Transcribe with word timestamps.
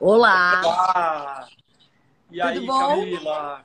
Olá! 0.00 0.62
Olá! 0.64 1.48
E 2.30 2.40
Tudo 2.40 2.48
aí, 2.48 2.66
bom? 2.66 2.78
Camila? 2.78 3.64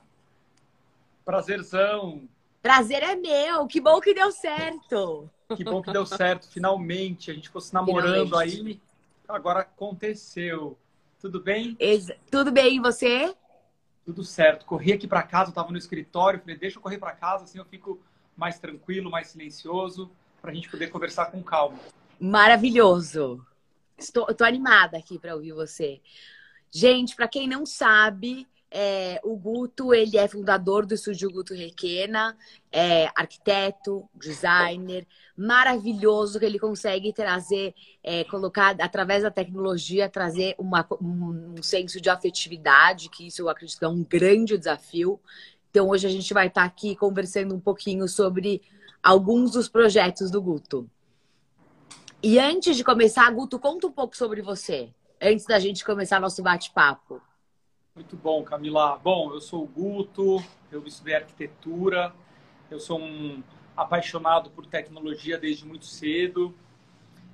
Prazerzão! 1.24 2.28
Prazer 2.62 3.02
é 3.02 3.16
meu, 3.16 3.66
que 3.66 3.80
bom 3.80 4.00
que 4.00 4.12
deu 4.12 4.30
certo. 4.30 5.30
Que 5.56 5.64
bom 5.64 5.80
que 5.80 5.90
deu 5.90 6.04
certo, 6.04 6.46
finalmente. 6.50 7.30
A 7.30 7.34
gente 7.34 7.48
fosse 7.48 7.72
namorando 7.72 8.36
Finalmente. 8.36 8.60
aí, 8.60 8.80
agora 9.26 9.60
aconteceu. 9.60 10.76
Tudo 11.20 11.40
bem? 11.40 11.74
Ex- 11.80 12.12
Tudo 12.30 12.52
bem, 12.52 12.76
e 12.76 12.80
você? 12.80 13.34
Tudo 14.04 14.22
certo. 14.22 14.66
Corri 14.66 14.92
aqui 14.92 15.06
para 15.08 15.22
casa, 15.22 15.50
estava 15.50 15.70
no 15.70 15.78
escritório, 15.78 16.38
falei, 16.40 16.56
deixa 16.56 16.78
eu 16.78 16.82
correr 16.82 16.98
para 16.98 17.12
casa, 17.12 17.44
assim 17.44 17.58
eu 17.58 17.64
fico 17.64 17.98
mais 18.36 18.58
tranquilo, 18.58 19.10
mais 19.10 19.28
silencioso, 19.28 20.10
para 20.42 20.50
a 20.50 20.54
gente 20.54 20.68
poder 20.68 20.88
conversar 20.88 21.26
com 21.26 21.42
calma. 21.42 21.78
Maravilhoso. 22.20 23.44
Estou, 23.98 24.26
tô 24.34 24.44
animada 24.44 24.98
aqui 24.98 25.18
para 25.18 25.34
ouvir 25.34 25.52
você. 25.52 26.00
Gente, 26.70 27.16
para 27.16 27.28
quem 27.28 27.48
não 27.48 27.64
sabe, 27.64 28.46
é, 28.70 29.18
o 29.24 29.36
Guto, 29.36 29.94
ele 29.94 30.18
é 30.18 30.28
fundador 30.28 30.84
do 30.84 30.94
estúdio 30.94 31.30
Guto 31.30 31.54
Requena, 31.54 32.36
é 32.70 33.06
arquiteto, 33.16 34.08
designer, 34.14 35.06
maravilhoso 35.36 36.38
que 36.38 36.44
ele 36.44 36.58
consegue 36.58 37.12
trazer, 37.12 37.74
é, 38.02 38.24
colocar 38.24 38.76
através 38.80 39.22
da 39.22 39.30
tecnologia, 39.30 40.08
trazer 40.10 40.54
uma- 40.58 40.86
um, 41.00 41.54
um 41.58 41.62
senso 41.62 42.00
de 42.00 42.10
afetividade, 42.10 43.08
que 43.08 43.26
isso 43.28 43.40
eu 43.42 43.48
acredito 43.48 43.82
é 43.84 43.88
um 43.88 44.02
grande 44.04 44.58
desafio. 44.58 45.18
Então 45.70 45.88
hoje 45.88 46.06
a 46.06 46.10
gente 46.10 46.34
vai 46.34 46.48
estar 46.48 46.64
aqui 46.64 46.94
conversando 46.96 47.54
um 47.54 47.60
pouquinho 47.60 48.06
sobre 48.08 48.60
alguns 49.02 49.52
dos 49.52 49.68
projetos 49.68 50.30
do 50.30 50.42
Guto. 50.42 50.90
E 52.28 52.40
antes 52.40 52.76
de 52.76 52.82
começar, 52.82 53.30
Guto, 53.30 53.56
conta 53.56 53.86
um 53.86 53.92
pouco 53.92 54.16
sobre 54.16 54.42
você, 54.42 54.92
antes 55.22 55.46
da 55.46 55.60
gente 55.60 55.84
começar 55.84 56.20
nosso 56.20 56.42
bate-papo. 56.42 57.22
Muito 57.94 58.16
bom, 58.16 58.42
Camila. 58.42 58.98
Bom, 58.98 59.32
eu 59.32 59.40
sou 59.40 59.62
o 59.62 59.66
Guto, 59.68 60.44
eu 60.72 60.84
estudei 60.84 61.14
arquitetura, 61.14 62.12
eu 62.68 62.80
sou 62.80 62.98
um 62.98 63.44
apaixonado 63.76 64.50
por 64.50 64.66
tecnologia 64.66 65.38
desde 65.38 65.64
muito 65.64 65.86
cedo 65.86 66.52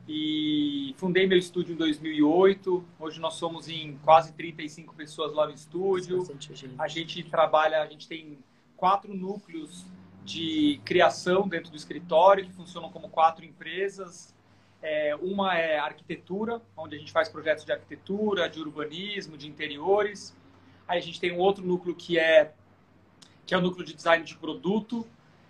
e 0.06 0.95
fundei 0.98 1.27
meu 1.27 1.39
estúdio 1.39 1.72
em 1.72 1.78
2008. 1.78 2.84
Hoje 3.00 3.19
nós 3.19 3.33
somos 3.33 3.70
em 3.70 3.97
quase 4.05 4.34
35 4.34 4.95
pessoas 4.95 5.33
lá 5.33 5.47
no 5.47 5.55
estúdio. 5.55 6.22
Gente. 6.39 6.70
A 6.77 6.86
gente 6.86 7.22
trabalha, 7.22 7.80
a 7.80 7.86
gente 7.86 8.06
tem 8.06 8.39
quatro 8.77 9.17
núcleos 9.17 9.86
de 10.22 10.83
criação 10.84 11.48
dentro 11.48 11.70
do 11.70 11.78
escritório 11.78 12.45
que 12.45 12.52
funcionam 12.52 12.91
como 12.91 13.08
quatro 13.08 13.42
empresas. 13.42 14.34
É, 14.83 15.14
uma 15.16 15.56
é 15.56 15.78
arquitetura, 15.78 16.61
onde 16.77 16.97
a 16.97 16.98
gente 16.98 17.12
faz 17.12 17.28
projetos 17.28 17.64
de 17.64 17.72
arquitetura, 17.72 18.48
de 18.48 18.61
urbanismo, 18.61 19.39
de 19.39 19.48
interiores. 19.48 20.36
Aí 20.89 20.98
a 20.98 21.02
gente 21.02 21.20
tem 21.20 21.33
um 21.33 21.39
outro 21.39 21.64
núcleo 21.64 21.94
que 21.94 22.19
é 22.19 22.52
que 23.47 23.55
é 23.55 23.58
o 23.58 23.61
núcleo 23.61 23.84
de 23.84 23.94
design 23.94 24.24
de 24.24 24.36
produto, 24.36 25.06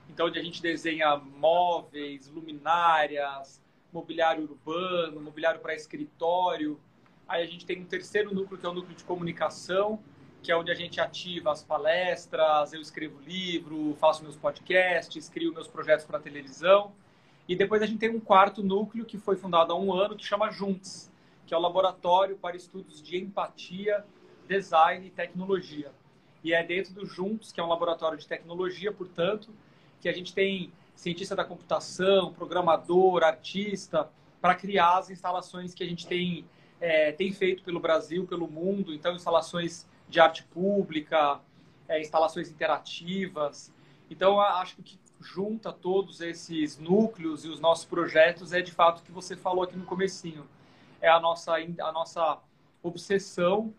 então 0.08 0.26
onde 0.26 0.38
a 0.38 0.42
gente 0.42 0.62
desenha 0.62 1.16
móveis, 1.16 2.26
luminárias, 2.28 3.62
mobiliário 3.92 4.44
urbano, 4.44 5.20
mobiliário 5.20 5.60
para 5.60 5.74
escritório. 5.74 6.80
Aí 7.28 7.42
a 7.42 7.46
gente 7.46 7.66
tem 7.66 7.80
um 7.80 7.84
terceiro 7.84 8.34
núcleo 8.34 8.58
que 8.58 8.66
é 8.66 8.68
o 8.68 8.74
núcleo 8.74 8.96
de 8.96 9.04
comunicação, 9.04 10.00
que 10.42 10.50
é 10.50 10.56
onde 10.56 10.70
a 10.70 10.74
gente 10.74 11.00
ativa 11.00 11.52
as 11.52 11.62
palestras, 11.62 12.72
eu 12.72 12.80
escrevo 12.80 13.20
livro, 13.20 13.96
faço 14.00 14.22
meus 14.22 14.36
podcasts, 14.36 15.28
crio 15.28 15.52
meus 15.52 15.68
projetos 15.68 16.04
para 16.04 16.18
televisão. 16.18 16.92
E 17.48 17.56
depois 17.56 17.82
a 17.82 17.86
gente 17.86 17.98
tem 17.98 18.10
um 18.10 18.20
quarto 18.20 18.62
núcleo 18.62 19.04
que 19.04 19.18
foi 19.18 19.36
fundado 19.36 19.72
há 19.72 19.78
um 19.78 19.92
ano, 19.92 20.16
que 20.16 20.24
chama 20.24 20.50
Juntos, 20.50 21.10
que 21.46 21.52
é 21.52 21.56
o 21.56 21.60
Laboratório 21.60 22.36
para 22.36 22.56
Estudos 22.56 23.02
de 23.02 23.18
Empatia, 23.18 24.04
Design 24.46 25.06
e 25.06 25.10
Tecnologia. 25.10 25.90
E 26.44 26.52
é 26.52 26.62
dentro 26.62 26.92
do 26.92 27.06
Juntos, 27.06 27.52
que 27.52 27.60
é 27.60 27.64
um 27.64 27.68
laboratório 27.68 28.18
de 28.18 28.26
tecnologia, 28.26 28.92
portanto, 28.92 29.50
que 30.00 30.08
a 30.08 30.12
gente 30.12 30.34
tem 30.34 30.72
cientista 30.94 31.36
da 31.36 31.44
computação, 31.44 32.32
programador, 32.32 33.22
artista, 33.22 34.10
para 34.40 34.54
criar 34.54 34.98
as 34.98 35.10
instalações 35.10 35.72
que 35.72 35.84
a 35.84 35.86
gente 35.86 36.06
tem, 36.06 36.44
é, 36.80 37.12
tem 37.12 37.32
feito 37.32 37.62
pelo 37.62 37.78
Brasil, 37.78 38.26
pelo 38.26 38.48
mundo. 38.48 38.92
Então, 38.92 39.14
instalações 39.14 39.86
de 40.08 40.18
arte 40.18 40.42
pública, 40.44 41.40
é, 41.88 42.00
instalações 42.00 42.50
interativas. 42.50 43.72
Então, 44.10 44.40
acho 44.40 44.76
que 44.76 44.98
junta 45.22 45.72
todos 45.72 46.20
esses 46.20 46.78
núcleos 46.78 47.44
e 47.44 47.48
os 47.48 47.60
nossos 47.60 47.84
projetos 47.84 48.52
é, 48.52 48.60
de 48.60 48.72
fato, 48.72 49.00
o 49.00 49.02
que 49.02 49.12
você 49.12 49.36
falou 49.36 49.64
aqui 49.64 49.76
no 49.76 49.84
comecinho. 49.84 50.46
É 51.00 51.08
a 51.08 51.20
nossa, 51.20 51.54
a 51.54 51.92
nossa 51.92 52.38
obsessão 52.82 53.72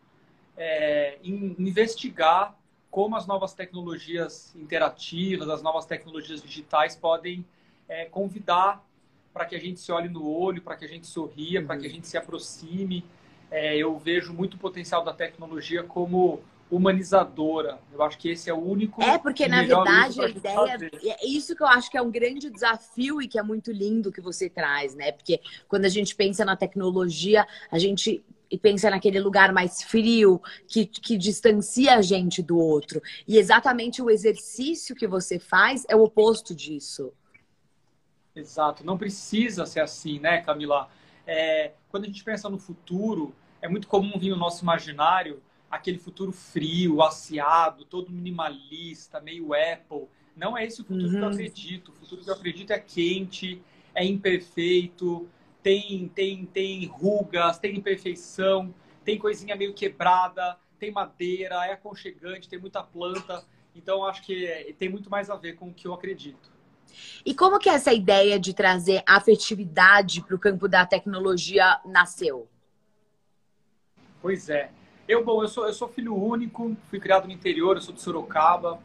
é, 0.57 1.17
em 1.23 1.55
investigar 1.59 2.57
como 2.89 3.15
as 3.15 3.25
novas 3.25 3.53
tecnologias 3.53 4.55
interativas, 4.55 5.49
as 5.49 5.61
novas 5.63 5.85
tecnologias 5.85 6.41
digitais 6.41 6.95
podem 6.95 7.45
é, 7.87 8.05
convidar 8.05 8.85
para 9.33 9.45
que 9.45 9.55
a 9.55 9.59
gente 9.59 9.79
se 9.79 9.91
olhe 9.91 10.07
no 10.07 10.29
olho, 10.29 10.61
para 10.61 10.75
que 10.75 10.85
a 10.85 10.87
gente 10.87 11.07
sorria, 11.07 11.65
para 11.65 11.75
que 11.77 11.87
a 11.87 11.89
gente 11.89 12.07
se 12.07 12.17
aproxime. 12.17 13.03
É, 13.49 13.75
eu 13.75 13.97
vejo 13.97 14.31
muito 14.31 14.53
o 14.53 14.57
potencial 14.59 15.03
da 15.03 15.11
tecnologia 15.11 15.83
como 15.83 16.41
humanizadora. 16.75 17.79
Eu 17.91 18.01
acho 18.01 18.17
que 18.17 18.29
esse 18.29 18.49
é 18.49 18.53
o 18.53 18.57
único. 18.57 19.01
É, 19.01 19.17
porque 19.17 19.45
e 19.45 19.47
na 19.47 19.61
verdade 19.61 20.21
a 20.21 20.29
ideia. 20.29 20.55
fazer. 20.55 20.91
É 21.03 21.27
isso 21.27 21.55
que 21.55 21.63
eu 21.63 21.67
acho 21.67 21.89
que 21.89 21.97
é 21.97 22.01
um 22.01 22.11
grande 22.11 22.49
desafio 22.49 23.21
e 23.21 23.27
que 23.27 23.37
é 23.37 23.43
muito 23.43 23.71
lindo 23.71 24.11
que 24.11 24.21
você 24.21 24.49
traz, 24.49 24.95
né? 24.95 25.11
Porque 25.11 25.39
quando 25.67 25.85
a 25.85 25.89
gente 25.89 26.15
pensa 26.15 26.43
na 26.43 26.55
tecnologia, 26.55 27.45
a 27.71 27.77
gente 27.77 28.23
pensa 28.61 28.89
naquele 28.89 29.19
lugar 29.19 29.51
mais 29.51 29.81
frio, 29.83 30.41
que, 30.67 30.85
que 30.85 31.17
distancia 31.17 31.95
a 31.95 32.01
gente 32.01 32.41
do 32.41 32.57
outro. 32.57 33.01
E 33.27 33.37
exatamente 33.37 34.01
o 34.01 34.09
exercício 34.09 34.95
que 34.95 35.07
você 35.07 35.39
faz 35.39 35.85
é 35.89 35.95
o 35.95 36.03
oposto 36.03 36.53
disso. 36.53 37.11
Exato, 38.35 38.85
não 38.85 38.97
precisa 38.97 39.65
ser 39.65 39.79
assim, 39.79 40.19
né, 40.19 40.41
Camila? 40.41 40.89
É, 41.25 41.73
quando 41.89 42.03
a 42.03 42.07
gente 42.07 42.23
pensa 42.23 42.49
no 42.49 42.57
futuro, 42.57 43.33
é 43.61 43.67
muito 43.67 43.87
comum 43.87 44.17
vir 44.19 44.29
no 44.31 44.37
nosso 44.37 44.63
imaginário 44.63 45.41
aquele 45.75 45.97
futuro 45.97 46.31
frio, 46.31 47.01
aciado, 47.01 47.85
todo 47.85 48.11
minimalista, 48.11 49.19
meio 49.19 49.53
Apple. 49.53 50.07
Não 50.35 50.57
é 50.57 50.65
esse 50.65 50.81
o 50.81 50.85
futuro 50.85 51.09
que 51.09 51.21
eu 51.21 51.27
Uhum. 51.27 51.33
acredito. 51.33 51.89
O 51.91 51.93
futuro 51.95 52.23
que 52.23 52.29
eu 52.29 52.33
acredito 52.33 52.71
é 52.71 52.79
quente, 52.79 53.61
é 53.93 54.05
imperfeito, 54.05 55.27
tem, 55.61 56.07
tem, 56.09 56.45
tem 56.45 56.85
rugas, 56.85 57.57
tem 57.59 57.75
imperfeição, 57.75 58.73
tem 59.03 59.17
coisinha 59.17 59.55
meio 59.55 59.73
quebrada, 59.73 60.57
tem 60.79 60.91
madeira, 60.91 61.65
é 61.65 61.73
aconchegante, 61.73 62.49
tem 62.49 62.59
muita 62.59 62.83
planta. 62.83 63.45
Então, 63.75 64.05
acho 64.05 64.21
que 64.23 64.45
é- 64.45 64.73
tem 64.73 64.89
muito 64.89 65.09
mais 65.09 65.29
a 65.29 65.35
ver 65.35 65.53
com 65.55 65.69
o 65.69 65.73
que 65.73 65.87
eu 65.87 65.93
acredito. 65.93 66.51
E 67.25 67.33
como 67.33 67.57
que 67.59 67.69
essa 67.69 67.93
ideia 67.93 68.39
de 68.39 68.53
trazer 68.53 69.03
afetividade 69.07 70.21
para 70.21 70.35
o 70.35 70.39
campo 70.39 70.67
da 70.67 70.85
tecnologia 70.85 71.79
nasceu? 71.85 72.47
Pois 74.21 74.49
é. 74.49 74.71
Eu, 75.05 75.21
bom, 75.23 75.43
eu 75.43 75.49
sou, 75.49 75.67
eu 75.67 75.73
sou 75.73 75.89
filho 75.89 76.15
único, 76.15 76.77
fui 76.89 76.97
criado 76.97 77.25
no 77.25 77.33
interior, 77.33 77.75
eu 77.75 77.81
sou 77.81 77.93
de 77.93 78.01
Sorocaba, 78.01 78.79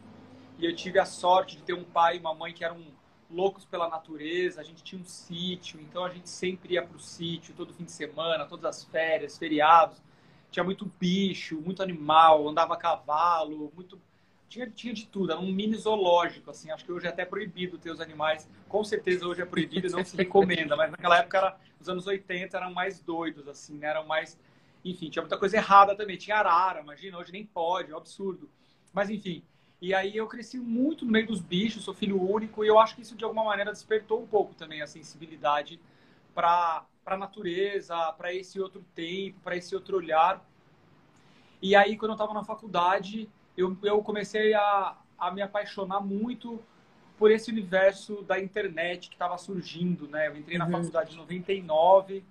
e 0.58 0.66
eu 0.66 0.74
tive 0.74 0.98
a 0.98 1.04
sorte 1.04 1.56
de 1.56 1.62
ter 1.62 1.74
um 1.74 1.84
pai 1.84 2.16
e 2.16 2.18
uma 2.18 2.34
mãe 2.34 2.52
que 2.52 2.64
eram 2.64 2.82
loucos 3.30 3.64
pela 3.64 3.88
natureza, 3.88 4.60
a 4.60 4.64
gente 4.64 4.82
tinha 4.82 5.00
um 5.00 5.04
sítio, 5.04 5.80
então 5.80 6.04
a 6.04 6.08
gente 6.08 6.28
sempre 6.28 6.74
ia 6.74 6.82
para 6.82 6.96
o 6.96 7.00
sítio, 7.00 7.54
todo 7.54 7.72
fim 7.72 7.84
de 7.84 7.92
semana, 7.92 8.46
todas 8.46 8.64
as 8.64 8.84
férias, 8.84 9.38
feriados. 9.38 10.02
Tinha 10.50 10.64
muito 10.64 10.90
bicho, 10.98 11.60
muito 11.60 11.82
animal, 11.82 12.48
andava 12.48 12.74
a 12.74 12.76
cavalo, 12.76 13.70
muito... 13.76 14.00
Tinha, 14.48 14.68
tinha 14.68 14.94
de 14.94 15.06
tudo, 15.06 15.30
era 15.30 15.40
um 15.40 15.52
mini 15.52 15.76
zoológico, 15.76 16.50
assim. 16.50 16.70
Acho 16.70 16.82
que 16.82 16.90
hoje 16.90 17.06
é 17.06 17.10
até 17.10 17.22
proibido 17.24 17.76
ter 17.76 17.90
os 17.90 18.00
animais. 18.00 18.48
Com 18.66 18.82
certeza 18.82 19.26
hoje 19.26 19.42
é 19.42 19.44
proibido 19.44 19.86
e 19.86 19.90
não 19.90 20.02
se 20.04 20.16
recomenda, 20.16 20.74
mas 20.74 20.90
naquela 20.90 21.18
época, 21.18 21.36
era, 21.36 21.56
os 21.78 21.86
anos 21.86 22.06
80, 22.06 22.56
eram 22.56 22.72
mais 22.72 22.98
doidos, 22.98 23.46
assim, 23.46 23.76
né? 23.76 23.88
Eram 23.88 24.06
mais 24.06 24.38
enfim, 24.84 25.10
tinha 25.10 25.22
muita 25.22 25.38
coisa 25.38 25.56
errada 25.56 25.94
também. 25.96 26.16
Tinha 26.16 26.36
arara, 26.36 26.80
imagina, 26.80 27.18
hoje 27.18 27.32
nem 27.32 27.44
pode, 27.46 27.90
é 27.90 27.94
um 27.94 27.98
absurdo. 27.98 28.48
Mas 28.92 29.10
enfim, 29.10 29.42
e 29.80 29.94
aí 29.94 30.16
eu 30.16 30.26
cresci 30.26 30.58
muito 30.58 31.04
no 31.04 31.12
meio 31.12 31.26
dos 31.26 31.40
bichos, 31.40 31.84
sou 31.84 31.94
filho 31.94 32.20
único, 32.20 32.64
e 32.64 32.68
eu 32.68 32.78
acho 32.78 32.94
que 32.96 33.02
isso 33.02 33.16
de 33.16 33.24
alguma 33.24 33.44
maneira 33.44 33.72
despertou 33.72 34.22
um 34.22 34.26
pouco 34.26 34.54
também 34.54 34.82
a 34.82 34.86
sensibilidade 34.86 35.80
para 36.34 36.84
a 37.06 37.16
natureza, 37.16 38.12
para 38.12 38.32
esse 38.34 38.60
outro 38.60 38.84
tempo, 38.94 39.38
para 39.40 39.56
esse 39.56 39.74
outro 39.74 39.96
olhar. 39.96 40.44
E 41.60 41.74
aí, 41.74 41.96
quando 41.96 42.10
eu 42.12 42.14
estava 42.14 42.32
na 42.34 42.44
faculdade, 42.44 43.28
eu, 43.56 43.76
eu 43.82 44.02
comecei 44.02 44.54
a, 44.54 44.96
a 45.18 45.30
me 45.30 45.42
apaixonar 45.42 46.00
muito 46.00 46.60
por 47.18 47.30
esse 47.32 47.50
universo 47.50 48.22
da 48.22 48.38
internet 48.40 49.08
que 49.08 49.16
estava 49.16 49.36
surgindo, 49.36 50.06
né? 50.08 50.28
Eu 50.28 50.36
entrei 50.36 50.56
na 50.56 50.66
Uhum. 50.66 50.72
faculdade 50.72 51.14
em 51.14 51.18
99, 51.18 52.24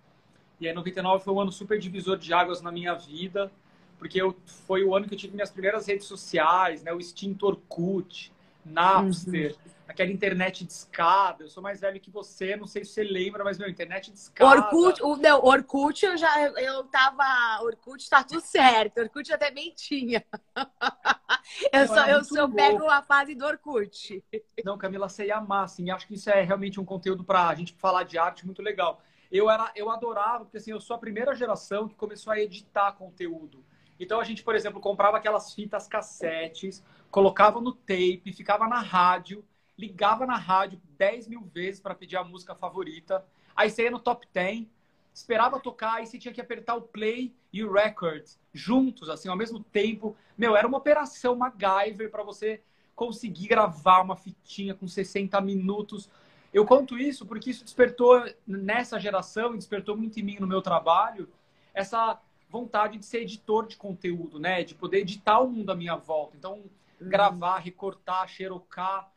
e 0.59 0.67
aí 0.67 0.73
99 0.73 1.23
foi 1.23 1.33
um 1.33 1.41
ano 1.41 1.51
super 1.51 1.79
divisor 1.79 2.17
de 2.17 2.33
águas 2.33 2.61
na 2.61 2.71
minha 2.71 2.93
vida, 2.93 3.51
porque 3.99 4.21
eu, 4.21 4.35
foi 4.65 4.83
o 4.83 4.95
ano 4.95 5.07
que 5.07 5.13
eu 5.13 5.17
tive 5.17 5.33
minhas 5.33 5.51
primeiras 5.51 5.87
redes 5.87 6.07
sociais, 6.07 6.83
né? 6.83 6.91
O 6.91 6.99
extinto 6.99 7.45
Orkut, 7.45 8.31
Napster, 8.65 9.55
aquela 9.87 10.11
internet 10.11 10.65
de 10.65 10.71
escada. 10.71 11.43
Eu 11.43 11.49
sou 11.49 11.63
mais 11.63 11.79
velho 11.79 11.99
que 11.99 12.11
você, 12.11 12.55
não 12.55 12.67
sei 12.67 12.83
se 12.83 12.91
você 12.91 13.03
lembra, 13.03 13.43
mas 13.43 13.57
meu, 13.57 13.69
internet 13.69 14.11
de 14.11 14.17
escada. 14.17 14.49
Orkut, 14.49 15.01
o, 15.03 15.15
não, 15.15 15.43
Orkut 15.43 16.05
eu 16.05 16.17
já 16.17 16.41
eu 16.41 16.83
tava. 16.85 17.63
Orkut 17.63 18.09
tá 18.09 18.23
tudo 18.23 18.41
certo. 18.41 18.99
Orkut 18.99 19.31
até 19.31 19.51
bem 19.51 19.73
tinha. 19.75 20.23
eu 21.71 21.87
só, 21.87 22.05
eu 22.07 22.23
só 22.23 22.47
pego 22.47 22.87
a 22.87 23.01
fase 23.01 23.35
do 23.35 23.45
Orkut. 23.45 24.23
Não, 24.63 24.77
Camila, 24.77 25.07
você 25.07 25.27
ia 25.27 25.37
amar, 25.37 25.65
assim. 25.65 25.89
Acho 25.89 26.07
que 26.07 26.15
isso 26.15 26.29
é 26.29 26.41
realmente 26.41 26.79
um 26.79 26.85
conteúdo 26.85 27.23
para 27.23 27.47
a 27.47 27.55
gente 27.55 27.73
falar 27.73 28.03
de 28.03 28.17
arte 28.17 28.45
muito 28.45 28.61
legal. 28.61 29.01
Eu, 29.31 29.49
era, 29.49 29.71
eu 29.75 29.89
adorava, 29.89 30.45
porque 30.45 30.57
assim, 30.57 30.71
eu 30.71 30.79
sou 30.79 30.95
a 30.95 30.99
primeira 30.99 31.35
geração 31.35 31.87
que 31.87 31.95
começou 31.95 32.31
a 32.31 32.39
editar 32.39 32.93
conteúdo. 32.93 33.63
Então 33.99 34.19
a 34.19 34.23
gente, 34.23 34.43
por 34.43 34.55
exemplo, 34.55 34.79
comprava 34.79 35.17
aquelas 35.17 35.53
fitas 35.53 35.87
cassetes, 35.87 36.83
colocava 37.09 37.59
no 37.59 37.73
tape, 37.73 38.33
ficava 38.33 38.67
na 38.67 38.79
rádio 38.79 39.43
ligava 39.77 40.25
na 40.25 40.35
rádio 40.35 40.81
10 40.97 41.27
mil 41.27 41.41
vezes 41.41 41.79
para 41.79 41.93
pedir 41.93 42.17
a 42.17 42.23
música 42.23 42.55
favorita. 42.55 43.23
Aí 43.55 43.69
você 43.69 43.83
ia 43.83 43.91
no 43.91 43.99
top 43.99 44.27
10, 44.33 44.65
esperava 45.13 45.59
tocar, 45.59 45.95
aí 45.95 46.07
você 46.07 46.17
tinha 46.17 46.33
que 46.33 46.41
apertar 46.41 46.75
o 46.75 46.81
play 46.81 47.33
e 47.53 47.63
o 47.63 47.71
record 47.71 48.25
juntos, 48.53 49.09
assim, 49.09 49.29
ao 49.29 49.37
mesmo 49.37 49.63
tempo. 49.63 50.15
Meu, 50.37 50.55
era 50.55 50.67
uma 50.67 50.77
operação 50.77 51.35
MacGyver 51.35 52.09
para 52.09 52.23
você 52.23 52.61
conseguir 52.95 53.47
gravar 53.47 54.01
uma 54.01 54.15
fitinha 54.15 54.73
com 54.73 54.87
60 54.87 55.39
minutos. 55.41 56.09
Eu 56.53 56.65
conto 56.65 56.97
isso 56.97 57.25
porque 57.25 57.49
isso 57.49 57.63
despertou 57.63 58.23
nessa 58.45 58.99
geração 58.99 59.53
e 59.53 59.57
despertou 59.57 59.95
muito 59.95 60.19
em 60.19 60.23
mim 60.23 60.37
no 60.39 60.47
meu 60.47 60.61
trabalho 60.61 61.29
essa 61.73 62.19
vontade 62.49 62.97
de 62.97 63.05
ser 63.05 63.21
editor 63.21 63.67
de 63.67 63.75
conteúdo, 63.75 64.39
né? 64.39 64.63
De 64.63 64.73
poder 64.73 64.99
editar 64.99 65.39
o 65.39 65.49
mundo 65.49 65.71
à 65.71 65.75
minha 65.75 65.95
volta. 65.95 66.35
Então, 66.37 66.53
uhum. 66.53 67.09
gravar, 67.09 67.59
recortar, 67.59 68.27
xerocar, 68.27 69.11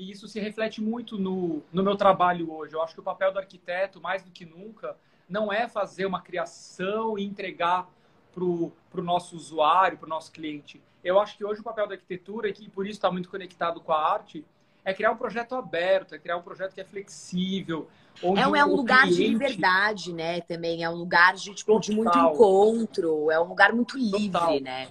e 0.00 0.10
isso 0.10 0.26
se 0.26 0.40
reflete 0.40 0.80
muito 0.80 1.18
no, 1.18 1.62
no 1.70 1.82
meu 1.82 1.94
trabalho 1.94 2.50
hoje. 2.50 2.74
Eu 2.74 2.82
acho 2.82 2.94
que 2.94 3.00
o 3.00 3.02
papel 3.02 3.32
do 3.32 3.38
arquiteto, 3.38 4.00
mais 4.00 4.22
do 4.22 4.30
que 4.30 4.46
nunca, 4.46 4.96
não 5.28 5.52
é 5.52 5.68
fazer 5.68 6.06
uma 6.06 6.22
criação 6.22 7.18
e 7.18 7.22
entregar 7.22 7.86
para 8.32 8.42
o 8.42 8.72
nosso 8.94 9.36
usuário, 9.36 9.98
para 9.98 10.06
o 10.06 10.08
nosso 10.08 10.32
cliente. 10.32 10.82
Eu 11.04 11.20
acho 11.20 11.36
que 11.36 11.44
hoje 11.44 11.60
o 11.60 11.64
papel 11.64 11.86
da 11.86 11.94
arquitetura, 11.94 12.48
e 12.48 12.52
que 12.54 12.70
por 12.70 12.86
isso 12.86 12.96
está 12.96 13.10
muito 13.10 13.28
conectado 13.28 13.78
com 13.80 13.92
a 13.92 14.12
arte, 14.12 14.42
é 14.84 14.94
criar 14.94 15.10
um 15.12 15.16
projeto 15.16 15.54
aberto, 15.54 16.14
é 16.14 16.18
criar 16.18 16.36
um 16.36 16.42
projeto 16.42 16.74
que 16.74 16.80
é 16.80 16.84
flexível. 16.84 17.88
é, 18.22 18.46
um, 18.46 18.56
é 18.56 18.64
um 18.64 18.74
lugar 18.74 19.02
cliente... 19.02 19.16
de 19.16 19.28
liberdade, 19.28 20.12
né? 20.12 20.40
Também 20.40 20.82
é 20.82 20.90
um 20.90 20.96
lugar 20.96 21.34
de, 21.34 21.54
tipo, 21.54 21.78
de 21.78 21.92
muito 21.92 22.16
encontro, 22.18 23.30
é 23.30 23.40
um 23.40 23.48
lugar 23.48 23.72
muito 23.72 23.96
livre, 23.96 24.30
Total. 24.30 24.60
né? 24.60 24.88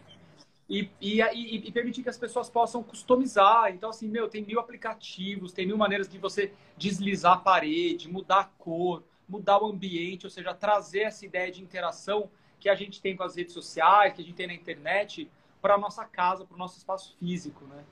e, 0.70 0.88
e, 1.02 1.20
e, 1.20 1.68
e, 1.68 1.72
permitir 1.72 2.04
que 2.04 2.10
as 2.10 2.18
pessoas 2.18 2.48
possam 2.48 2.84
customizar. 2.84 3.74
Então, 3.74 3.90
assim, 3.90 4.08
meu, 4.08 4.30
tem 4.30 4.46
mil 4.46 4.60
aplicativos, 4.60 5.52
tem 5.52 5.66
mil 5.66 5.78
maneiras 5.78 6.08
de 6.08 6.20
você 6.20 6.54
deslizar 6.78 7.34
a 7.34 7.38
parede, 7.38 8.08
mudar 8.08 8.40
a 8.42 8.44
cor, 8.44 9.04
mudar 9.28 9.62
o 9.64 9.66
ambiente, 9.66 10.28
ou 10.28 10.30
seja, 10.30 10.54
trazer 10.54 11.02
essa 11.02 11.26
ideia 11.26 11.52
de 11.52 11.64
interação 11.64 12.30
que 12.60 12.70
a 12.70 12.76
gente 12.76 13.02
tem 13.02 13.16
com 13.16 13.24
as 13.24 13.36
redes 13.36 13.54
sociais, 13.54 14.14
que 14.14 14.22
a 14.22 14.24
gente 14.24 14.36
tem 14.36 14.46
na 14.46 14.54
internet, 14.54 15.30
para 15.60 15.74
a 15.74 15.78
nossa 15.78 16.06
casa, 16.06 16.46
para 16.46 16.56
o 16.56 16.58
nosso 16.58 16.78
espaço 16.78 17.16
físico, 17.18 17.66
né? 17.66 17.84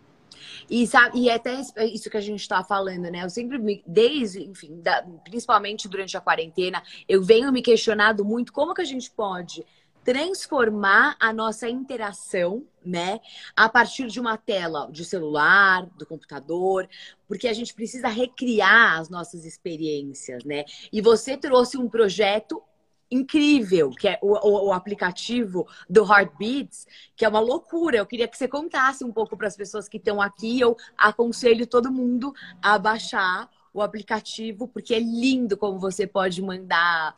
E, 0.69 0.85
sabe, 0.85 1.19
e 1.19 1.29
é 1.29 1.35
até 1.35 1.61
isso 1.85 2.09
que 2.09 2.17
a 2.17 2.21
gente 2.21 2.41
está 2.41 2.63
falando, 2.63 3.09
né? 3.09 3.23
Eu 3.23 3.29
sempre 3.29 3.57
me, 3.57 3.83
desde, 3.87 4.43
enfim, 4.43 4.81
da, 4.81 5.03
principalmente 5.23 5.87
durante 5.87 6.17
a 6.17 6.21
quarentena, 6.21 6.83
eu 7.07 7.23
venho 7.23 7.51
me 7.51 7.61
questionando 7.61 8.25
muito 8.25 8.51
como 8.51 8.73
que 8.73 8.81
a 8.81 8.85
gente 8.85 9.09
pode 9.11 9.65
transformar 10.07 11.17
a 11.19 11.33
nossa 11.33 11.69
interação, 11.69 12.65
né, 12.85 13.19
a 13.53 13.67
partir 13.67 14.07
de 14.07 14.21
uma 14.21 14.37
tela 14.37 14.89
de 14.89 15.03
celular, 15.03 15.85
do 15.97 16.05
computador, 16.05 16.87
porque 17.27 17.45
a 17.45 17.51
gente 17.51 17.73
precisa 17.73 18.07
recriar 18.07 19.01
as 19.01 19.09
nossas 19.09 19.43
experiências, 19.43 20.45
né? 20.45 20.63
E 20.93 21.01
você 21.01 21.35
trouxe 21.35 21.77
um 21.77 21.89
projeto 21.89 22.63
incrível, 23.09 23.89
que 23.91 24.07
é 24.07 24.19
o, 24.21 24.33
o, 24.33 24.67
o, 24.67 24.73
aplicativo 24.73 25.67
do 25.89 26.03
Heartbeats, 26.03 26.85
que 27.15 27.23
é 27.23 27.29
uma 27.29 27.39
loucura. 27.39 27.97
Eu 27.97 28.05
queria 28.05 28.27
que 28.27 28.37
você 28.37 28.47
contasse 28.47 29.03
um 29.03 29.11
pouco 29.11 29.37
para 29.37 29.47
as 29.47 29.55
pessoas 29.55 29.87
que 29.87 29.97
estão 29.97 30.21
aqui. 30.21 30.59
Eu 30.59 30.75
aconselho 30.97 31.65
todo 31.65 31.91
mundo 31.91 32.33
a 32.61 32.77
baixar 32.77 33.49
o 33.73 33.81
aplicativo, 33.81 34.67
porque 34.67 34.95
é 34.95 34.99
lindo 34.99 35.55
como 35.55 35.79
você 35.79 36.07
pode 36.07 36.41
mandar 36.41 37.15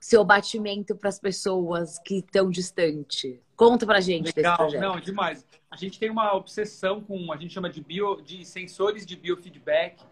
seu 0.00 0.24
batimento 0.24 0.94
para 0.94 1.08
as 1.08 1.18
pessoas 1.18 1.98
que 1.98 2.18
estão 2.18 2.50
distante? 2.50 3.40
Conta 3.56 3.84
pra 3.84 4.00
gente 4.00 4.32
Legal, 4.36 4.70
não, 4.72 5.00
demais. 5.00 5.44
A 5.70 5.76
gente 5.76 5.98
tem 5.98 6.10
uma 6.10 6.34
obsessão 6.34 7.00
com, 7.00 7.32
a 7.32 7.36
gente 7.36 7.52
chama 7.52 7.68
de 7.68 7.80
bio, 7.80 8.20
de 8.22 8.44
sensores 8.44 9.04
de 9.04 9.16
biofeedback, 9.16 10.02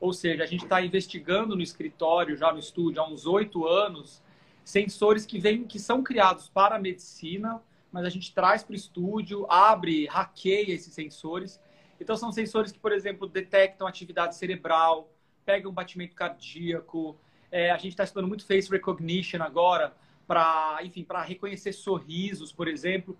ou 0.00 0.12
seja, 0.12 0.42
a 0.42 0.46
gente 0.46 0.64
está 0.64 0.82
investigando 0.82 1.54
no 1.54 1.62
escritório, 1.62 2.36
já 2.36 2.52
no 2.52 2.58
estúdio, 2.58 3.00
há 3.00 3.08
uns 3.08 3.26
oito 3.26 3.66
anos, 3.66 4.22
sensores 4.64 5.26
que 5.26 5.38
vêm, 5.38 5.64
que 5.64 5.78
são 5.78 6.02
criados 6.02 6.48
para 6.48 6.76
a 6.76 6.78
medicina, 6.78 7.62
mas 7.90 8.04
a 8.04 8.08
gente 8.08 8.34
traz 8.34 8.62
para 8.62 8.72
o 8.72 8.76
estúdio, 8.76 9.46
abre, 9.50 10.06
hackeia 10.06 10.72
esses 10.72 10.94
sensores. 10.94 11.60
Então 12.00 12.16
são 12.16 12.32
sensores 12.32 12.72
que, 12.72 12.78
por 12.78 12.92
exemplo, 12.92 13.28
detectam 13.28 13.86
atividade 13.86 14.36
cerebral, 14.36 15.12
pegam 15.44 15.72
batimento 15.72 16.14
cardíaco, 16.14 17.16
é, 17.50 17.70
a 17.70 17.76
gente 17.76 17.90
está 17.90 18.04
estudando 18.04 18.28
muito 18.28 18.46
face 18.46 18.70
recognition 18.70 19.42
agora 19.42 19.94
para, 20.26 20.78
enfim, 20.82 21.04
para 21.04 21.22
reconhecer 21.22 21.72
sorrisos, 21.72 22.50
por 22.52 22.66
exemplo. 22.66 23.16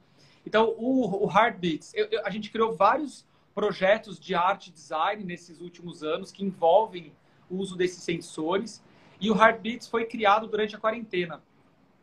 Então, 0.46 0.74
o, 0.78 1.26
o 1.26 1.30
Heartbeats, 1.30 1.92
eu, 1.94 2.06
eu, 2.10 2.26
a 2.26 2.30
gente 2.30 2.50
criou 2.50 2.74
vários 2.74 3.26
projetos 3.54 4.18
de 4.18 4.34
arte 4.34 4.72
design 4.72 5.22
nesses 5.22 5.60
últimos 5.60 6.02
anos 6.02 6.32
que 6.32 6.42
envolvem 6.42 7.12
o 7.50 7.56
uso 7.56 7.76
desses 7.76 8.02
sensores. 8.02 8.82
E 9.22 9.30
o 9.30 9.36
Heartbeats 9.36 9.86
foi 9.86 10.04
criado 10.04 10.48
durante 10.48 10.74
a 10.74 10.78
quarentena. 10.80 11.40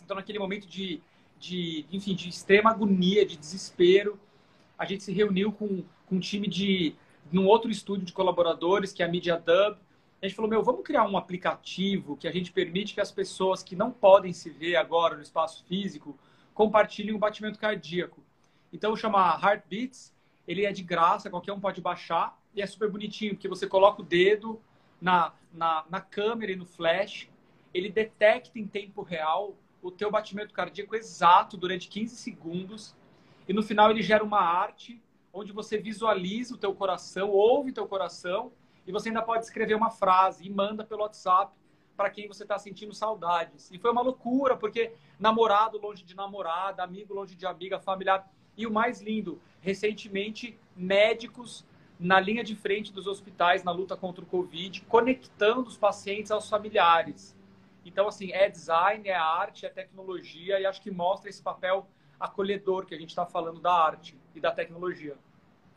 Então, 0.02 0.16
naquele 0.16 0.40
momento 0.40 0.66
de, 0.66 1.02
de, 1.38 1.86
enfim, 1.92 2.16
de 2.16 2.30
extrema 2.30 2.72
agonia, 2.72 3.26
de 3.26 3.36
desespero, 3.36 4.18
a 4.78 4.86
gente 4.86 5.04
se 5.04 5.12
reuniu 5.12 5.52
com, 5.52 5.84
com 6.08 6.16
um 6.16 6.20
time 6.20 6.48
de 6.48 6.96
num 7.30 7.46
outro 7.46 7.70
estúdio 7.70 8.06
de 8.06 8.14
colaboradores, 8.14 8.94
que 8.94 9.04
é 9.04 9.06
a 9.06 9.10
Media 9.10 9.36
Dub, 9.36 9.78
a 10.22 10.26
gente 10.26 10.36
falou, 10.36 10.50
meu, 10.50 10.64
vamos 10.64 10.82
criar 10.84 11.06
um 11.06 11.18
aplicativo 11.18 12.16
que 12.16 12.28
a 12.28 12.32
gente 12.32 12.52
permite 12.54 12.94
que 12.94 13.02
as 13.02 13.12
pessoas 13.12 13.62
que 13.62 13.76
não 13.76 13.92
podem 13.92 14.32
se 14.32 14.50
ver 14.50 14.78
agora 14.78 15.16
no 15.16 15.22
espaço 15.22 15.64
físico 15.66 16.18
compartilhem 16.54 17.14
o 17.14 17.20
batimento 17.20 17.60
cardíaco. 17.60 18.24
Então, 18.72 18.96
chama 18.96 19.40
Heartbeats, 19.42 20.14
ele 20.48 20.66
é 20.66 20.72
de 20.72 20.84
graça, 20.84 21.30
qualquer 21.30 21.52
um 21.52 21.60
pode 21.60 21.82
baixar, 21.82 22.38
e 22.56 22.62
é 22.62 22.66
super 22.66 22.90
bonitinho, 22.90 23.36
porque 23.36 23.48
você 23.48 23.68
coloca 23.68 24.02
o 24.02 24.06
dedo 24.06 24.60
na, 25.02 25.34
na, 25.54 25.86
na 25.90 26.02
câmera 26.02 26.52
e 26.52 26.56
no 26.56 26.66
flash, 26.66 27.30
ele 27.74 27.90
detecta 27.90 28.60
em 28.60 28.68
tempo 28.68 29.02
real 29.02 29.56
o 29.82 29.92
teu 29.92 30.12
batimento 30.12 30.54
cardíaco 30.54 30.96
exato 30.96 31.56
durante 31.56 31.88
15 31.88 32.16
segundos, 32.16 32.96
e 33.48 33.54
no 33.54 33.64
final 33.64 33.90
ele 33.90 34.02
gera 34.02 34.24
uma 34.24 34.42
arte 34.42 35.02
onde 35.32 35.52
você 35.52 35.78
visualiza 35.78 36.56
o 36.56 36.58
teu 36.58 36.74
coração, 36.74 37.30
ouve 37.30 37.72
o 37.72 37.74
teu 37.74 37.88
coração, 37.88 38.52
e 38.86 38.92
você 38.92 39.10
ainda 39.10 39.22
pode 39.22 39.46
escrever 39.46 39.76
uma 39.76 39.92
frase 39.92 40.46
e 40.46 40.50
manda 40.50 40.84
pelo 40.84 41.02
WhatsApp 41.02 41.54
para 41.96 42.10
quem 42.10 42.28
você 42.28 42.44
está 42.44 42.58
sentindo 42.58 42.94
saudades. 42.94 43.70
E 43.72 43.78
foi 43.78 43.92
uma 43.92 44.02
loucura, 44.02 44.56
porque 44.56 44.94
namorado 45.20 45.78
longe 45.78 46.04
de 46.04 46.16
namorada, 46.16 46.82
amigo 46.82 47.14
longe 47.14 47.36
de 47.36 47.46
amiga, 47.46 47.80
familiar. 47.80 48.28
E 48.58 48.66
o 48.66 48.72
mais 48.72 49.02
lindo, 49.02 49.40
recentemente, 49.62 50.58
médicos 50.76 51.66
na 52.00 52.20
linha 52.20 52.44
de 52.44 52.56
frente 52.56 52.94
dos 52.94 53.08
hospitais 53.08 53.64
na 53.64 53.72
luta 53.72 53.98
contra 53.98 54.24
o 54.24 54.28
Covid, 54.28 54.82
conectando 54.82 55.68
os 55.68 55.78
pacientes 55.78 56.32
aos 56.32 56.50
familiares. 56.50 57.38
Então, 57.84 58.08
assim, 58.08 58.32
é 58.32 58.50
design, 58.50 59.10
é 59.10 59.16
arte, 59.16 59.66
é 59.66 59.70
tecnologia, 59.70 60.60
e 60.60 60.66
acho 60.66 60.82
que 60.82 60.90
mostra 60.90 61.30
esse 61.30 61.42
papel 61.42 61.88
acolhedor 62.18 62.86
que 62.86 62.96
a 62.96 62.98
gente 62.98 63.10
está 63.10 63.26
falando 63.26 63.60
da 63.60 63.74
arte 63.74 64.18
e 64.34 64.40
da 64.40 64.52
tecnologia. 64.52 65.18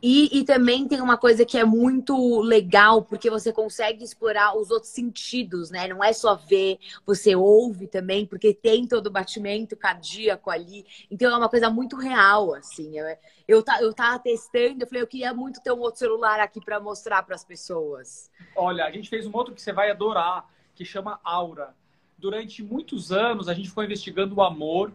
E, 0.05 0.37
e 0.37 0.43
também 0.43 0.85
tem 0.85 0.99
uma 0.99 1.15
coisa 1.15 1.45
que 1.45 1.57
é 1.57 1.63
muito 1.63 2.41
legal, 2.41 3.03
porque 3.03 3.29
você 3.29 3.53
consegue 3.53 4.03
explorar 4.03 4.53
os 4.53 4.69
outros 4.69 4.91
sentidos, 4.91 5.71
né? 5.71 5.87
Não 5.87 6.03
é 6.03 6.11
só 6.11 6.35
ver, 6.35 6.77
você 7.05 7.37
ouve 7.37 7.87
também, 7.87 8.25
porque 8.25 8.53
tem 8.53 8.85
todo 8.85 9.07
o 9.07 9.09
batimento 9.09 9.77
cardíaco 9.77 10.49
ali. 10.49 10.85
Então 11.09 11.33
é 11.33 11.37
uma 11.37 11.47
coisa 11.47 11.69
muito 11.69 11.95
real, 11.95 12.53
assim. 12.53 12.99
Eu, 12.99 13.05
eu, 13.47 13.63
eu 13.79 13.93
tava 13.93 14.19
testando, 14.19 14.83
eu 14.83 14.87
falei, 14.87 15.03
eu 15.03 15.07
queria 15.07 15.33
muito 15.33 15.61
ter 15.61 15.71
um 15.71 15.79
outro 15.79 15.99
celular 15.99 16.37
aqui 16.37 16.59
para 16.59 16.81
mostrar 16.81 17.23
para 17.23 17.35
as 17.35 17.45
pessoas. 17.45 18.29
Olha, 18.57 18.83
a 18.83 18.91
gente 18.91 19.09
fez 19.09 19.25
um 19.25 19.31
outro 19.33 19.55
que 19.55 19.61
você 19.61 19.71
vai 19.71 19.89
adorar, 19.89 20.49
que 20.75 20.83
chama 20.83 21.17
Aura. 21.23 21.73
Durante 22.17 22.61
muitos 22.61 23.13
anos, 23.13 23.47
a 23.47 23.53
gente 23.53 23.69
foi 23.69 23.85
investigando 23.85 24.35
o 24.35 24.43
amor 24.43 24.91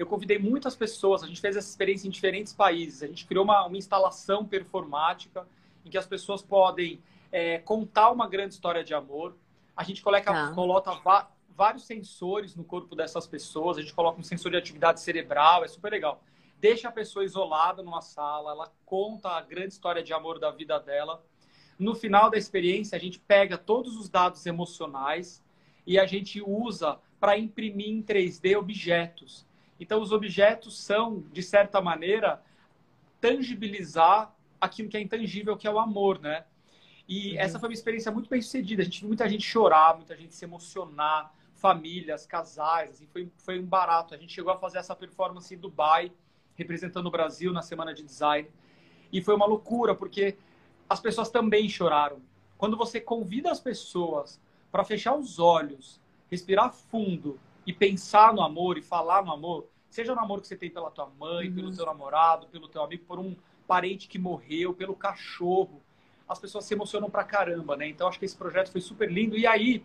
eu 0.00 0.06
convidei 0.06 0.38
muitas 0.38 0.74
pessoas, 0.74 1.22
a 1.22 1.26
gente 1.26 1.42
fez 1.42 1.54
essa 1.58 1.68
experiência 1.68 2.08
em 2.08 2.10
diferentes 2.10 2.54
países. 2.54 3.02
A 3.02 3.06
gente 3.06 3.26
criou 3.26 3.44
uma, 3.44 3.66
uma 3.66 3.76
instalação 3.76 4.46
performática 4.46 5.46
em 5.84 5.90
que 5.90 5.98
as 5.98 6.06
pessoas 6.06 6.40
podem 6.40 6.98
é, 7.30 7.58
contar 7.58 8.10
uma 8.10 8.26
grande 8.26 8.54
história 8.54 8.82
de 8.82 8.94
amor. 8.94 9.36
A 9.76 9.84
gente 9.84 10.00
coloca, 10.00 10.30
ah. 10.30 10.54
coloca 10.54 11.28
vários 11.54 11.84
sensores 11.84 12.56
no 12.56 12.64
corpo 12.64 12.96
dessas 12.96 13.26
pessoas. 13.26 13.76
A 13.76 13.82
gente 13.82 13.92
coloca 13.92 14.18
um 14.18 14.22
sensor 14.22 14.50
de 14.50 14.56
atividade 14.56 15.02
cerebral, 15.02 15.64
é 15.64 15.68
super 15.68 15.92
legal. 15.92 16.22
Deixa 16.58 16.88
a 16.88 16.92
pessoa 16.92 17.22
isolada 17.22 17.82
numa 17.82 18.00
sala, 18.00 18.52
ela 18.52 18.72
conta 18.86 19.28
a 19.28 19.42
grande 19.42 19.74
história 19.74 20.02
de 20.02 20.14
amor 20.14 20.38
da 20.38 20.50
vida 20.50 20.80
dela. 20.80 21.22
no 21.78 21.94
final 21.94 22.30
da 22.30 22.38
experiência, 22.38 22.96
a 22.96 22.98
gente 22.98 23.18
pega 23.18 23.58
todos 23.58 23.98
os 23.98 24.08
dados 24.08 24.46
emocionais 24.46 25.44
e 25.86 25.98
a 25.98 26.06
gente 26.06 26.40
usa 26.40 26.98
para 27.18 27.36
imprimir 27.36 27.90
em 27.90 28.02
3D 28.02 28.56
objetos. 28.56 29.49
Então, 29.80 30.00
os 30.00 30.12
objetos 30.12 30.78
são, 30.78 31.24
de 31.32 31.42
certa 31.42 31.80
maneira, 31.80 32.42
tangibilizar 33.20 34.32
aquilo 34.60 34.90
que 34.90 34.96
é 34.96 35.00
intangível, 35.00 35.56
que 35.56 35.66
é 35.66 35.70
o 35.70 35.78
amor, 35.78 36.20
né? 36.20 36.44
E 37.08 37.32
uhum. 37.32 37.40
essa 37.40 37.58
foi 37.58 37.70
uma 37.70 37.74
experiência 37.74 38.12
muito 38.12 38.28
bem 38.28 38.42
sucedida. 38.42 38.82
A 38.82 38.84
gente 38.84 39.00
viu 39.00 39.08
muita 39.08 39.28
gente 39.28 39.44
chorar, 39.44 39.96
muita 39.96 40.14
gente 40.14 40.34
se 40.34 40.44
emocionar, 40.44 41.34
famílias, 41.54 42.26
casais, 42.26 42.90
assim, 42.90 43.06
foi, 43.06 43.30
foi 43.38 43.58
um 43.58 43.66
barato. 43.66 44.14
A 44.14 44.18
gente 44.18 44.32
chegou 44.32 44.52
a 44.52 44.58
fazer 44.58 44.78
essa 44.78 44.94
performance 44.94 45.52
em 45.54 45.58
Dubai, 45.58 46.12
representando 46.54 47.06
o 47.06 47.10
Brasil 47.10 47.52
na 47.52 47.62
semana 47.62 47.94
de 47.94 48.02
design. 48.02 48.48
E 49.10 49.22
foi 49.22 49.34
uma 49.34 49.46
loucura, 49.46 49.94
porque 49.94 50.36
as 50.88 51.00
pessoas 51.00 51.30
também 51.30 51.68
choraram. 51.68 52.20
Quando 52.58 52.76
você 52.76 53.00
convida 53.00 53.50
as 53.50 53.60
pessoas 53.60 54.40
para 54.70 54.84
fechar 54.84 55.14
os 55.14 55.38
olhos, 55.38 56.00
respirar 56.30 56.72
fundo 56.72 57.40
e 57.66 57.72
pensar 57.72 58.32
no 58.34 58.42
amor 58.42 58.78
e 58.78 58.82
falar 58.82 59.24
no 59.24 59.32
amor, 59.32 59.69
seja 59.90 60.14
no 60.14 60.20
amor 60.20 60.40
que 60.40 60.46
você 60.46 60.56
tem 60.56 60.70
pela 60.70 60.90
tua 60.90 61.10
mãe, 61.18 61.48
uhum. 61.48 61.54
pelo 61.54 61.76
teu 61.76 61.84
namorado, 61.84 62.46
pelo 62.46 62.68
teu 62.68 62.82
amigo, 62.82 63.04
por 63.04 63.18
um 63.18 63.36
parente 63.66 64.08
que 64.08 64.18
morreu, 64.18 64.72
pelo 64.72 64.94
cachorro, 64.94 65.82
as 66.28 66.38
pessoas 66.38 66.64
se 66.64 66.74
emocionam 66.74 67.10
pra 67.10 67.24
caramba, 67.24 67.76
né? 67.76 67.88
Então 67.88 68.06
acho 68.06 68.18
que 68.18 68.24
esse 68.24 68.36
projeto 68.36 68.70
foi 68.70 68.80
super 68.80 69.10
lindo. 69.10 69.36
E 69.36 69.46
aí 69.46 69.84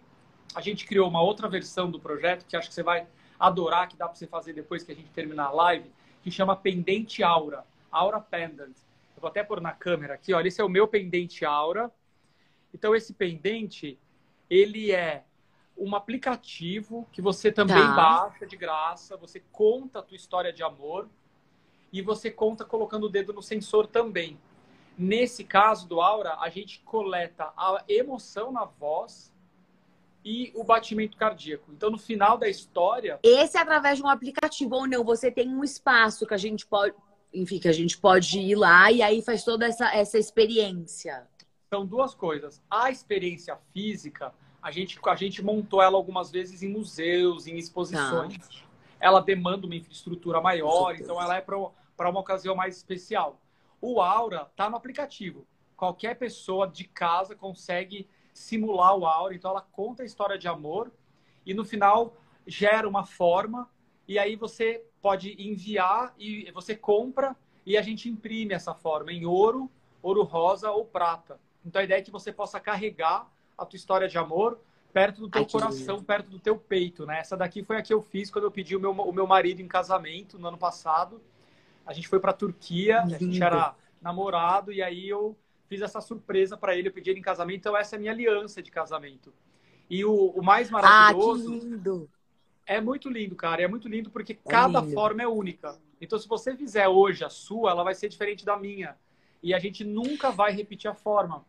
a 0.54 0.62
gente 0.62 0.86
criou 0.86 1.10
uma 1.10 1.22
outra 1.22 1.50
versão 1.50 1.90
do 1.90 2.00
projeto 2.00 2.46
que 2.46 2.56
acho 2.56 2.70
que 2.70 2.74
você 2.74 2.84
vai 2.84 3.08
adorar, 3.40 3.88
que 3.88 3.98
dá 3.98 4.06
para 4.08 4.16
você 4.16 4.28
fazer 4.28 4.54
depois 4.54 4.84
que 4.84 4.92
a 4.92 4.96
gente 4.96 5.10
terminar 5.10 5.46
a 5.46 5.52
live, 5.52 5.90
que 6.22 6.30
chama 6.30 6.56
Pendente 6.56 7.24
Aura, 7.24 7.66
Aura 7.92 8.20
Pendant. 8.20 8.76
Eu 9.16 9.22
vou 9.22 9.28
até 9.28 9.44
pôr 9.44 9.60
na 9.60 9.72
câmera 9.72 10.14
aqui, 10.14 10.34
olha, 10.34 10.48
esse 10.48 10.62
é 10.62 10.64
o 10.64 10.70
meu 10.70 10.88
pendente 10.88 11.44
Aura. 11.46 11.92
Então 12.74 12.96
esse 12.96 13.14
pendente, 13.14 13.98
ele 14.50 14.92
é 14.92 15.24
um 15.78 15.96
aplicativo 15.96 17.08
que 17.12 17.22
você 17.22 17.52
também 17.52 17.76
tá. 17.76 17.96
baixa 17.96 18.46
de 18.46 18.56
graça, 18.56 19.18
você 19.18 19.42
conta 19.52 20.00
a 20.00 20.02
tua 20.02 20.16
história 20.16 20.52
de 20.52 20.64
amor 20.64 21.10
e 21.92 22.02
você 22.02 22.32
conta 22.32 22.64
colocando 22.64 23.06
o 23.06 23.10
dedo 23.10 23.34
no 23.34 23.42
sensor 23.42 23.88
também. 23.88 24.40
Nesse 24.98 25.44
caso 25.44 25.88
do 25.88 26.00
Aura, 26.00 26.38
a 26.40 26.50
gente 26.50 26.80
coleta 26.82 27.52
a 27.58 27.84
emoção 27.88 28.52
na 28.52 28.64
voz 28.64 29.34
e 30.24 30.52
o 30.56 30.64
batimento 30.64 31.18
cardíaco. 31.18 31.72
Então, 31.72 31.90
no 31.90 31.98
final 31.98 32.38
da 32.38 32.48
história. 32.48 33.20
Esse 33.22 33.58
é 33.58 33.62
através 33.62 33.98
de 33.98 34.04
um 34.04 34.10
aplicativo 34.10 34.76
ou 34.76 34.88
não? 34.88 35.04
Você 35.04 35.30
tem 35.30 35.50
um 35.50 35.64
espaço 35.64 36.26
que 36.26 36.34
a 36.34 36.38
gente 36.38 36.66
pode, 36.66 36.96
enfim, 37.34 37.60
que 37.60 37.68
a 37.68 37.74
gente 37.74 37.98
pode 37.98 38.40
ir 38.40 38.56
lá 38.56 38.92
e 38.92 39.02
aí 39.02 39.22
faz 39.22 39.44
toda 39.44 39.66
essa, 39.66 39.94
essa 39.94 40.18
experiência. 40.18 41.28
São 41.70 41.86
duas 41.86 42.16
coisas. 42.16 42.62
A 42.70 42.90
experiência 42.90 43.58
física, 43.74 44.34
a 44.66 44.72
gente, 44.72 45.00
a 45.06 45.16
gente 45.16 45.44
montou 45.44 45.80
ela 45.80 45.96
algumas 45.96 46.32
vezes 46.32 46.64
em 46.64 46.70
museus, 46.70 47.46
em 47.46 47.56
exposições. 47.56 48.36
Tá. 48.36 48.48
Ela 49.00 49.20
demanda 49.20 49.68
uma 49.68 49.76
infraestrutura 49.76 50.42
maior, 50.42 50.96
então 50.96 51.22
ela 51.22 51.38
é 51.38 51.42
para 51.42 52.10
uma 52.10 52.20
ocasião 52.20 52.56
mais 52.56 52.76
especial. 52.76 53.40
O 53.80 54.02
Aura 54.02 54.48
está 54.50 54.68
no 54.68 54.76
aplicativo. 54.76 55.46
Qualquer 55.78 56.16
pessoa 56.16 56.68
de 56.68 56.84
casa 56.84 57.36
consegue 57.36 58.10
simular 58.34 58.98
o 58.98 59.06
Aura. 59.06 59.36
Então, 59.36 59.52
ela 59.52 59.62
conta 59.62 60.02
a 60.02 60.06
história 60.06 60.36
de 60.36 60.48
amor 60.48 60.92
e 61.46 61.54
no 61.54 61.64
final 61.64 62.18
gera 62.48 62.90
uma 62.90 63.06
forma. 63.06 63.70
E 64.08 64.18
aí 64.18 64.36
você 64.36 64.84
pode 65.00 65.40
enviar 65.40 66.16
e 66.18 66.50
você 66.50 66.76
compra 66.76 67.36
e 67.68 67.78
a 67.78 67.84
gente 67.84 68.10
imprime 68.10 68.56
essa 68.56 68.74
forma 68.74 69.14
em 69.14 69.28
ouro, 69.28 69.70
ouro 70.02 70.24
rosa 70.24 70.72
ou 70.72 70.86
prata. 70.86 71.40
Então, 71.64 71.80
a 71.80 71.86
ideia 71.86 72.00
é 72.00 72.02
que 72.02 72.10
você 72.10 72.34
possa 72.34 72.60
carregar 72.60 73.32
a 73.58 73.66
tua 73.66 73.78
história 73.78 74.08
de 74.08 74.18
amor 74.18 74.60
perto 74.94 75.20
do 75.20 75.30
teu 75.30 75.42
Ai, 75.42 75.48
coração, 75.50 76.02
perto 76.02 76.30
do 76.30 76.40
teu 76.40 76.58
peito, 76.58 77.06
né? 77.06 77.20
Essa 77.20 77.36
daqui 77.36 77.62
foi 77.64 77.78
a 77.78 77.82
que 77.82 77.94
eu 77.94 78.02
fiz 78.02 78.32
quando 78.32 78.46
eu 78.46 78.52
pedi 78.52 78.78
o 78.78 78.80
meu, 78.80 78.92
o 78.92 79.12
meu 79.12 79.28
marido 79.28 79.62
em 79.62 79.68
casamento 79.68 80.40
no 80.40 80.48
ano 80.48 80.58
passado. 80.58 81.22
A 81.86 81.92
gente 81.92 82.08
foi 82.08 82.20
para 82.20 82.32
Turquia, 82.32 83.02
Lindo. 83.02 83.16
a 83.16 83.18
gente 83.18 83.44
era 83.44 83.76
namorado 84.02 84.72
e 84.72 84.82
aí 84.82 85.10
eu 85.10 85.38
fiz 85.68 85.82
essa 85.82 86.00
surpresa 86.00 86.56
para 86.56 86.78
ele, 86.78 86.88
eu 86.88 86.94
pedi 86.94 87.10
ele 87.10 87.20
em 87.20 87.24
casamento, 87.24 87.58
então 87.58 87.76
essa 87.76 87.96
é 87.96 87.98
a 87.98 88.00
minha 88.00 88.12
aliança 88.14 88.62
de 88.62 88.72
casamento. 88.72 89.34
E 89.90 90.06
o, 90.06 90.28
o 90.30 90.42
mais 90.42 90.70
maravilhoso. 90.70 91.54
Ah, 91.54 91.60
que 91.60 91.66
lindo! 91.66 92.10
É 92.66 92.82
muito 92.82 93.10
lindo, 93.10 93.36
cara. 93.36 93.62
É 93.62 93.68
muito 93.68 93.88
lindo 93.88 94.10
porque 94.10 94.34
é 94.34 94.50
cada 94.50 94.80
lindo. 94.80 94.94
forma 94.94 95.22
é 95.22 95.28
única. 95.28 95.78
Então, 96.00 96.18
se 96.18 96.28
você 96.28 96.56
fizer 96.56 96.88
hoje 96.88 97.24
a 97.24 97.30
sua, 97.30 97.72
ela 97.72 97.84
vai 97.84 97.94
ser 97.94 98.10
diferente 98.10 98.46
da 98.46 98.58
minha. 98.58 98.96
E 99.44 99.54
a 99.54 99.60
gente 99.60 99.84
nunca 99.84 100.32
vai 100.32 100.52
repetir 100.52 100.90
a 100.90 100.94
forma. 100.94 101.46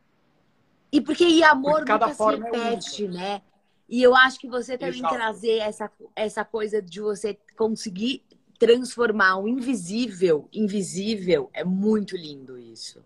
E 0.93 1.00
porque 1.00 1.25
e 1.25 1.43
amor 1.43 1.85
porque 1.85 1.93
nunca 1.93 2.14
se 2.14 2.23
é 2.23 2.37
repete, 2.37 3.05
é 3.05 3.09
né? 3.09 3.43
E 3.88 4.02
eu 4.02 4.14
acho 4.16 4.38
que 4.38 4.49
você 4.49 4.76
também 4.76 4.99
Exato. 4.99 5.14
trazer 5.14 5.59
essa, 5.59 5.90
essa 6.14 6.45
coisa 6.45 6.83
de 6.83 7.00
você 7.00 7.38
conseguir 7.57 8.23
transformar 8.59 9.37
o 9.37 9.47
invisível 9.47 10.49
invisível 10.52 11.50
é 11.52 11.62
muito 11.62 12.16
lindo 12.16 12.59
isso. 12.59 13.05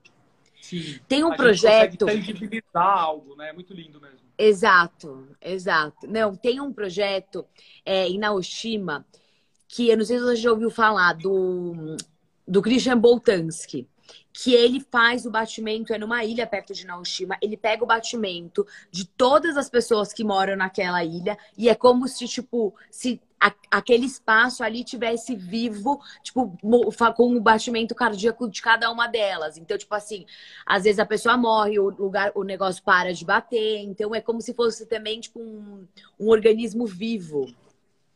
Sim. 0.61 1.01
Tem 1.09 1.25
um 1.25 1.33
a 1.33 1.37
projeto. 1.37 2.07
Gente 2.07 2.23
tangibilizar 2.23 2.87
algo, 2.87 3.35
né? 3.35 3.49
É 3.49 3.53
muito 3.53 3.75
lindo 3.75 4.01
mesmo. 4.01 4.21
Exato, 4.39 5.27
exato. 5.41 6.07
Não, 6.07 6.35
tem 6.35 6.61
um 6.61 6.73
projeto 6.73 7.45
é, 7.85 8.09
em 8.09 8.19
Naoshima 8.19 9.05
que 9.69 9.89
eu 9.89 9.97
não 9.97 10.05
sei 10.05 10.19
se 10.19 10.25
você 10.25 10.37
já 10.37 10.51
ouviu 10.51 10.71
falar 10.71 11.13
do, 11.15 11.97
do 12.47 12.63
Christian 12.63 12.99
Boltanski 12.99 13.87
que 14.33 14.55
ele 14.55 14.81
faz 14.81 15.27
o 15.27 15.31
batimento, 15.31 15.93
é 15.93 15.99
numa 15.99 16.25
ilha 16.25 16.47
perto 16.47 16.73
de 16.73 16.87
Naoshima, 16.87 17.37
ele 17.43 17.57
pega 17.57 17.85
o 17.85 17.87
batimento 17.87 18.67
de 18.91 19.07
todas 19.07 19.57
as 19.57 19.69
pessoas 19.69 20.13
que 20.13 20.25
moram 20.25 20.57
naquela 20.57 21.05
ilha 21.05 21.37
e 21.57 21.69
é 21.69 21.75
como 21.75 22.07
se, 22.09 22.27
tipo, 22.27 22.75
se 22.91 23.21
a, 23.41 23.53
aquele 23.71 24.07
espaço 24.07 24.63
ali 24.63 24.85
tivesse 24.85 25.35
vivo, 25.35 26.01
tipo, 26.23 26.57
com 27.17 27.37
o 27.37 27.41
batimento 27.41 27.95
cardíaco 27.95 28.49
de 28.49 28.61
cada 28.61 28.91
uma 28.91 29.07
delas. 29.07 29.57
Então, 29.57 29.77
tipo 29.77 29.95
assim, 29.95 30.27
às 30.67 30.85
vezes 30.85 30.99
a 30.99 31.07
pessoa 31.07 31.37
morre, 31.37 31.79
o 31.79 31.89
lugar, 31.91 32.33
o 32.35 32.45
negócio 32.45 32.83
para 32.83 33.13
de 33.13 33.25
bater, 33.25 33.79
então 33.79 34.15
é 34.15 34.21
como 34.21 34.41
se 34.41 34.55
fosse 34.55 34.87
também, 34.87 35.21
tipo, 35.21 35.41
um, 35.41 35.87
um 36.19 36.29
organismo 36.29 36.87
vivo 36.87 37.53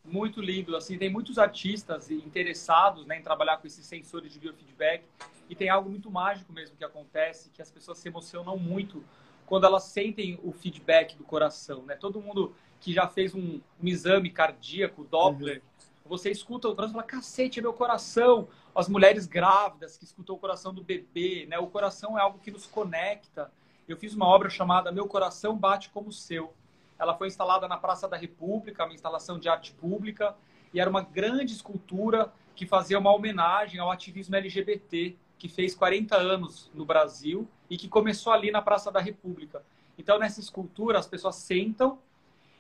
muito 0.04 0.40
lindo. 0.40 0.76
Assim, 0.76 0.98
tem 0.98 1.10
muitos 1.10 1.38
artistas 1.38 2.10
interessados 2.10 3.06
né, 3.06 3.18
em 3.18 3.22
trabalhar 3.22 3.56
com 3.56 3.66
esses 3.66 3.86
sensores 3.86 4.32
de 4.32 4.38
biofeedback 4.38 5.02
e 5.48 5.54
tem 5.54 5.68
algo 5.68 5.90
muito 5.90 6.10
mágico 6.10 6.52
mesmo 6.52 6.76
que 6.76 6.84
acontece, 6.84 7.50
que 7.50 7.62
as 7.62 7.70
pessoas 7.70 7.98
se 7.98 8.08
emocionam 8.08 8.56
muito 8.56 9.04
quando 9.46 9.66
elas 9.66 9.84
sentem 9.84 10.38
o 10.42 10.52
feedback 10.52 11.16
do 11.16 11.24
coração, 11.24 11.82
né? 11.82 11.96
Todo 11.96 12.20
mundo 12.20 12.54
que 12.80 12.92
já 12.92 13.06
fez 13.06 13.34
um, 13.34 13.60
um 13.82 13.86
exame 13.86 14.30
cardíaco, 14.30 15.04
Doppler, 15.04 15.58
uhum. 15.58 15.90
você 16.06 16.30
escuta 16.30 16.68
o 16.68 16.74
coração 16.74 16.92
e 16.92 16.94
fala, 16.94 17.04
cacete, 17.04 17.58
é 17.58 17.62
meu 17.62 17.72
coração. 17.72 18.48
As 18.74 18.88
mulheres 18.88 19.26
grávidas 19.26 19.96
que 19.96 20.04
escutam 20.04 20.34
o 20.34 20.38
coração 20.38 20.72
do 20.72 20.82
bebê, 20.82 21.46
né? 21.48 21.58
O 21.58 21.66
coração 21.66 22.18
é 22.18 22.22
algo 22.22 22.38
que 22.38 22.50
nos 22.50 22.66
conecta. 22.66 23.52
Eu 23.86 23.96
fiz 23.96 24.14
uma 24.14 24.26
obra 24.26 24.48
chamada 24.48 24.90
Meu 24.90 25.06
Coração 25.06 25.56
Bate 25.56 25.90
Como 25.90 26.08
o 26.08 26.12
Seu 26.12 26.54
ela 26.98 27.14
foi 27.14 27.28
instalada 27.28 27.66
na 27.68 27.76
Praça 27.76 28.08
da 28.08 28.16
República, 28.16 28.84
uma 28.84 28.94
instalação 28.94 29.38
de 29.38 29.48
arte 29.48 29.72
pública, 29.72 30.34
e 30.72 30.80
era 30.80 30.88
uma 30.88 31.02
grande 31.02 31.52
escultura 31.52 32.32
que 32.54 32.66
fazia 32.66 32.98
uma 32.98 33.12
homenagem 33.12 33.80
ao 33.80 33.90
ativismo 33.90 34.36
LGBT, 34.36 35.16
que 35.44 35.48
fez 35.50 35.74
40 35.74 36.16
anos 36.16 36.70
no 36.72 36.86
Brasil 36.86 37.46
e 37.68 37.76
que 37.76 37.86
começou 37.86 38.32
ali 38.32 38.50
na 38.50 38.62
Praça 38.62 38.90
da 38.90 38.98
República. 38.98 39.62
Então, 39.98 40.18
nessa 40.18 40.40
escultura, 40.40 40.98
as 40.98 41.06
pessoas 41.06 41.36
sentam 41.36 41.98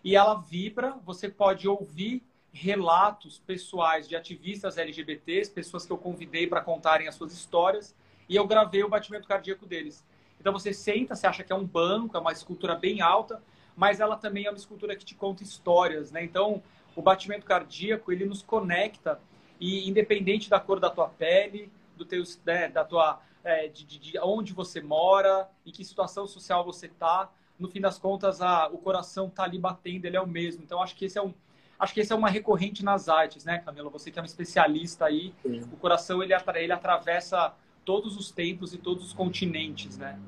e 0.04 0.14
ela 0.14 0.34
vibra. 0.34 0.94
Você 1.02 1.30
pode 1.30 1.66
ouvir 1.66 2.22
relatos 2.52 3.38
pessoais 3.38 4.06
de 4.06 4.14
ativistas 4.14 4.76
LGBTs, 4.76 5.50
pessoas 5.50 5.86
que 5.86 5.92
eu 5.92 5.96
convidei 5.96 6.46
para 6.46 6.60
contarem 6.60 7.08
as 7.08 7.14
suas 7.14 7.32
histórias, 7.32 7.96
e 8.28 8.36
eu 8.36 8.46
gravei 8.46 8.84
o 8.84 8.88
batimento 8.90 9.26
cardíaco 9.26 9.64
deles. 9.64 10.04
Então, 10.38 10.52
você 10.52 10.74
senta, 10.74 11.14
você 11.14 11.26
acha 11.26 11.42
que 11.42 11.54
é 11.54 11.56
um 11.56 11.64
banco, 11.64 12.18
é 12.18 12.20
uma 12.20 12.32
escultura 12.32 12.74
bem 12.74 13.00
alta, 13.00 13.42
mas 13.74 13.98
ela 13.98 14.18
também 14.18 14.44
é 14.44 14.50
uma 14.50 14.58
escultura 14.58 14.94
que 14.94 15.06
te 15.06 15.14
conta 15.14 15.42
histórias, 15.42 16.12
né? 16.12 16.22
Então, 16.22 16.62
o 16.94 17.00
batimento 17.00 17.46
cardíaco, 17.46 18.12
ele 18.12 18.26
nos 18.26 18.42
conecta 18.42 19.18
e 19.58 19.88
independente 19.88 20.50
da 20.50 20.60
cor 20.60 20.78
da 20.78 20.90
tua 20.90 21.08
pele, 21.08 21.72
do 21.96 22.04
teu, 22.04 22.22
né, 22.44 22.68
da 22.68 22.84
tua, 22.84 23.20
é, 23.42 23.68
de, 23.68 23.84
de, 23.84 23.98
de, 23.98 24.18
onde 24.20 24.52
você 24.52 24.80
mora 24.80 25.48
e 25.64 25.72
que 25.72 25.84
situação 25.84 26.26
social 26.26 26.64
você 26.64 26.88
tá, 26.88 27.30
no 27.58 27.68
fim 27.68 27.80
das 27.80 27.98
contas, 27.98 28.40
a, 28.40 28.68
o 28.68 28.78
coração 28.78 29.30
tá 29.30 29.44
ali 29.44 29.58
batendo, 29.58 30.06
ele 30.06 30.16
é 30.16 30.20
o 30.20 30.26
mesmo. 30.26 30.62
Então, 30.62 30.82
acho 30.82 30.96
que 30.96 31.04
esse 31.04 31.18
é 31.18 31.22
um, 31.22 31.32
acho 31.78 31.94
que 31.94 32.00
esse 32.00 32.12
é 32.12 32.16
uma 32.16 32.28
recorrente 32.28 32.84
nas 32.84 33.08
artes, 33.08 33.44
né, 33.44 33.58
Camila? 33.58 33.90
Você 33.90 34.10
que 34.10 34.18
é 34.18 34.22
uma 34.22 34.26
especialista 34.26 35.06
aí, 35.06 35.34
Sim. 35.42 35.60
o 35.72 35.76
coração 35.76 36.22
ele, 36.22 36.34
ele 36.56 36.72
atravessa 36.72 37.54
todos 37.84 38.16
os 38.16 38.30
tempos 38.30 38.72
e 38.74 38.78
todos 38.78 39.04
os 39.04 39.12
continentes, 39.12 39.96
né? 39.98 40.18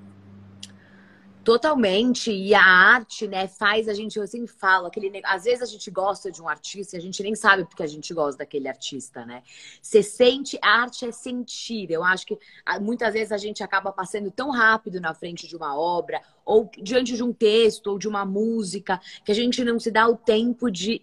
Totalmente. 1.47 2.33
E 2.33 2.53
a 2.57 2.61
arte, 2.61 3.29
né, 3.29 3.47
faz 3.47 3.89
a 3.89 3.95
gente, 3.95 4.19
eu 4.19 4.27
sempre 4.27 4.49
falo, 4.49 4.89
aquele, 4.89 5.23
às 5.25 5.45
vezes 5.45 5.63
a 5.63 5.67
gente 5.67 5.89
gosta 5.93 6.29
de 6.29 6.43
um 6.43 6.49
artista 6.49 6.97
e 6.97 6.99
a 6.99 7.01
gente 7.01 7.23
nem 7.23 7.37
sabe 7.37 7.65
porque 7.65 7.85
a 7.85 7.87
gente 7.87 8.13
gosta 8.13 8.39
daquele 8.39 8.67
artista, 8.67 9.25
né? 9.25 9.45
Você 9.81 10.03
sente, 10.03 10.59
a 10.61 10.81
arte 10.81 11.07
é 11.07 11.13
sentir. 11.13 11.89
Eu 11.89 12.03
acho 12.03 12.27
que 12.27 12.37
muitas 12.81 13.15
vezes 13.15 13.31
a 13.31 13.37
gente 13.37 13.63
acaba 13.63 13.93
passando 13.93 14.29
tão 14.29 14.51
rápido 14.51 15.01
na 15.01 15.15
frente 15.15 15.47
de 15.47 15.55
uma 15.55 15.79
obra, 15.79 16.21
ou 16.45 16.69
diante 16.83 17.15
de 17.15 17.23
um 17.23 17.33
texto, 17.33 17.93
ou 17.93 17.97
de 17.97 18.09
uma 18.09 18.25
música, 18.25 19.01
que 19.25 19.31
a 19.31 19.35
gente 19.35 19.63
não 19.63 19.79
se 19.79 19.93
dá 19.93 20.09
o 20.09 20.17
tempo 20.17 20.69
de 20.69 21.01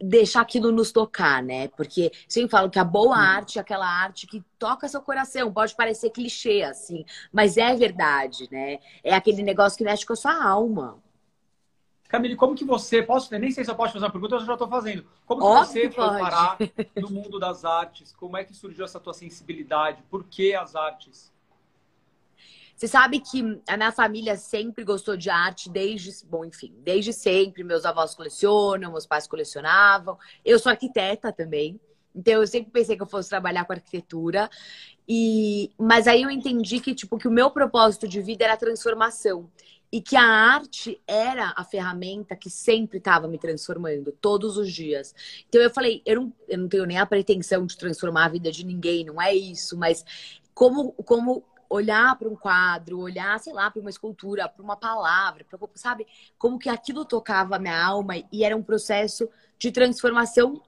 deixar 0.00 0.40
aquilo 0.42 0.70
nos 0.70 0.92
tocar, 0.92 1.42
né? 1.42 1.68
Porque 1.68 2.12
sempre 2.28 2.50
falo 2.50 2.70
que 2.70 2.78
a 2.78 2.84
boa 2.84 3.16
arte 3.16 3.58
é 3.58 3.62
aquela 3.62 3.86
arte 3.86 4.26
que 4.26 4.42
toca 4.58 4.88
seu 4.88 5.00
coração. 5.00 5.52
Pode 5.52 5.74
parecer 5.74 6.10
clichê, 6.10 6.62
assim, 6.62 7.04
mas 7.32 7.56
é 7.56 7.74
verdade, 7.74 8.48
né? 8.50 8.78
É 9.02 9.14
aquele 9.14 9.42
negócio 9.42 9.76
que 9.76 9.84
mexe 9.84 10.06
com 10.06 10.12
a 10.12 10.16
sua 10.16 10.44
alma. 10.44 10.98
Camille, 12.08 12.36
como 12.36 12.54
que 12.54 12.64
você, 12.64 13.02
posso, 13.02 13.32
nem 13.38 13.50
sei 13.50 13.64
se 13.64 13.70
eu 13.70 13.74
posso 13.74 13.94
fazer 13.94 14.04
uma 14.04 14.12
pergunta, 14.12 14.34
eu 14.34 14.40
já 14.40 14.52
estou 14.52 14.68
fazendo. 14.68 15.06
Como 15.24 15.40
que 15.40 15.46
Óbvio 15.46 15.66
você 15.66 15.90
foi 15.90 16.08
parar 16.20 16.58
no 17.00 17.10
mundo 17.10 17.38
das 17.38 17.64
artes? 17.64 18.12
Como 18.12 18.36
é 18.36 18.44
que 18.44 18.54
surgiu 18.54 18.84
essa 18.84 19.00
tua 19.00 19.14
sensibilidade? 19.14 20.02
Por 20.10 20.24
que 20.24 20.54
as 20.54 20.76
artes? 20.76 21.31
Você 22.82 22.88
sabe 22.88 23.20
que 23.20 23.62
a 23.68 23.76
minha 23.76 23.92
família 23.92 24.36
sempre 24.36 24.82
gostou 24.82 25.16
de 25.16 25.30
arte 25.30 25.70
desde, 25.70 26.10
bom, 26.26 26.44
enfim, 26.44 26.74
desde 26.82 27.12
sempre. 27.12 27.62
Meus 27.62 27.84
avós 27.84 28.12
colecionam, 28.12 28.90
meus 28.90 29.06
pais 29.06 29.28
colecionavam. 29.28 30.18
Eu 30.44 30.58
sou 30.58 30.68
arquiteta 30.68 31.32
também. 31.32 31.78
Então 32.12 32.34
eu 32.40 32.46
sempre 32.48 32.72
pensei 32.72 32.96
que 32.96 33.02
eu 33.02 33.06
fosse 33.06 33.28
trabalhar 33.28 33.66
com 33.66 33.72
arquitetura. 33.72 34.50
E 35.06 35.70
mas 35.78 36.08
aí 36.08 36.22
eu 36.22 36.30
entendi 36.30 36.80
que 36.80 36.92
tipo 36.92 37.16
que 37.18 37.28
o 37.28 37.30
meu 37.30 37.52
propósito 37.52 38.08
de 38.08 38.20
vida 38.20 38.42
era 38.42 38.54
a 38.54 38.56
transformação 38.56 39.48
e 39.92 40.00
que 40.00 40.16
a 40.16 40.24
arte 40.24 41.00
era 41.06 41.54
a 41.56 41.62
ferramenta 41.62 42.34
que 42.34 42.50
sempre 42.50 42.98
estava 42.98 43.28
me 43.28 43.38
transformando 43.38 44.10
todos 44.10 44.56
os 44.56 44.72
dias. 44.72 45.14
Então 45.48 45.60
eu 45.60 45.70
falei, 45.70 46.02
eu 46.04 46.16
não, 46.16 46.32
eu 46.48 46.58
não 46.58 46.68
tenho 46.68 46.84
nem 46.84 46.98
a 46.98 47.06
pretensão 47.06 47.64
de 47.64 47.76
transformar 47.76 48.24
a 48.24 48.30
vida 48.30 48.50
de 48.50 48.66
ninguém, 48.66 49.04
não 49.04 49.22
é 49.22 49.32
isso, 49.32 49.78
mas 49.78 50.04
como 50.52 50.92
como 50.94 51.44
olhar 51.72 52.16
para 52.16 52.28
um 52.28 52.36
quadro, 52.36 53.00
olhar, 53.00 53.40
sei 53.40 53.52
lá, 53.52 53.70
para 53.70 53.80
uma 53.80 53.90
escultura, 53.90 54.48
para 54.48 54.62
uma 54.62 54.76
palavra, 54.76 55.44
pra, 55.44 55.58
sabe? 55.74 56.06
Como 56.38 56.58
que 56.58 56.68
aquilo 56.68 57.04
tocava 57.04 57.56
a 57.56 57.58
minha 57.58 57.82
alma 57.82 58.14
e 58.30 58.44
era 58.44 58.54
um 58.56 58.62
processo 58.62 59.28
de 59.58 59.72
transformação 59.72 60.60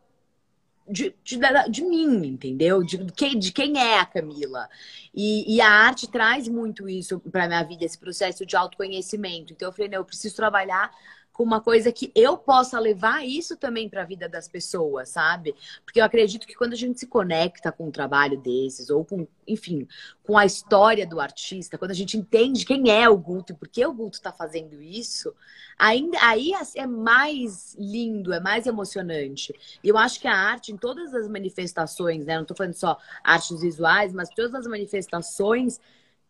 de, 0.88 1.14
de, 1.23 1.38
de 1.70 1.82
mim, 1.82 2.26
entendeu? 2.26 2.82
De, 2.82 2.96
de, 2.99 3.52
quem 3.52 3.78
é 3.78 3.99
a 3.99 4.06
Camila. 4.06 4.68
E, 5.14 5.56
e 5.56 5.61
a 5.61 5.68
arte 5.68 6.11
traz 6.11 6.49
muito 6.49 6.88
isso 6.88 7.20
para 7.20 7.46
minha 7.46 7.62
vida, 7.62 7.84
esse 7.84 7.99
processo 7.99 8.46
de 8.46 8.56
autoconhecimento. 8.56 9.52
Então 9.52 9.68
eu 9.68 9.73
falei, 9.73 9.90
não, 9.90 9.99
eu 9.99 10.04
preciso 10.04 10.37
trabalhar 10.37 10.90
com 11.34 11.42
uma 11.42 11.60
coisa 11.60 11.90
que 11.90 12.12
eu 12.14 12.38
possa 12.38 12.78
levar 12.78 13.26
isso 13.26 13.56
também 13.56 13.88
para 13.88 14.02
a 14.02 14.06
vida 14.06 14.28
das 14.28 14.46
pessoas, 14.46 15.08
sabe? 15.08 15.52
Porque 15.84 16.00
eu 16.00 16.04
acredito 16.04 16.46
que 16.46 16.54
quando 16.54 16.74
a 16.74 16.76
gente 16.76 17.00
se 17.00 17.08
conecta 17.08 17.72
com 17.72 17.88
um 17.88 17.90
trabalho 17.90 18.40
desses, 18.40 18.88
ou 18.88 19.04
com, 19.04 19.26
enfim, 19.46 19.86
com 20.22 20.38
a 20.38 20.46
história 20.46 21.04
do 21.04 21.18
artista, 21.18 21.76
quando 21.76 21.90
a 21.90 21.94
gente 21.94 22.16
entende 22.16 22.64
quem 22.64 22.88
é 22.88 23.08
o 23.08 23.18
Guto 23.18 23.52
e 23.52 23.56
por 23.56 23.66
que 23.66 23.84
o 23.84 23.92
Guto 23.92 24.16
está 24.16 24.30
fazendo 24.30 24.80
isso, 24.80 25.34
ainda 25.76 26.16
aí 26.22 26.52
é 26.76 26.86
mais 26.86 27.74
lindo, 27.76 28.32
é 28.32 28.38
mais 28.38 28.68
emocionante. 28.68 29.52
E 29.82 29.88
eu 29.88 29.98
acho 29.98 30.20
que 30.20 30.28
a 30.28 30.36
arte, 30.36 30.70
em 30.70 30.76
todas 30.76 31.12
as 31.12 31.26
manifestações, 31.26 32.24
né? 32.24 32.36
Não 32.36 32.42
estou 32.42 32.56
falando 32.56 32.74
só 32.74 32.96
artes 33.24 33.60
visuais, 33.60 34.12
mas 34.12 34.28
todas 34.28 34.54
as 34.54 34.68
manifestações 34.68 35.80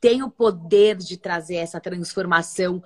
tem 0.01 0.23
o 0.23 0.31
poder 0.31 0.97
de 0.97 1.19
trazer 1.19 1.57
essa 1.57 1.79
transformação 1.79 2.83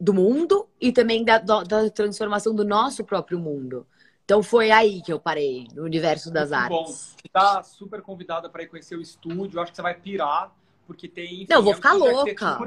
do 0.00 0.14
mundo 0.14 0.66
e 0.80 0.90
também 0.90 1.22
da, 1.22 1.38
da 1.38 1.90
transformação 1.90 2.54
do 2.54 2.64
nosso 2.64 3.04
próprio 3.04 3.38
mundo. 3.38 3.86
Então 4.24 4.42
foi 4.42 4.70
aí 4.70 5.02
que 5.02 5.12
eu 5.12 5.20
parei, 5.20 5.66
no 5.74 5.82
universo 5.82 6.30
das 6.30 6.50
Muito 6.50 6.74
artes. 6.74 7.16
Bom, 7.22 7.30
tá 7.32 7.62
super 7.62 8.00
convidada 8.00 8.48
para 8.48 8.62
ir 8.62 8.68
conhecer 8.68 8.96
o 8.96 9.02
estúdio. 9.02 9.60
Acho 9.60 9.72
que 9.72 9.76
você 9.76 9.82
vai 9.82 9.94
pirar, 9.94 10.54
porque 10.86 11.06
tem. 11.06 11.42
Enfim, 11.42 11.46
Não, 11.50 11.62
vou 11.62 11.72
é 11.72 11.76
ficar 11.76 11.92
louca. 11.92 12.58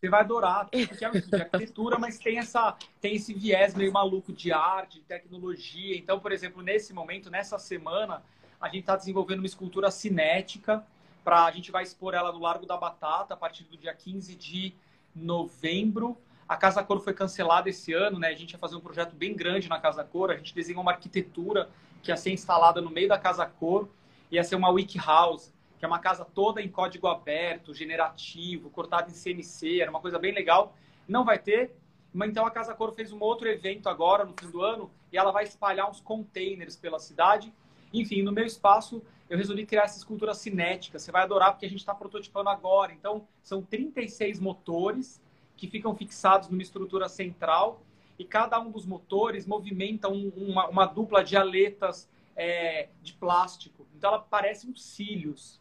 Você 0.00 0.08
vai 0.08 0.20
adorar, 0.20 0.66
porque 0.70 1.04
é 1.04 1.08
um 1.10 1.12
de 1.12 1.34
arquitetura, 1.34 1.98
mas 1.98 2.18
tem, 2.18 2.38
essa, 2.38 2.74
tem 3.02 3.16
esse 3.16 3.34
viés 3.34 3.74
meio 3.74 3.92
maluco 3.92 4.32
de 4.32 4.50
arte, 4.50 4.98
de 4.98 5.04
tecnologia. 5.04 5.94
Então, 5.94 6.18
por 6.18 6.32
exemplo, 6.32 6.62
nesse 6.62 6.94
momento, 6.94 7.30
nessa 7.30 7.58
semana, 7.58 8.22
a 8.58 8.66
gente 8.68 8.80
está 8.80 8.96
desenvolvendo 8.96 9.40
uma 9.40 9.46
escultura 9.46 9.90
cinética. 9.90 10.82
Pra, 11.22 11.44
a 11.44 11.50
gente 11.50 11.70
vai 11.70 11.82
expor 11.82 12.14
ela 12.14 12.32
no 12.32 12.38
Largo 12.38 12.64
da 12.64 12.78
Batata 12.78 13.34
a 13.34 13.36
partir 13.36 13.64
do 13.64 13.76
dia 13.76 13.92
15 13.92 14.34
de 14.34 14.74
novembro. 15.14 16.16
A 16.50 16.56
Casa 16.56 16.82
Cor 16.82 16.98
foi 16.98 17.14
cancelada 17.14 17.68
esse 17.68 17.92
ano, 17.92 18.18
né? 18.18 18.26
A 18.26 18.34
gente 18.34 18.50
ia 18.50 18.58
fazer 18.58 18.74
um 18.74 18.80
projeto 18.80 19.14
bem 19.14 19.36
grande 19.36 19.68
na 19.68 19.78
Casa 19.78 20.02
Cor. 20.02 20.32
A 20.32 20.36
gente 20.36 20.52
desenhou 20.52 20.82
uma 20.82 20.90
arquitetura 20.90 21.70
que 22.02 22.10
ia 22.10 22.16
ser 22.16 22.32
instalada 22.32 22.80
no 22.80 22.90
meio 22.90 23.06
da 23.06 23.16
Casa 23.16 23.46
Cor. 23.46 23.88
Ia 24.32 24.42
ser 24.42 24.56
uma 24.56 24.68
wiki 24.68 24.98
house, 24.98 25.54
que 25.78 25.84
é 25.84 25.86
uma 25.86 26.00
casa 26.00 26.24
toda 26.24 26.60
em 26.60 26.68
código 26.68 27.06
aberto, 27.06 27.72
generativo, 27.72 28.68
cortada 28.68 29.08
em 29.08 29.14
CNC. 29.14 29.80
Era 29.80 29.92
uma 29.92 30.00
coisa 30.00 30.18
bem 30.18 30.34
legal. 30.34 30.74
Não 31.06 31.24
vai 31.24 31.38
ter. 31.38 31.70
Mas 32.12 32.30
então 32.30 32.44
a 32.44 32.50
Casa 32.50 32.74
Cor 32.74 32.92
fez 32.94 33.12
um 33.12 33.20
outro 33.20 33.46
evento 33.48 33.88
agora, 33.88 34.24
no 34.24 34.34
fim 34.36 34.50
do 34.50 34.60
ano, 34.60 34.90
e 35.12 35.16
ela 35.16 35.30
vai 35.30 35.44
espalhar 35.44 35.88
uns 35.88 36.00
containers 36.00 36.74
pela 36.74 36.98
cidade. 36.98 37.54
Enfim, 37.94 38.22
no 38.22 38.32
meu 38.32 38.44
espaço, 38.44 39.00
eu 39.28 39.38
resolvi 39.38 39.64
criar 39.64 39.84
essa 39.84 39.98
escultura 39.98 40.34
cinética. 40.34 40.98
Você 40.98 41.12
vai 41.12 41.22
adorar 41.22 41.52
porque 41.52 41.66
a 41.66 41.70
gente 41.70 41.78
está 41.78 41.94
prototipando 41.94 42.48
agora. 42.48 42.92
Então, 42.92 43.24
são 43.40 43.62
36 43.62 44.40
motores 44.40 45.22
que 45.60 45.68
ficam 45.68 45.94
fixados 45.94 46.48
numa 46.48 46.62
estrutura 46.62 47.06
central 47.06 47.82
e 48.18 48.24
cada 48.24 48.58
um 48.58 48.70
dos 48.70 48.86
motores 48.86 49.46
movimenta 49.46 50.08
um, 50.08 50.30
uma, 50.34 50.66
uma, 50.68 50.86
dupla 50.86 51.22
de 51.22 51.36
aletas 51.36 52.08
é, 52.34 52.88
de 53.02 53.12
plástico. 53.12 53.86
Então 53.94 54.08
ela 54.08 54.20
parece 54.20 54.66
uns 54.66 54.82
cílios. 54.82 55.60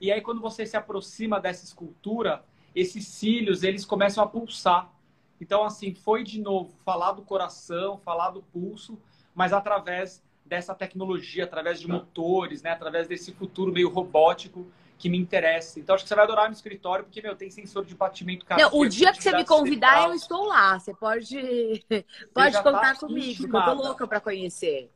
E 0.00 0.10
aí 0.10 0.22
quando 0.22 0.40
você 0.40 0.64
se 0.64 0.74
aproxima 0.74 1.38
dessa 1.38 1.66
escultura, 1.66 2.42
esses 2.74 3.06
cílios 3.08 3.62
eles 3.62 3.84
começam 3.84 4.24
a 4.24 4.26
pulsar. 4.26 4.90
Então 5.38 5.62
assim 5.62 5.92
foi 5.92 6.24
de 6.24 6.40
novo 6.40 6.74
falar 6.82 7.12
do 7.12 7.20
coração, 7.20 7.98
falar 7.98 8.30
do 8.30 8.40
pulso, 8.40 8.98
mas 9.34 9.52
através 9.52 10.24
dessa 10.46 10.74
tecnologia, 10.74 11.44
através 11.44 11.78
de 11.78 11.86
motores, 11.86 12.62
né, 12.62 12.70
através 12.70 13.06
desse 13.06 13.34
futuro 13.34 13.70
meio 13.70 13.90
robótico 13.90 14.66
que 14.98 15.08
me 15.08 15.18
interessa. 15.18 15.78
Então 15.78 15.94
acho 15.94 16.04
que 16.04 16.08
você 16.08 16.14
vai 16.14 16.24
adorar 16.24 16.46
no 16.46 16.54
escritório, 16.54 17.04
porque, 17.04 17.20
meu, 17.20 17.36
tem 17.36 17.50
sensor 17.50 17.84
de 17.84 17.94
batimento 17.94 18.44
cardíaco. 18.44 18.74
Não, 18.74 18.82
o 18.82 18.88
dia 18.88 19.12
que 19.12 19.22
você 19.22 19.32
me 19.32 19.44
convidar, 19.44 20.08
eu 20.08 20.14
estou 20.14 20.46
lá. 20.46 20.78
Você 20.78 20.94
pode, 20.94 21.84
pode 22.32 22.52
tá 22.52 22.62
contar 22.62 22.94
tá 22.94 23.00
comigo, 23.00 23.42
intimada. 23.42 23.70
eu 23.70 23.76
tô 23.76 23.82
louca 23.82 24.06
para 24.06 24.20
conhecer. 24.20 24.90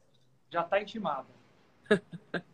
Já 0.50 0.62
está 0.62 0.80
intimada. 0.80 1.28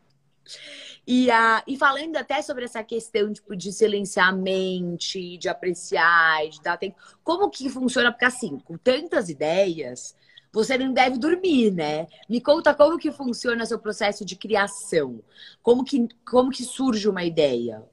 e, 1.06 1.30
a, 1.30 1.62
e 1.66 1.76
falando 1.76 2.16
até 2.16 2.42
sobre 2.42 2.64
essa 2.64 2.82
questão 2.82 3.32
tipo, 3.32 3.54
de 3.54 3.72
silenciar 3.72 4.28
a 4.28 4.32
mente, 4.32 5.38
de 5.38 5.48
apreciar, 5.48 6.48
de 6.48 6.60
dar 6.60 6.76
tempo. 6.76 6.96
Como 7.22 7.48
que 7.48 7.70
funciona? 7.70 8.10
Porque 8.10 8.24
assim, 8.24 8.58
com 8.58 8.76
tantas 8.76 9.28
ideias, 9.28 10.16
você 10.56 10.78
não 10.78 10.90
deve 10.90 11.18
dormir, 11.18 11.70
né? 11.70 12.06
Me 12.26 12.40
conta 12.40 12.74
como 12.74 12.96
que 12.96 13.12
funciona 13.12 13.66
seu 13.66 13.78
processo 13.78 14.24
de 14.24 14.34
criação. 14.34 15.22
Como 15.62 15.84
que, 15.84 16.08
como 16.24 16.50
que 16.50 16.64
surge 16.64 17.06
uma 17.06 17.22
ideia? 17.22 17.84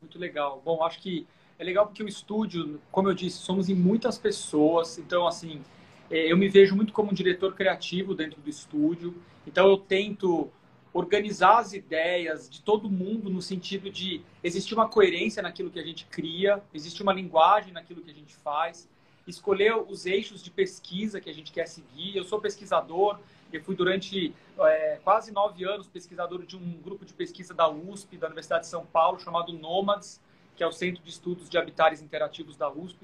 Muito 0.00 0.16
legal. 0.16 0.62
Bom, 0.64 0.84
acho 0.84 1.00
que 1.00 1.26
é 1.58 1.64
legal 1.64 1.88
porque 1.88 2.04
o 2.04 2.08
estúdio, 2.08 2.80
como 2.92 3.08
eu 3.08 3.14
disse, 3.14 3.38
somos 3.38 3.68
em 3.68 3.74
muitas 3.74 4.16
pessoas. 4.16 4.96
Então, 4.96 5.26
assim, 5.26 5.60
é, 6.08 6.30
eu 6.30 6.36
me 6.36 6.48
vejo 6.48 6.76
muito 6.76 6.92
como 6.92 7.10
um 7.10 7.14
diretor 7.14 7.52
criativo 7.56 8.14
dentro 8.14 8.40
do 8.40 8.48
estúdio. 8.48 9.12
Então, 9.44 9.66
eu 9.66 9.76
tento 9.76 10.52
organizar 10.92 11.58
as 11.58 11.72
ideias 11.72 12.48
de 12.48 12.62
todo 12.62 12.88
mundo 12.88 13.28
no 13.28 13.42
sentido 13.42 13.90
de 13.90 14.22
existir 14.44 14.74
uma 14.74 14.88
coerência 14.88 15.42
naquilo 15.42 15.68
que 15.68 15.80
a 15.80 15.84
gente 15.84 16.06
cria, 16.06 16.62
existe 16.72 17.02
uma 17.02 17.12
linguagem 17.12 17.72
naquilo 17.72 18.02
que 18.02 18.10
a 18.12 18.14
gente 18.14 18.36
faz 18.36 18.88
escolher 19.30 19.74
os 19.76 20.06
eixos 20.06 20.42
de 20.42 20.50
pesquisa 20.50 21.20
que 21.20 21.30
a 21.30 21.32
gente 21.32 21.52
quer 21.52 21.66
seguir. 21.66 22.16
Eu 22.16 22.24
sou 22.24 22.40
pesquisador, 22.40 23.18
eu 23.52 23.62
fui 23.62 23.74
durante 23.74 24.34
é, 24.58 25.00
quase 25.02 25.32
nove 25.32 25.64
anos 25.64 25.86
pesquisador 25.86 26.44
de 26.44 26.56
um 26.56 26.80
grupo 26.80 27.04
de 27.04 27.12
pesquisa 27.12 27.54
da 27.54 27.68
USP, 27.68 28.16
da 28.16 28.26
Universidade 28.26 28.62
de 28.62 28.68
São 28.68 28.84
Paulo, 28.86 29.18
chamado 29.18 29.52
Nomads, 29.52 30.20
que 30.56 30.62
é 30.62 30.66
o 30.66 30.72
Centro 30.72 31.02
de 31.02 31.10
Estudos 31.10 31.48
de 31.48 31.56
Habitares 31.56 32.02
Interativos 32.02 32.56
da 32.56 32.70
USP. 32.70 32.98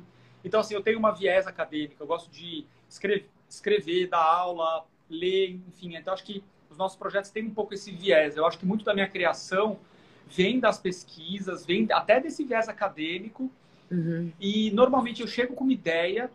Então, 0.44 0.60
assim, 0.60 0.74
eu 0.74 0.82
tenho 0.82 0.98
uma 0.98 1.10
viés 1.10 1.46
acadêmica, 1.46 1.96
eu 2.02 2.06
gosto 2.06 2.30
de 2.30 2.66
escrever, 2.88 3.28
escrever 3.48 4.08
dar 4.08 4.22
aula, 4.22 4.84
ler, 5.08 5.60
enfim. 5.66 5.96
Então, 5.96 6.12
acho 6.12 6.24
que 6.24 6.44
os 6.70 6.76
nossos 6.76 6.96
projetos 6.96 7.30
têm 7.30 7.44
um 7.44 7.54
pouco 7.54 7.74
esse 7.74 7.90
viés. 7.90 8.36
Eu 8.36 8.46
acho 8.46 8.58
que 8.58 8.66
muito 8.66 8.84
da 8.84 8.92
minha 8.92 9.08
criação 9.08 9.78
vem 10.26 10.60
das 10.60 10.78
pesquisas, 10.78 11.64
vem 11.64 11.86
até 11.90 12.20
desse 12.20 12.44
viés 12.44 12.68
acadêmico, 12.68 13.50
Uhum. 13.90 14.32
E 14.40 14.70
normalmente 14.72 15.22
eu 15.22 15.28
chego 15.28 15.54
com 15.54 15.64
uma 15.64 15.72
ideia. 15.72 16.30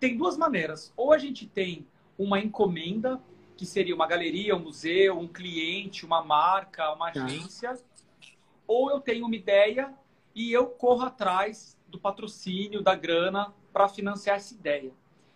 Tem 0.00 0.16
duas 0.16 0.36
maneiras. 0.36 0.92
Ou 0.96 1.12
a 1.12 1.18
gente 1.18 1.46
tem 1.46 1.86
uma 2.18 2.38
encomenda, 2.40 3.20
que 3.56 3.66
seria 3.66 3.94
uma 3.94 4.06
galeria, 4.06 4.56
um 4.56 4.60
museu, 4.60 5.18
um 5.18 5.26
cliente, 5.26 6.06
uma 6.06 6.22
marca, 6.22 6.92
uma 6.92 7.10
tá. 7.10 7.24
agência. 7.24 7.78
Ou 8.66 8.90
eu 8.90 9.00
tenho 9.00 9.26
uma 9.26 9.36
ideia 9.36 9.92
e 10.34 10.52
eu 10.52 10.66
corro 10.66 11.02
atrás 11.02 11.76
do 11.88 11.98
patrocínio, 11.98 12.82
da 12.82 12.94
grana 12.94 13.52
para 13.72 13.88
financiar 13.88 14.36
essa 14.36 14.54
ideia. 14.54 14.92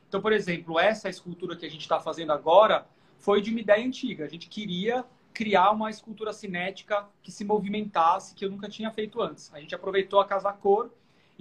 Então, 0.08 0.20
por 0.20 0.32
exemplo, 0.32 0.78
essa 0.78 1.08
escultura 1.08 1.56
que 1.56 1.64
a 1.64 1.70
gente 1.70 1.80
está 1.80 1.98
fazendo 1.98 2.32
agora 2.32 2.87
foi 3.18 3.40
de 3.40 3.50
uma 3.50 3.61
ideia 3.61 3.85
antiga. 3.85 4.24
A 4.24 4.28
gente 4.28 4.48
queria 4.48 5.04
criar 5.32 5.70
uma 5.70 5.88
escultura 5.88 6.32
cinética 6.32 7.08
que 7.22 7.32
se 7.32 7.44
movimentasse, 7.44 8.35
que 8.35 8.44
eu 8.44 8.50
nunca 8.50 8.68
tinha 8.68 8.90
feito 8.90 9.22
antes. 9.22 9.52
A 9.54 9.61
gente 9.61 9.74
aproveitou 9.74 10.20
a 10.20 10.26
casa 10.26 10.52
cor 10.52 10.90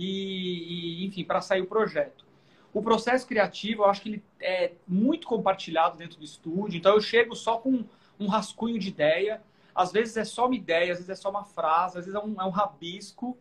e, 0.02 1.04
e 1.04 1.06
enfim, 1.06 1.24
para 1.24 1.42
sair 1.42 1.62
o 1.62 1.68
projeto. 1.68 2.26
O 2.74 2.82
processo 2.82 3.28
criativo, 3.28 3.84
eu 3.84 3.86
acho 3.90 4.02
que 4.02 4.10
ele 4.10 4.24
é 4.40 4.72
muito 4.88 5.28
compartilhado 5.28 5.98
dentro 5.98 6.18
do 6.18 6.24
estúdio. 6.24 6.78
Então, 6.78 6.94
eu 6.96 7.02
chego 7.02 7.36
só 7.36 7.58
com 7.58 7.84
um 8.20 8.28
rascunho 8.28 8.80
de 8.80 8.88
ideia. 8.90 9.42
Às 9.76 9.92
vezes 9.92 10.18
é 10.18 10.24
só 10.24 10.46
uma 10.46 10.56
ideia, 10.56 10.92
às 10.92 11.00
vezes 11.00 11.10
é 11.10 11.16
só 11.16 11.30
uma 11.30 11.44
frase, 11.44 11.98
às 11.98 12.06
vezes 12.06 12.20
é 12.20 12.24
um, 12.24 12.42
é 12.42 12.46
um 12.46 12.50
rabisco. 12.50 13.38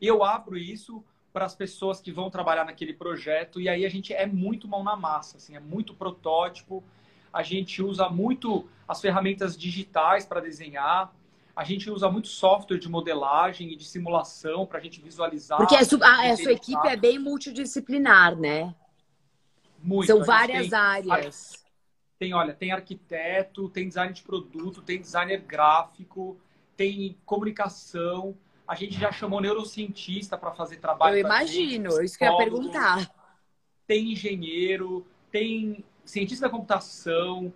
E 0.00 0.06
eu 0.06 0.22
abro 0.24 0.56
isso 0.58 1.02
para 1.32 1.44
as 1.44 1.54
pessoas 1.54 2.00
que 2.00 2.12
vão 2.12 2.28
trabalhar 2.28 2.64
naquele 2.64 2.92
projeto. 2.92 3.60
E 3.60 3.68
aí 3.68 3.86
a 3.86 3.88
gente 3.88 4.12
é 4.12 4.26
muito 4.26 4.68
mão 4.68 4.82
na 4.82 4.96
massa, 4.96 5.36
assim, 5.38 5.56
é 5.56 5.60
muito 5.60 5.94
protótipo. 5.94 6.82
A 7.32 7.42
gente 7.42 7.82
usa 7.82 8.08
muito 8.08 8.68
as 8.86 9.00
ferramentas 9.00 9.56
digitais 9.56 10.26
para 10.26 10.40
desenhar. 10.40 11.10
A 11.54 11.64
gente 11.64 11.90
usa 11.90 12.10
muito 12.10 12.28
software 12.28 12.78
de 12.78 12.88
modelagem 12.88 13.72
e 13.72 13.76
de 13.76 13.84
simulação 13.84 14.64
para 14.66 14.78
a 14.78 14.80
gente 14.80 15.00
visualizar. 15.02 15.58
Porque 15.58 15.74
a, 15.74 15.80
a, 15.80 16.32
a 16.32 16.36
sua 16.36 16.52
equipe 16.52 16.88
é 16.88 16.96
bem 16.96 17.18
multidisciplinar, 17.18 18.34
né? 18.36 18.74
Muito. 19.82 20.06
São 20.06 20.24
várias 20.24 20.70
tem, 20.70 20.78
áreas. 20.78 21.64
Tem, 22.18 22.32
olha, 22.32 22.54
tem 22.54 22.72
arquiteto, 22.72 23.68
tem 23.68 23.88
design 23.88 24.12
de 24.14 24.22
produto, 24.22 24.80
tem 24.80 25.00
designer 25.00 25.40
gráfico, 25.40 26.38
tem 26.76 27.18
comunicação. 27.26 28.36
A 28.66 28.74
gente 28.74 28.98
já 28.98 29.12
chamou 29.12 29.40
neurocientista 29.40 30.38
para 30.38 30.52
fazer 30.52 30.76
trabalho. 30.76 31.16
Eu 31.16 31.20
imagino, 31.20 31.90
gente, 31.90 32.04
isso 32.04 32.16
que 32.16 32.24
eu 32.24 32.30
ia 32.30 32.38
perguntar. 32.38 33.12
Tem 33.86 34.12
engenheiro, 34.12 35.04
tem 35.30 35.84
cientista 36.04 36.46
da 36.46 36.50
computação, 36.50 37.52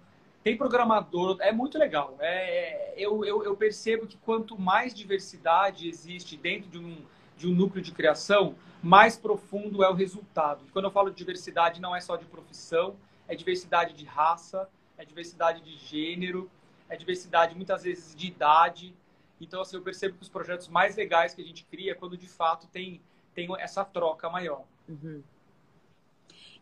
tem 0.46 0.56
programador, 0.56 1.38
é 1.40 1.50
muito 1.50 1.76
legal. 1.76 2.16
É, 2.20 2.94
eu, 2.96 3.24
eu, 3.24 3.42
eu, 3.42 3.56
percebo 3.56 4.06
que 4.06 4.16
quanto 4.18 4.56
mais 4.56 4.94
diversidade 4.94 5.88
existe 5.88 6.36
dentro 6.36 6.70
de 6.70 6.78
um, 6.78 7.04
de 7.36 7.48
um 7.48 7.52
núcleo 7.52 7.82
de 7.82 7.90
criação, 7.90 8.54
mais 8.80 9.16
profundo 9.16 9.82
é 9.82 9.90
o 9.90 9.92
resultado. 9.92 10.62
E 10.64 10.70
quando 10.70 10.84
eu 10.84 10.90
falo 10.92 11.10
de 11.10 11.16
diversidade, 11.16 11.80
não 11.80 11.96
é 11.96 12.00
só 12.00 12.14
de 12.14 12.26
profissão, 12.26 12.94
é 13.26 13.34
diversidade 13.34 13.92
de 13.94 14.04
raça, 14.04 14.68
é 14.96 15.04
diversidade 15.04 15.60
de 15.62 15.76
gênero, 15.78 16.48
é 16.88 16.94
diversidade 16.94 17.52
muitas 17.56 17.82
vezes 17.82 18.14
de 18.14 18.28
idade. 18.28 18.94
Então, 19.40 19.62
assim, 19.62 19.74
eu 19.74 19.82
percebo 19.82 20.16
que 20.16 20.22
os 20.22 20.28
projetos 20.28 20.68
mais 20.68 20.94
legais 20.94 21.34
que 21.34 21.42
a 21.42 21.44
gente 21.44 21.64
cria 21.64 21.90
é 21.90 21.94
quando 21.96 22.16
de 22.16 22.28
fato 22.28 22.68
tem, 22.68 23.02
tem 23.34 23.48
essa 23.58 23.84
troca 23.84 24.30
maior. 24.30 24.62
Uhum. 24.88 25.24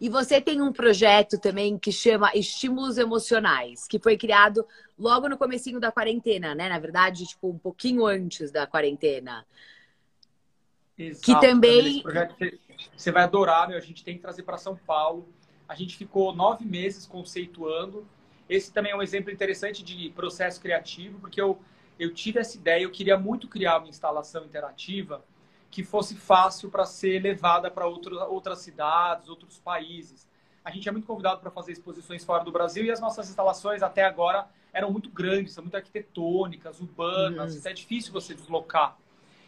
E 0.01 0.09
você 0.09 0.41
tem 0.41 0.61
um 0.61 0.73
projeto 0.73 1.39
também 1.39 1.79
que 1.79 1.93
chama 1.93 2.31
Estímulos 2.35 2.99
Emocionais, 2.99 3.87
que 3.87 3.99
foi 3.99 4.17
criado 4.17 4.67
logo 4.99 5.29
no 5.29 5.39
comecinho 5.39 5.81
da 5.81 5.93
quarentena, 5.93 6.55
né? 6.55 6.69
Na 6.69 6.79
verdade, 6.79 7.25
tipo, 7.27 7.49
um 7.49 7.59
pouquinho 7.59 8.05
antes 8.05 8.51
da 8.51 8.67
quarentena. 8.67 9.47
Exato, 10.99 11.25
que 11.25 11.47
também... 11.47 12.03
projeto 12.03 12.35
você 12.97 13.11
vai 13.11 13.23
adorar, 13.23 13.69
meu. 13.69 13.79
A 13.79 13.81
gente 13.81 14.05
tem 14.05 14.17
que 14.17 14.23
trazer 14.23 14.43
para 14.43 14.57
São 14.57 14.77
Paulo. 14.77 15.29
A 15.69 15.75
gente 15.75 15.97
ficou 15.97 16.35
nove 16.35 16.65
meses 16.65 17.07
conceituando. 17.07 18.07
Esse 18.49 18.73
também 18.73 18.93
é 18.93 18.97
um 18.97 19.03
exemplo 19.03 19.31
interessante 19.31 19.83
de 19.83 20.11
processo 20.11 20.61
criativo, 20.61 21.19
porque 21.19 21.41
eu, 21.41 21.59
eu 21.99 22.13
tive 22.13 22.39
essa 22.39 22.57
ideia, 22.57 22.83
eu 22.83 22.91
queria 22.91 23.17
muito 23.17 23.49
criar 23.49 23.79
uma 23.79 23.89
instalação 23.89 24.45
interativa 24.45 25.25
que 25.75 25.83
fosse 25.83 26.15
fácil 26.15 26.71
para 26.71 26.85
ser 26.85 27.21
levada 27.21 27.69
para 27.69 27.85
outras 27.85 28.61
cidades, 28.61 29.29
outros 29.29 29.59
países. 29.59 30.25
A 30.65 30.71
gente 30.71 30.89
é 30.89 30.93
muito 30.93 31.05
convidado 31.05 31.41
para 31.41 31.51
fazer 31.51 31.73
exposições 31.73 32.25
fora 32.25 32.45
do 32.45 32.53
Brasil 32.53 32.85
e 32.85 32.93
as 32.93 33.01
nossas 33.01 33.29
instalações 33.29 33.83
até 33.83 34.05
agora 34.05 34.47
eram 34.73 34.93
muito 34.93 35.11
grandes, 35.11 35.53
são 35.53 35.65
muito 35.65 35.75
arquitetônicas, 35.75 36.81
urbanas, 36.81 37.57
uhum. 37.57 37.63
é 37.65 37.73
difícil 37.73 38.13
você 38.13 38.35
deslocar. 38.35 38.97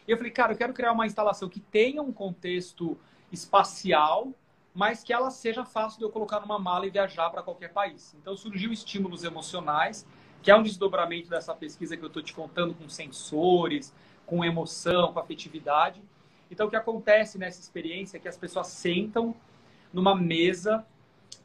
E 0.05 0.11
eu 0.11 0.17
falei, 0.17 0.29
cara, 0.33 0.51
eu 0.51 0.57
quero 0.57 0.73
criar 0.73 0.91
uma 0.91 1.05
instalação 1.05 1.47
que 1.47 1.61
tenha 1.61 2.01
um 2.01 2.11
contexto 2.11 2.97
espacial, 3.31 4.33
mas 4.75 5.05
que 5.05 5.13
ela 5.13 5.31
seja 5.31 5.63
fácil 5.63 5.97
de 5.97 6.03
eu 6.03 6.09
colocar 6.09 6.41
numa 6.41 6.59
mala 6.59 6.85
e 6.85 6.89
viajar 6.89 7.29
para 7.29 7.41
qualquer 7.41 7.71
país. 7.71 8.13
Então 8.21 8.35
surgiu 8.35 8.73
estímulos 8.73 9.23
emocionais, 9.23 10.05
que 10.43 10.51
é 10.51 10.55
um 10.57 10.61
desdobramento 10.61 11.29
dessa 11.29 11.55
pesquisa 11.55 11.95
que 11.95 12.03
eu 12.03 12.07
estou 12.07 12.21
te 12.21 12.33
contando 12.33 12.73
com 12.73 12.89
sensores, 12.89 13.93
com 14.25 14.43
emoção, 14.43 15.13
com 15.13 15.19
afetividade. 15.19 16.03
Então, 16.49 16.67
o 16.67 16.69
que 16.69 16.75
acontece 16.75 17.37
nessa 17.37 17.59
experiência 17.59 18.17
é 18.17 18.19
que 18.19 18.27
as 18.27 18.37
pessoas 18.37 18.67
sentam 18.67 19.35
numa 19.93 20.15
mesa 20.15 20.85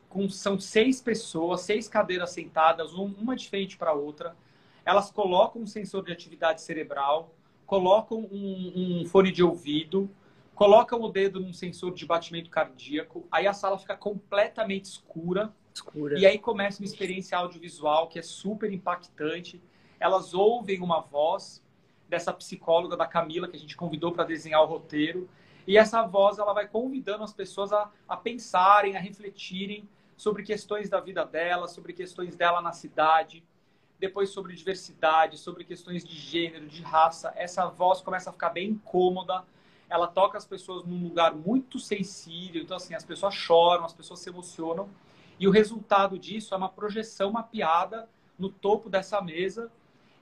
com 0.09 0.29
são 0.29 0.61
seis 0.61 1.01
pessoas, 1.01 1.63
seis 1.63 1.89
cadeiras 1.89 2.31
sentadas, 2.31 2.93
uma 2.93 3.35
de 3.35 3.49
frente 3.49 3.79
para 3.79 3.91
a 3.91 3.95
outra. 3.95 4.37
Elas 4.85 5.11
colocam 5.11 5.63
um 5.63 5.67
sensor 5.67 6.05
de 6.05 6.13
atividade 6.13 6.61
cerebral, 6.61 7.35
colocam 7.65 8.19
um, 8.31 9.01
um, 9.01 9.07
fone 9.07 9.33
de 9.33 9.43
ouvido, 9.43 10.11
colocam 10.55 11.01
o 11.01 11.09
dedo 11.09 11.41
num 11.41 11.53
sensor 11.53 11.95
de 11.95 12.05
batimento 12.05 12.51
cardíaco. 12.51 13.27
Aí 13.33 13.47
a 13.47 13.55
sala 13.55 13.79
fica 13.79 13.97
completamente 13.97 14.85
escura. 14.85 15.51
Escura. 15.75 16.19
E 16.19 16.27
aí 16.27 16.39
começa 16.39 16.83
uma 16.83 16.87
experiência 16.87 17.39
audiovisual 17.39 18.09
que 18.09 18.19
é 18.19 18.23
super 18.23 18.71
impactante. 18.71 19.63
Elas 19.99 20.35
ouvem 20.35 20.81
uma 20.81 21.01
voz 21.01 21.63
dessa 22.13 22.31
psicóloga 22.31 22.95
da 22.95 23.07
Camila 23.07 23.49
que 23.49 23.57
a 23.57 23.59
gente 23.59 23.75
convidou 23.75 24.13
para 24.13 24.25
desenhar 24.25 24.63
o 24.63 24.67
roteiro. 24.67 25.27
E 25.67 25.79
essa 25.79 26.03
voz 26.03 26.39
ela 26.39 26.53
vai 26.53 26.69
convidando 26.69 27.25
as 27.25 27.33
pessoas 27.33 27.73
a, 27.73 27.91
a 28.07 28.19
pensarem, 28.19 28.99
a 28.99 29.01
refletirem 29.01 29.89
sobre 30.15 30.43
questões 30.43 30.91
da 30.91 31.01
vida 31.01 31.25
dela, 31.25 31.67
sobre 31.67 31.95
questões 31.95 32.37
dela 32.37 32.61
na 32.61 32.73
cidade, 32.73 33.43
depois 33.99 34.29
sobre 34.29 34.55
diversidade, 34.55 35.39
sobre 35.39 35.65
questões 35.65 36.05
de 36.05 36.15
gênero, 36.15 36.67
de 36.67 36.83
raça. 36.83 37.33
Essa 37.35 37.67
voz 37.67 38.03
começa 38.03 38.29
a 38.29 38.33
ficar 38.33 38.51
bem 38.51 38.69
incômoda. 38.69 39.43
Ela 39.89 40.07
toca 40.07 40.37
as 40.37 40.45
pessoas 40.45 40.85
num 40.85 41.03
lugar 41.03 41.35
muito 41.35 41.79
sensível. 41.79 42.61
Então, 42.61 42.77
assim, 42.77 42.95
as 42.95 43.07
pessoas 43.07 43.35
choram, 43.35 43.87
as 43.87 43.95
pessoas 43.95 44.21
se 44.21 44.29
emocionam. 44.29 44.87
E 45.41 45.49
o 45.49 45.51
resultado 45.51 46.19
disso 46.19 46.53
é 46.53 46.59
uma 46.59 46.69
projeção 46.69 47.33
mapeada 47.33 48.07
no 48.39 48.51
topo 48.51 48.91
dessa 48.91 49.23
mesa 49.23 49.73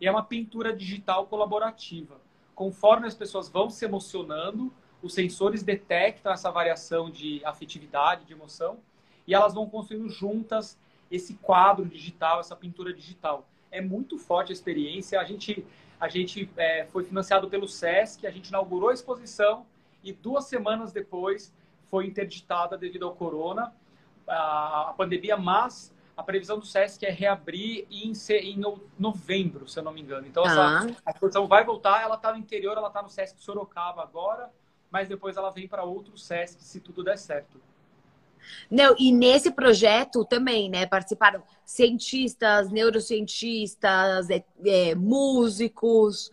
e 0.01 0.07
é 0.07 0.11
uma 0.11 0.23
pintura 0.23 0.73
digital 0.73 1.27
colaborativa. 1.27 2.21
Conforme 2.55 3.07
as 3.07 3.15
pessoas 3.15 3.49
vão 3.49 3.69
se 3.69 3.85
emocionando, 3.85 4.73
os 5.03 5.15
sensores 5.15 5.63
detectam 5.63 6.33
essa 6.33 6.51
variação 6.51 7.11
de 7.11 7.43
afetividade, 7.45 8.25
de 8.25 8.33
emoção, 8.33 8.79
e 9.27 9.35
elas 9.35 9.55
vão 9.55 9.69
construindo 9.69 10.09
juntas 10.09 10.79
esse 11.11 11.35
quadro 11.35 11.87
digital, 11.87 12.41
essa 12.41 12.55
pintura 12.55 12.93
digital. 12.93 13.47
É 13.71 13.81
muito 13.81 14.19
forte 14.19 14.51
a 14.51 14.53
experiência. 14.53 15.21
A 15.21 15.25
gente, 15.25 15.65
a 15.99 16.09
gente 16.09 16.51
é, 16.57 16.85
foi 16.87 17.05
financiado 17.05 17.49
pelo 17.49 17.69
SESC, 17.69 18.27
a 18.27 18.31
gente 18.31 18.49
inaugurou 18.49 18.91
a 18.91 18.95
exposição 18.95 19.67
e 20.03 20.13
duas 20.13 20.47
semanas 20.47 20.93
depois 20.93 21.53
foi 21.91 22.07
interditada 22.07 22.79
devido 22.79 23.05
ao 23.05 23.15
corona, 23.15 23.75
a, 24.27 24.95
pandemia, 24.97 25.37
mas 25.37 25.93
a 26.21 26.23
previsão 26.23 26.59
do 26.59 26.67
SESC 26.67 27.07
é 27.07 27.11
reabrir 27.11 27.87
em, 27.91 28.13
em 28.43 28.61
novembro, 28.99 29.67
se 29.67 29.79
eu 29.79 29.83
não 29.83 29.91
me 29.91 30.03
engano. 30.03 30.27
Então, 30.27 30.45
essa, 30.45 30.61
ah. 30.61 30.87
a 31.07 31.11
exposição 31.11 31.49
vai 31.49 31.65
voltar, 31.65 32.03
ela 32.03 32.17
está 32.17 32.31
no 32.31 32.39
interior, 32.39 32.77
ela 32.77 32.89
está 32.89 33.01
no 33.01 33.09
SESC 33.09 33.43
Sorocaba 33.43 34.03
agora, 34.03 34.51
mas 34.91 35.09
depois 35.09 35.39
ela 35.39 35.51
vem 35.51 35.67
para 35.67 35.83
outro 35.83 36.19
SESC, 36.19 36.63
se 36.63 36.79
tudo 36.79 37.03
der 37.03 37.17
certo. 37.17 37.59
Não, 38.71 38.95
e 38.99 39.11
nesse 39.11 39.51
projeto 39.51 40.23
também, 40.27 40.69
né, 40.69 40.85
participaram 40.85 41.43
cientistas, 41.65 42.71
neurocientistas, 42.71 44.29
é, 44.29 44.45
é, 44.67 44.95
músicos. 44.95 46.31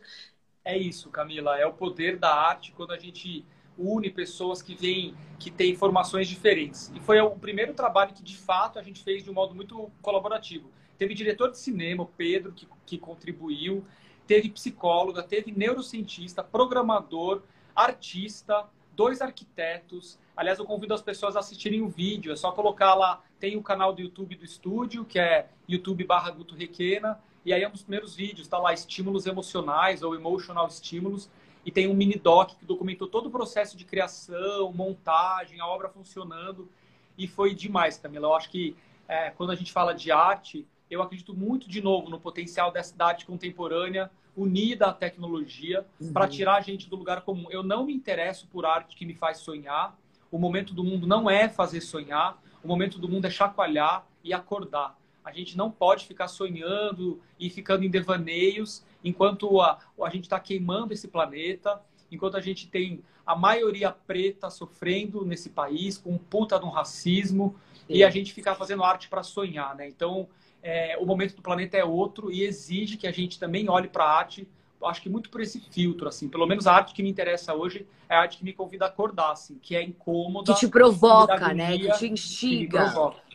É 0.65 0.77
isso, 0.77 1.09
Camila, 1.09 1.57
é 1.57 1.65
o 1.65 1.71
poder 1.71 2.17
da 2.17 2.33
arte 2.33 2.73
quando 2.73 2.91
a 2.91 2.99
gente 2.99 3.45
une 3.77 4.09
pessoas 4.09 4.61
que 4.61 4.75
vêm, 4.75 5.15
que 5.39 5.51
têm 5.51 5.75
formações 5.75 6.27
diferentes. 6.27 6.91
E 6.95 6.99
foi 6.99 7.19
o 7.19 7.31
primeiro 7.31 7.73
trabalho 7.73 8.13
que, 8.13 8.23
de 8.23 8.37
fato, 8.37 8.79
a 8.79 8.83
gente 8.83 9.03
fez 9.03 9.23
de 9.23 9.29
um 9.29 9.33
modo 9.33 9.53
muito 9.53 9.91
colaborativo. 10.01 10.69
Teve 10.97 11.13
diretor 11.13 11.51
de 11.51 11.57
cinema, 11.57 12.03
o 12.03 12.07
Pedro, 12.07 12.51
que, 12.51 12.67
que 12.85 12.97
contribuiu, 12.97 13.85
teve 14.25 14.49
psicóloga, 14.49 15.23
teve 15.23 15.51
neurocientista, 15.51 16.43
programador, 16.43 17.43
artista, 17.75 18.65
dois 18.93 19.21
arquitetos. 19.21 20.17
Aliás, 20.35 20.57
eu 20.57 20.65
convido 20.65 20.93
as 20.93 21.01
pessoas 21.01 21.35
a 21.35 21.39
assistirem 21.39 21.81
o 21.81 21.87
vídeo. 21.87 22.33
É 22.33 22.35
só 22.35 22.51
colocar 22.51 22.95
lá, 22.95 23.21
tem 23.39 23.55
o 23.55 23.61
canal 23.61 23.93
do 23.93 24.01
YouTube 24.01 24.35
do 24.35 24.43
estúdio, 24.43 25.05
que 25.05 25.19
é 25.19 25.47
youtube 25.69 26.03
barra 26.03 26.31
Guto 26.31 26.55
Requena, 26.55 27.19
e 27.45 27.53
aí 27.53 27.63
é 27.63 27.67
um 27.67 27.71
dos 27.71 27.83
primeiros 27.83 28.15
vídeos, 28.15 28.41
está 28.41 28.57
lá, 28.57 28.73
estímulos 28.73 29.25
emocionais 29.25 30.03
ou 30.03 30.15
emotional 30.15 30.67
estímulos 30.67 31.29
e 31.67 31.71
tem 31.71 31.85
um 31.85 31.93
mini 31.93 32.15
doc 32.15 32.51
que 32.51 32.63
documentou 32.63 33.09
todo 33.09 33.25
o 33.25 33.29
processo 33.29 33.75
de 33.75 33.83
criação, 33.83 34.71
montagem, 34.71 35.59
a 35.59 35.67
obra 35.67 35.89
funcionando. 35.89 36.69
E 37.17 37.27
foi 37.27 37.53
demais, 37.53 37.97
Camila. 37.97 38.27
Eu 38.27 38.35
acho 38.35 38.49
que 38.49 38.73
é, 39.05 39.31
quando 39.31 39.51
a 39.51 39.55
gente 39.55 39.73
fala 39.73 39.93
de 39.93 40.09
arte, 40.09 40.65
eu 40.89 41.01
acredito 41.01 41.35
muito, 41.35 41.67
de 41.67 41.81
novo, 41.81 42.09
no 42.09 42.21
potencial 42.21 42.71
dessa 42.71 42.95
arte 43.03 43.25
contemporânea 43.25 44.09
unida 44.33 44.85
à 44.85 44.93
tecnologia 44.93 45.85
uhum. 45.99 46.13
para 46.13 46.29
tirar 46.29 46.55
a 46.55 46.61
gente 46.61 46.87
do 46.89 46.95
lugar 46.95 47.23
comum. 47.23 47.47
Eu 47.51 47.63
não 47.63 47.85
me 47.85 47.93
interesso 47.93 48.47
por 48.47 48.65
arte 48.65 48.95
que 48.95 49.05
me 49.05 49.13
faz 49.13 49.39
sonhar. 49.39 49.93
O 50.31 50.39
momento 50.39 50.73
do 50.73 50.85
mundo 50.85 51.05
não 51.05 51.29
é 51.29 51.49
fazer 51.49 51.81
sonhar. 51.81 52.41
O 52.63 52.67
momento 52.69 52.97
do 52.97 53.09
mundo 53.09 53.25
é 53.25 53.29
chacoalhar 53.29 54.07
e 54.23 54.33
acordar. 54.33 54.97
A 55.21 55.33
gente 55.33 55.57
não 55.57 55.69
pode 55.69 56.05
ficar 56.05 56.29
sonhando 56.29 57.19
e 57.37 57.49
ficando 57.49 57.83
em 57.83 57.89
devaneios 57.89 58.85
enquanto 59.03 59.61
a, 59.61 59.79
a 60.03 60.09
gente 60.09 60.23
está 60.23 60.39
queimando 60.39 60.93
esse 60.93 61.07
planeta, 61.07 61.81
enquanto 62.11 62.37
a 62.37 62.41
gente 62.41 62.67
tem 62.67 63.01
a 63.25 63.35
maioria 63.35 63.91
preta 63.91 64.49
sofrendo 64.49 65.25
nesse 65.25 65.49
país 65.49 65.97
com 65.97 66.11
um 66.11 66.17
puta 66.17 66.57
de 66.57 66.65
um 66.65 66.69
racismo 66.69 67.55
Sim. 67.73 67.81
e 67.89 68.03
a 68.03 68.09
gente 68.09 68.33
ficar 68.33 68.55
fazendo 68.55 68.83
arte 68.83 69.09
para 69.09 69.21
sonhar, 69.21 69.75
né? 69.75 69.87
Então, 69.87 70.27
é, 70.63 70.97
o 70.99 71.05
momento 71.05 71.35
do 71.35 71.41
planeta 71.41 71.77
é 71.77 71.83
outro 71.83 72.31
e 72.31 72.43
exige 72.43 72.97
que 72.97 73.05
a 73.05 73.11
gente 73.11 73.37
também 73.37 73.69
olhe 73.69 73.89
para 73.89 74.05
a 74.05 74.17
arte, 74.17 74.47
acho 74.83 75.01
que 75.01 75.09
muito 75.09 75.29
por 75.29 75.41
esse 75.41 75.59
filtro, 75.59 76.07
assim. 76.07 76.29
Pelo 76.29 76.45
menos 76.45 76.67
a 76.67 76.73
arte 76.73 76.93
que 76.93 77.03
me 77.03 77.09
interessa 77.09 77.53
hoje 77.53 77.85
é 78.07 78.15
a 78.15 78.21
arte 78.21 78.37
que 78.37 78.45
me 78.45 78.53
convida 78.53 78.85
a 78.85 78.87
acordar, 78.87 79.31
assim, 79.31 79.57
que 79.61 79.75
é 79.75 79.83
incômoda. 79.83 80.53
Que 80.53 80.59
te 80.59 80.67
provoca, 80.67 81.53
né? 81.53 81.77
Que 81.77 81.91
te 81.93 82.07
instiga. 82.07 82.79
Que 82.79 83.26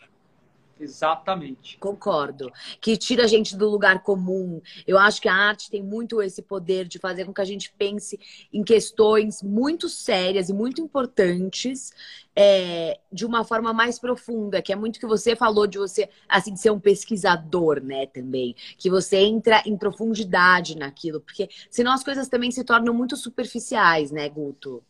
Exatamente. 0.83 1.77
Concordo. 1.77 2.51
Que 2.81 2.97
tira 2.97 3.23
a 3.23 3.27
gente 3.27 3.55
do 3.55 3.69
lugar 3.69 4.03
comum. 4.03 4.61
Eu 4.85 4.99
acho 4.99 5.21
que 5.21 5.29
a 5.29 5.33
arte 5.33 5.69
tem 5.71 5.81
muito 5.81 6.21
esse 6.21 6.41
poder 6.41 6.87
de 6.87 6.99
fazer 6.99 7.25
com 7.25 7.33
que 7.33 7.41
a 7.41 7.45
gente 7.45 7.73
pense 7.77 8.19
em 8.51 8.63
questões 8.63 9.41
muito 9.41 9.87
sérias 9.87 10.49
e 10.49 10.53
muito 10.53 10.81
importantes 10.81 11.91
é, 12.35 12.99
de 13.11 13.25
uma 13.25 13.43
forma 13.43 13.71
mais 13.73 13.99
profunda, 13.99 14.61
que 14.61 14.73
é 14.73 14.75
muito 14.75 14.99
que 14.99 15.05
você 15.05 15.35
falou 15.35 15.67
de 15.67 15.77
você, 15.77 16.09
assim, 16.27 16.53
de 16.53 16.59
ser 16.59 16.71
um 16.71 16.79
pesquisador, 16.79 17.81
né, 17.81 18.05
também. 18.07 18.55
Que 18.77 18.89
você 18.89 19.17
entra 19.17 19.61
em 19.65 19.77
profundidade 19.77 20.77
naquilo, 20.77 21.21
porque 21.21 21.49
senão 21.69 21.93
as 21.93 22.03
coisas 22.03 22.27
também 22.27 22.51
se 22.51 22.63
tornam 22.63 22.93
muito 22.93 23.15
superficiais, 23.15 24.11
né, 24.11 24.27
Guto? 24.27 24.83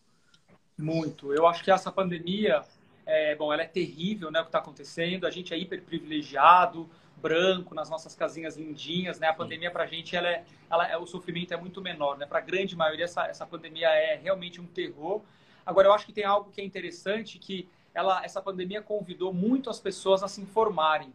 Muito. 0.77 1.33
Eu 1.33 1.45
acho 1.45 1.63
que 1.63 1.71
essa 1.71 1.91
pandemia 1.91 2.63
é, 3.05 3.35
bom, 3.35 3.51
ela 3.51 3.63
é 3.63 3.67
terrível, 3.67 4.31
né, 4.31 4.39
o 4.39 4.43
que 4.43 4.49
está 4.49 4.59
acontecendo. 4.59 5.25
A 5.25 5.31
gente 5.31 5.53
é 5.53 5.57
hiper 5.57 5.81
privilegiado, 5.83 6.89
branco, 7.23 7.73
nas 7.73 7.89
nossas 7.89 8.13
casinhas 8.15 8.57
lindinhas, 8.57 9.17
né? 9.17 9.27
A 9.27 9.33
pandemia 9.33 9.71
para 9.71 9.85
a 9.85 9.87
gente, 9.87 10.13
ela 10.13 10.27
é, 10.27 10.43
ela 10.69 10.87
é, 10.89 10.97
o 10.97 11.05
sofrimento 11.05 11.53
é 11.53 11.57
muito 11.57 11.81
menor, 11.81 12.17
né? 12.17 12.25
Para 12.25 12.39
a 12.39 12.41
grande 12.41 12.75
maioria, 12.75 13.05
essa, 13.05 13.25
essa 13.27 13.45
pandemia 13.45 13.87
é 13.87 14.19
realmente 14.21 14.59
um 14.59 14.65
terror. 14.65 15.21
Agora, 15.65 15.87
eu 15.87 15.93
acho 15.93 16.05
que 16.05 16.11
tem 16.11 16.25
algo 16.25 16.51
que 16.51 16.59
é 16.59 16.65
interessante, 16.65 17.39
que 17.39 17.69
ela, 17.93 18.23
essa 18.25 18.41
pandemia 18.41 18.81
convidou 18.81 19.33
muito 19.33 19.69
as 19.69 19.79
pessoas 19.79 20.21
a 20.21 20.27
se 20.27 20.41
informarem. 20.41 21.13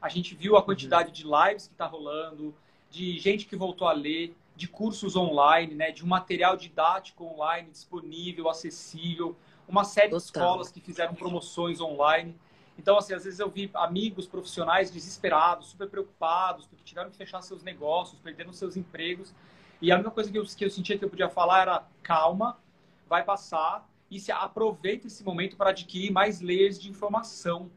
A 0.00 0.08
gente 0.08 0.34
viu 0.34 0.56
a 0.56 0.62
quantidade 0.62 1.12
de 1.12 1.24
lives 1.24 1.66
que 1.66 1.74
está 1.74 1.84
rolando, 1.84 2.54
de 2.90 3.18
gente 3.18 3.44
que 3.44 3.54
voltou 3.54 3.86
a 3.86 3.92
ler, 3.92 4.34
de 4.56 4.66
cursos 4.66 5.14
online, 5.14 5.74
né? 5.74 5.90
De 5.90 6.02
um 6.02 6.08
material 6.08 6.56
didático 6.56 7.24
online 7.24 7.68
disponível, 7.70 8.48
acessível 8.48 9.36
uma 9.70 9.84
série 9.84 10.08
Total. 10.08 10.18
de 10.18 10.24
escolas 10.24 10.70
que 10.70 10.80
fizeram 10.80 11.14
promoções 11.14 11.80
online. 11.80 12.34
Então, 12.76 12.98
assim, 12.98 13.14
às 13.14 13.24
vezes 13.24 13.38
eu 13.38 13.48
vi 13.48 13.70
amigos 13.74 14.26
profissionais 14.26 14.90
desesperados, 14.90 15.68
super 15.68 15.88
preocupados, 15.88 16.66
porque 16.66 16.82
tiveram 16.82 17.10
que 17.10 17.16
fechar 17.16 17.40
seus 17.42 17.62
negócios, 17.62 18.20
perderam 18.20 18.52
seus 18.52 18.76
empregos. 18.76 19.32
E 19.80 19.92
a 19.92 19.94
única 19.94 20.10
coisa 20.10 20.30
que 20.30 20.38
eu, 20.38 20.44
que 20.44 20.64
eu 20.64 20.70
sentia 20.70 20.98
que 20.98 21.04
eu 21.04 21.08
podia 21.08 21.28
falar 21.28 21.62
era 21.62 21.86
calma, 22.02 22.58
vai 23.08 23.22
passar 23.22 23.88
e 24.10 24.18
se 24.18 24.32
aproveita 24.32 25.06
esse 25.06 25.22
momento 25.22 25.56
para 25.56 25.70
adquirir 25.70 26.10
mais 26.10 26.40
layers 26.40 26.80
de 26.80 26.90
informação. 26.90 27.70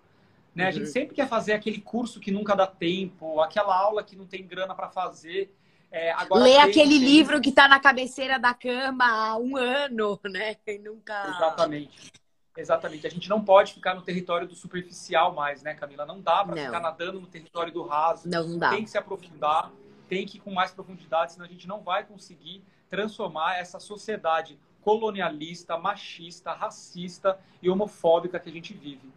Né? 0.56 0.64
Uhum. 0.64 0.70
A 0.70 0.72
gente 0.72 0.86
uhum. 0.86 0.92
sempre 0.92 1.16
quer 1.16 1.28
fazer 1.28 1.54
aquele 1.54 1.80
curso 1.80 2.20
que 2.20 2.32
nunca 2.32 2.56
dá 2.56 2.66
tempo, 2.66 3.40
aquela 3.40 3.78
aula 3.78 4.04
que 4.04 4.16
não 4.16 4.26
tem 4.26 4.46
grana 4.46 4.74
para 4.74 4.90
fazer. 4.90 5.54
É, 5.94 6.12
agora 6.14 6.44
Lê 6.44 6.58
aquele 6.58 6.98
tem... 6.98 7.08
livro 7.08 7.40
que 7.40 7.50
está 7.50 7.68
na 7.68 7.80
cabeceira 7.80 8.40
da 8.40 8.52
cama 8.52 9.06
há 9.06 9.38
um 9.38 9.56
ano, 9.56 10.20
né? 10.26 10.58
E 10.66 10.80
nunca. 10.80 11.28
Exatamente. 11.28 12.12
Exatamente. 12.58 13.06
A 13.06 13.10
gente 13.12 13.30
não 13.30 13.46
pode 13.46 13.76
ficar 13.76 13.94
no 13.94 14.02
território 14.02 14.48
do 14.48 14.56
superficial 14.56 15.36
mais, 15.36 15.62
né, 15.62 15.76
Camila? 15.76 16.04
Não 16.04 16.20
dá 16.20 16.44
para 16.44 16.56
ficar 16.56 16.80
nadando 16.80 17.22
no 17.22 17.28
território 17.28 17.72
do 17.72 17.84
raso. 17.84 18.28
Não, 18.28 18.48
não 18.48 18.58
dá. 18.58 18.72
Tem 18.72 18.84
que 18.84 18.90
se 18.90 18.98
aprofundar, 18.98 19.72
tem 20.10 20.26
que 20.26 20.38
ir 20.38 20.40
com 20.42 20.52
mais 20.52 20.72
profundidade, 20.72 21.34
senão 21.34 21.46
a 21.46 21.50
gente 21.50 21.68
não 21.68 21.82
vai 21.82 22.04
conseguir 22.04 22.64
transformar 22.90 23.60
essa 23.60 23.80
sociedade 23.80 24.60
colonialista, 24.82 25.78
machista, 25.78 26.54
racista 26.54 27.40
e 27.62 27.70
homofóbica 27.70 28.40
que 28.40 28.50
a 28.50 28.54
gente 28.54 28.74
vive. 28.74 29.12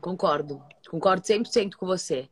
Concordo. 0.00 0.62
Concordo 0.88 1.22
100% 1.22 1.74
com 1.74 1.86
você. 1.86 2.28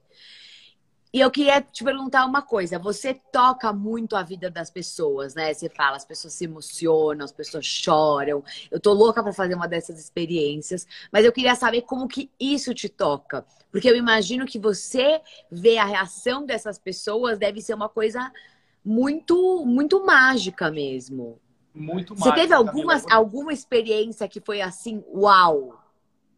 E 1.13 1.21
eu 1.21 1.31
queria 1.31 1.61
te 1.61 1.85
perguntar 1.85 2.25
uma 2.25 2.41
coisa. 2.41 2.79
Você 2.79 3.13
toca 3.13 3.71
muito 3.71 4.17
a 4.17 4.23
vida 4.23 4.51
das 4.51 4.71
pessoas, 4.71 5.35
né? 5.35 5.53
Você 5.53 5.69
fala, 5.69 5.97
as 5.97 6.07
pessoas 6.07 6.33
se 6.33 6.45
emocionam, 6.45 7.23
as 7.23 7.33
pessoas 7.33 7.67
choram. 7.67 8.43
Eu 8.71 8.81
tô 8.81 8.95
louca 8.95 9.23
para 9.23 9.33
fazer 9.33 9.55
uma 9.55 9.69
dessas 9.69 9.99
experiências, 9.99 10.87
mas 11.13 11.27
eu 11.27 11.33
queria 11.33 11.55
saber 11.55 11.83
como 11.83 12.09
que 12.09 12.31
isso 12.41 12.73
te 12.73 12.89
toca. 12.89 13.45
Porque 13.71 13.89
eu 13.89 13.97
imagino 13.97 14.47
que 14.47 14.59
você 14.59 15.21
ver 15.51 15.77
a 15.79 15.85
reação 15.85 16.47
dessas 16.47 16.79
pessoas 16.79 17.39
deve 17.39 17.61
ser 17.61 17.75
uma 17.75 17.91
coisa 17.91 18.33
muito, 18.83 19.67
muito 19.67 20.05
mágica 20.07 20.71
mesmo. 20.71 21.39
Muito 21.75 22.15
Você 22.15 22.33
teve 22.33 22.55
alguma, 22.55 23.01
alguma 23.11 23.53
experiência 23.53 24.27
que 24.29 24.41
foi 24.41 24.63
assim, 24.63 25.05
uau? 25.09 25.79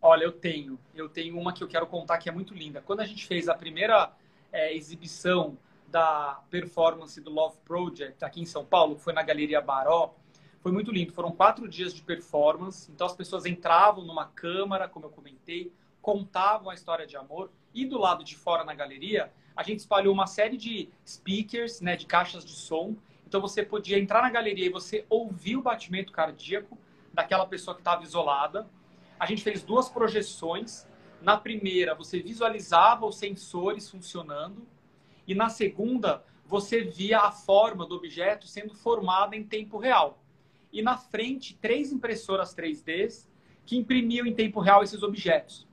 Olha, 0.02 0.24
eu 0.24 0.32
tenho. 0.32 0.78
Eu 0.94 1.08
tenho 1.08 1.38
uma 1.38 1.52
que 1.52 1.62
eu 1.62 1.68
quero 1.68 1.86
contar 1.86 2.18
que 2.18 2.28
é 2.28 2.32
muito 2.32 2.54
linda. 2.54 2.82
Quando 2.84 3.00
a 3.00 3.06
gente 3.06 3.26
fez 3.26 3.48
a 3.48 3.54
primeira 3.54 4.12
é, 4.54 4.72
exibição 4.72 5.58
da 5.88 6.40
performance 6.48 7.20
do 7.20 7.30
Love 7.30 7.56
Project 7.64 8.24
aqui 8.24 8.40
em 8.40 8.46
São 8.46 8.64
Paulo, 8.64 8.94
que 8.94 9.02
foi 9.02 9.12
na 9.12 9.22
Galeria 9.22 9.60
Baró, 9.60 10.14
foi 10.60 10.72
muito 10.72 10.90
lindo. 10.90 11.12
Foram 11.12 11.32
quatro 11.32 11.68
dias 11.68 11.92
de 11.92 12.00
performance, 12.00 12.90
então 12.90 13.06
as 13.06 13.14
pessoas 13.14 13.44
entravam 13.44 14.04
numa 14.04 14.26
câmara, 14.26 14.88
como 14.88 15.06
eu 15.06 15.10
comentei, 15.10 15.72
contavam 16.00 16.70
a 16.70 16.74
história 16.74 17.06
de 17.06 17.16
amor, 17.16 17.50
e 17.74 17.84
do 17.84 17.98
lado 17.98 18.22
de 18.22 18.36
fora 18.36 18.64
na 18.64 18.74
galeria, 18.74 19.32
a 19.56 19.62
gente 19.62 19.80
espalhou 19.80 20.14
uma 20.14 20.26
série 20.26 20.56
de 20.56 20.88
speakers, 21.06 21.80
né, 21.80 21.96
de 21.96 22.06
caixas 22.06 22.44
de 22.44 22.52
som. 22.52 22.94
Então 23.26 23.40
você 23.40 23.62
podia 23.62 23.98
entrar 23.98 24.22
na 24.22 24.30
galeria 24.30 24.66
e 24.66 24.68
você 24.68 25.04
ouvir 25.10 25.56
o 25.56 25.62
batimento 25.62 26.12
cardíaco 26.12 26.78
daquela 27.12 27.46
pessoa 27.46 27.74
que 27.74 27.80
estava 27.80 28.04
isolada. 28.04 28.68
A 29.18 29.26
gente 29.26 29.42
fez 29.42 29.62
duas 29.62 29.88
projeções 29.88 30.86
na 31.24 31.38
primeira, 31.38 31.94
você 31.94 32.20
visualizava 32.20 33.06
os 33.06 33.16
sensores 33.16 33.88
funcionando, 33.90 34.66
e 35.26 35.34
na 35.34 35.48
segunda, 35.48 36.22
você 36.46 36.82
via 36.82 37.20
a 37.20 37.32
forma 37.32 37.86
do 37.86 37.94
objeto 37.94 38.46
sendo 38.46 38.74
formada 38.74 39.34
em 39.34 39.42
tempo 39.42 39.78
real. 39.78 40.22
E 40.70 40.82
na 40.82 40.98
frente, 40.98 41.56
três 41.56 41.92
impressoras 41.92 42.54
3D 42.54 43.26
que 43.64 43.76
imprimiam 43.76 44.26
em 44.26 44.34
tempo 44.34 44.60
real 44.60 44.82
esses 44.82 45.02
objetos. 45.02 45.66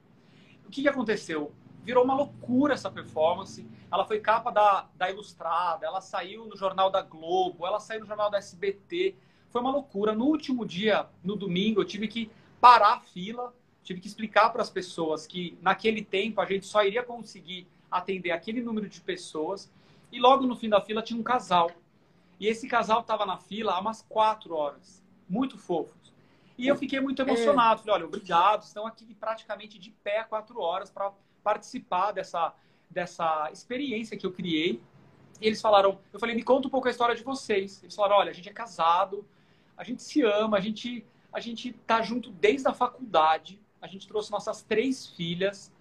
O 0.65 0.69
que, 0.69 0.83
que 0.83 0.87
aconteceu? 0.87 1.51
Virou 1.83 2.05
uma 2.05 2.15
loucura 2.15 2.73
essa 2.73 2.89
performance. 2.89 3.67
Ela 3.91 4.05
foi 4.05 4.21
capa 4.21 4.51
da, 4.51 4.87
da 4.95 5.09
Ilustrada, 5.09 5.85
ela 5.85 5.99
saiu 5.99 6.45
no 6.45 6.55
Jornal 6.55 6.89
da 6.89 7.01
Globo, 7.01 7.65
ela 7.65 7.79
saiu 7.79 7.99
no 7.99 8.05
Jornal 8.05 8.29
da 8.29 8.37
SBT. 8.37 9.15
Foi 9.49 9.59
uma 9.59 9.71
loucura. 9.71 10.13
No 10.13 10.25
último 10.25 10.65
dia, 10.65 11.07
no 11.21 11.35
domingo, 11.35 11.81
eu 11.81 11.85
tive 11.85 12.07
que 12.07 12.31
parar 12.61 12.93
a 12.93 12.99
fila 13.01 13.53
tive 13.83 13.99
que 13.99 14.07
explicar 14.07 14.49
para 14.49 14.61
as 14.61 14.69
pessoas 14.69 15.25
que 15.25 15.57
naquele 15.61 16.03
tempo 16.03 16.39
a 16.41 16.45
gente 16.45 16.65
só 16.65 16.83
iria 16.83 17.03
conseguir 17.03 17.67
atender 17.89 18.31
aquele 18.31 18.61
número 18.61 18.87
de 18.87 19.01
pessoas. 19.01 19.71
E 20.11 20.19
logo 20.19 20.45
no 20.45 20.55
fim 20.55 20.69
da 20.69 20.81
fila 20.81 21.01
tinha 21.01 21.19
um 21.19 21.23
casal. 21.23 21.71
E 22.39 22.47
esse 22.47 22.67
casal 22.67 23.01
estava 23.01 23.25
na 23.25 23.37
fila 23.37 23.73
há 23.73 23.79
umas 23.79 24.01
quatro 24.01 24.55
horas. 24.55 25.03
Muito 25.27 25.57
fofos. 25.57 26.13
E 26.57 26.67
eu 26.67 26.75
fiquei 26.75 26.99
muito 26.99 27.21
emocionado. 27.21 27.81
Falei, 27.81 27.95
olha, 27.95 28.05
obrigado, 28.05 28.63
estão 28.63 28.85
aqui 28.85 29.15
praticamente 29.15 29.79
de 29.79 29.91
pé 29.91 30.19
há 30.19 30.23
quatro 30.23 30.59
horas 30.59 30.89
para 30.89 31.11
participar 31.43 32.11
dessa, 32.11 32.53
dessa 32.89 33.49
experiência 33.51 34.17
que 34.17 34.25
eu 34.25 34.31
criei. 34.31 34.81
E 35.39 35.47
eles 35.47 35.61
falaram, 35.61 35.99
eu 36.13 36.19
falei, 36.19 36.35
me 36.35 36.43
conta 36.43 36.67
um 36.67 36.71
pouco 36.71 36.87
a 36.87 36.91
história 36.91 37.15
de 37.15 37.23
vocês. 37.23 37.81
Eles 37.81 37.95
falaram, 37.95 38.17
olha, 38.17 38.29
a 38.29 38.33
gente 38.33 38.47
é 38.47 38.53
casado, 38.53 39.25
a 39.75 39.83
gente 39.83 40.03
se 40.03 40.21
ama, 40.21 40.57
a 40.57 40.61
gente 40.61 41.05
a 41.33 41.39
gente 41.39 41.71
tá 41.87 42.01
junto 42.01 42.29
desde 42.29 42.67
a 42.67 42.73
faculdade 42.73 43.59
a 43.81 43.87
gente 43.87 44.07
trouxe 44.07 44.31
nossas 44.31 44.61
três 44.61 45.07
filhas, 45.07 45.71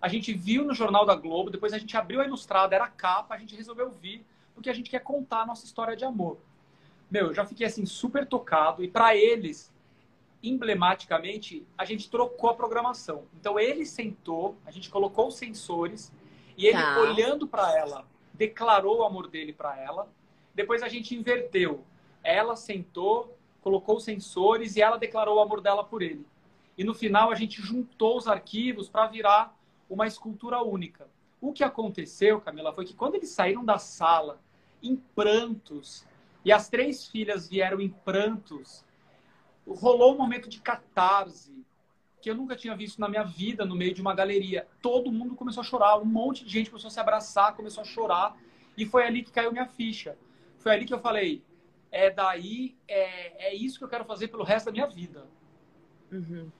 a 0.00 0.08
gente 0.08 0.32
viu 0.32 0.64
no 0.64 0.74
Jornal 0.74 1.06
da 1.06 1.14
Globo, 1.14 1.50
depois 1.50 1.72
a 1.72 1.78
gente 1.78 1.96
abriu 1.96 2.20
a 2.20 2.24
ilustrada, 2.24 2.74
era 2.74 2.84
a 2.84 2.88
capa, 2.88 3.34
a 3.34 3.38
gente 3.38 3.56
resolveu 3.56 3.90
vir, 3.90 4.24
porque 4.54 4.68
a 4.68 4.74
gente 4.74 4.90
quer 4.90 5.00
contar 5.00 5.42
a 5.42 5.46
nossa 5.46 5.64
história 5.64 5.96
de 5.96 6.04
amor. 6.04 6.38
Meu, 7.10 7.28
eu 7.28 7.34
já 7.34 7.46
fiquei 7.46 7.66
assim 7.66 7.86
super 7.86 8.26
tocado 8.26 8.84
e 8.84 8.88
para 8.88 9.16
eles, 9.16 9.72
emblematicamente, 10.42 11.66
a 11.78 11.84
gente 11.84 12.10
trocou 12.10 12.50
a 12.50 12.54
programação. 12.54 13.24
Então 13.40 13.58
ele 13.58 13.86
sentou, 13.86 14.56
a 14.66 14.70
gente 14.70 14.90
colocou 14.90 15.28
os 15.28 15.36
sensores 15.36 16.12
e 16.56 16.66
ele 16.66 16.78
tá. 16.78 16.98
olhando 17.00 17.46
para 17.46 17.76
ela, 17.76 18.04
declarou 18.34 18.98
o 18.98 19.04
amor 19.04 19.28
dele 19.28 19.52
para 19.52 19.80
ela. 19.80 20.08
Depois 20.54 20.82
a 20.82 20.88
gente 20.88 21.14
inverteu. 21.14 21.84
Ela 22.22 22.56
sentou, 22.56 23.36
colocou 23.62 23.96
os 23.96 24.04
sensores 24.04 24.76
e 24.76 24.82
ela 24.82 24.98
declarou 24.98 25.36
o 25.36 25.40
amor 25.40 25.60
dela 25.60 25.84
por 25.84 26.02
ele. 26.02 26.26
E 26.76 26.84
no 26.84 26.94
final 26.94 27.30
a 27.30 27.34
gente 27.34 27.60
juntou 27.62 28.16
os 28.16 28.28
arquivos 28.28 28.88
para 28.88 29.06
virar 29.06 29.56
uma 29.88 30.06
escultura 30.06 30.62
única. 30.62 31.08
O 31.40 31.52
que 31.52 31.64
aconteceu, 31.64 32.40
Camila, 32.40 32.72
foi 32.72 32.84
que 32.84 32.94
quando 32.94 33.14
eles 33.14 33.30
saíram 33.30 33.64
da 33.64 33.78
sala 33.78 34.40
em 34.82 34.96
prantos 34.96 36.06
e 36.44 36.52
as 36.52 36.68
três 36.68 37.06
filhas 37.06 37.48
vieram 37.48 37.80
em 37.80 37.88
prantos, 37.88 38.84
rolou 39.66 40.14
um 40.14 40.18
momento 40.18 40.48
de 40.48 40.60
catarse 40.60 41.64
que 42.20 42.30
eu 42.30 42.34
nunca 42.34 42.56
tinha 42.56 42.74
visto 42.74 43.00
na 43.00 43.08
minha 43.08 43.22
vida 43.22 43.64
no 43.64 43.76
meio 43.76 43.94
de 43.94 44.00
uma 44.00 44.14
galeria. 44.14 44.66
Todo 44.82 45.12
mundo 45.12 45.34
começou 45.34 45.60
a 45.60 45.64
chorar, 45.64 45.98
um 45.98 46.04
monte 46.04 46.44
de 46.44 46.50
gente 46.50 46.70
começou 46.70 46.88
a 46.88 46.90
se 46.90 47.00
abraçar, 47.00 47.54
começou 47.54 47.82
a 47.82 47.84
chorar, 47.84 48.36
e 48.76 48.84
foi 48.84 49.06
ali 49.06 49.22
que 49.22 49.30
caiu 49.30 49.52
minha 49.52 49.66
ficha. 49.66 50.16
Foi 50.58 50.72
ali 50.72 50.84
que 50.84 50.94
eu 50.94 50.98
falei: 50.98 51.42
é 51.90 52.10
daí, 52.10 52.76
é, 52.88 53.48
é 53.50 53.54
isso 53.54 53.78
que 53.78 53.84
eu 53.84 53.88
quero 53.88 54.04
fazer 54.04 54.28
pelo 54.28 54.42
resto 54.42 54.66
da 54.66 54.72
minha 54.72 54.86
vida. 54.86 55.26
Uhum. 56.10 56.50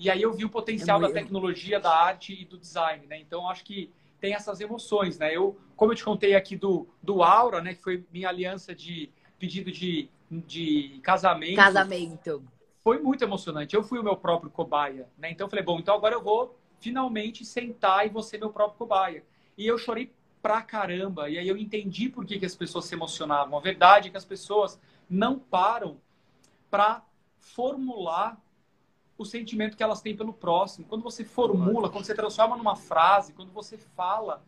E 0.00 0.08
aí 0.08 0.22
eu 0.22 0.32
vi 0.32 0.46
o 0.46 0.48
potencial 0.48 0.98
é 0.98 1.02
da 1.02 1.12
tecnologia, 1.12 1.78
da 1.78 1.94
arte 1.94 2.32
e 2.32 2.46
do 2.46 2.56
design, 2.56 3.06
né? 3.06 3.20
Então 3.20 3.48
acho 3.50 3.62
que 3.62 3.92
tem 4.18 4.34
essas 4.34 4.58
emoções, 4.58 5.18
né? 5.18 5.36
Eu, 5.36 5.58
como 5.76 5.92
eu 5.92 5.96
te 5.96 6.02
contei 6.02 6.34
aqui 6.34 6.56
do, 6.56 6.88
do 7.02 7.22
Aura, 7.22 7.60
né? 7.60 7.74
Que 7.74 7.82
foi 7.82 8.04
minha 8.10 8.30
aliança 8.30 8.74
de 8.74 9.10
pedido 9.38 9.70
de, 9.70 10.08
de 10.30 10.98
casamento. 11.02 11.56
Casamento 11.56 12.42
foi 12.82 12.98
muito 12.98 13.22
emocionante. 13.22 13.76
Eu 13.76 13.82
fui 13.82 13.98
o 13.98 14.02
meu 14.02 14.16
próprio 14.16 14.50
cobaia, 14.50 15.06
né? 15.18 15.30
Então 15.30 15.46
eu 15.46 15.50
falei, 15.50 15.62
bom, 15.62 15.78
então 15.78 15.94
agora 15.94 16.14
eu 16.14 16.22
vou 16.22 16.58
finalmente 16.80 17.44
sentar 17.44 18.06
e 18.06 18.08
vou 18.08 18.22
ser 18.22 18.38
meu 18.38 18.50
próprio 18.50 18.78
cobaia. 18.78 19.22
E 19.56 19.66
eu 19.66 19.76
chorei 19.76 20.10
pra 20.40 20.62
caramba. 20.62 21.28
E 21.28 21.36
aí 21.36 21.46
eu 21.46 21.58
entendi 21.58 22.08
por 22.08 22.24
que, 22.24 22.38
que 22.38 22.46
as 22.46 22.56
pessoas 22.56 22.86
se 22.86 22.94
emocionavam. 22.94 23.58
A 23.58 23.60
verdade 23.60 24.08
é 24.08 24.10
que 24.10 24.16
as 24.16 24.24
pessoas 24.24 24.80
não 25.08 25.38
param 25.38 25.98
para 26.70 27.04
formular 27.38 28.40
o 29.22 29.24
sentimento 29.24 29.76
que 29.76 29.82
elas 29.82 30.00
têm 30.00 30.16
pelo 30.16 30.32
próximo. 30.32 30.86
Quando 30.86 31.02
você 31.02 31.24
formula, 31.24 31.90
quando 31.90 32.04
você 32.04 32.14
transforma 32.14 32.56
numa 32.56 32.76
frase, 32.76 33.32
quando 33.32 33.52
você 33.52 33.76
fala, 33.76 34.42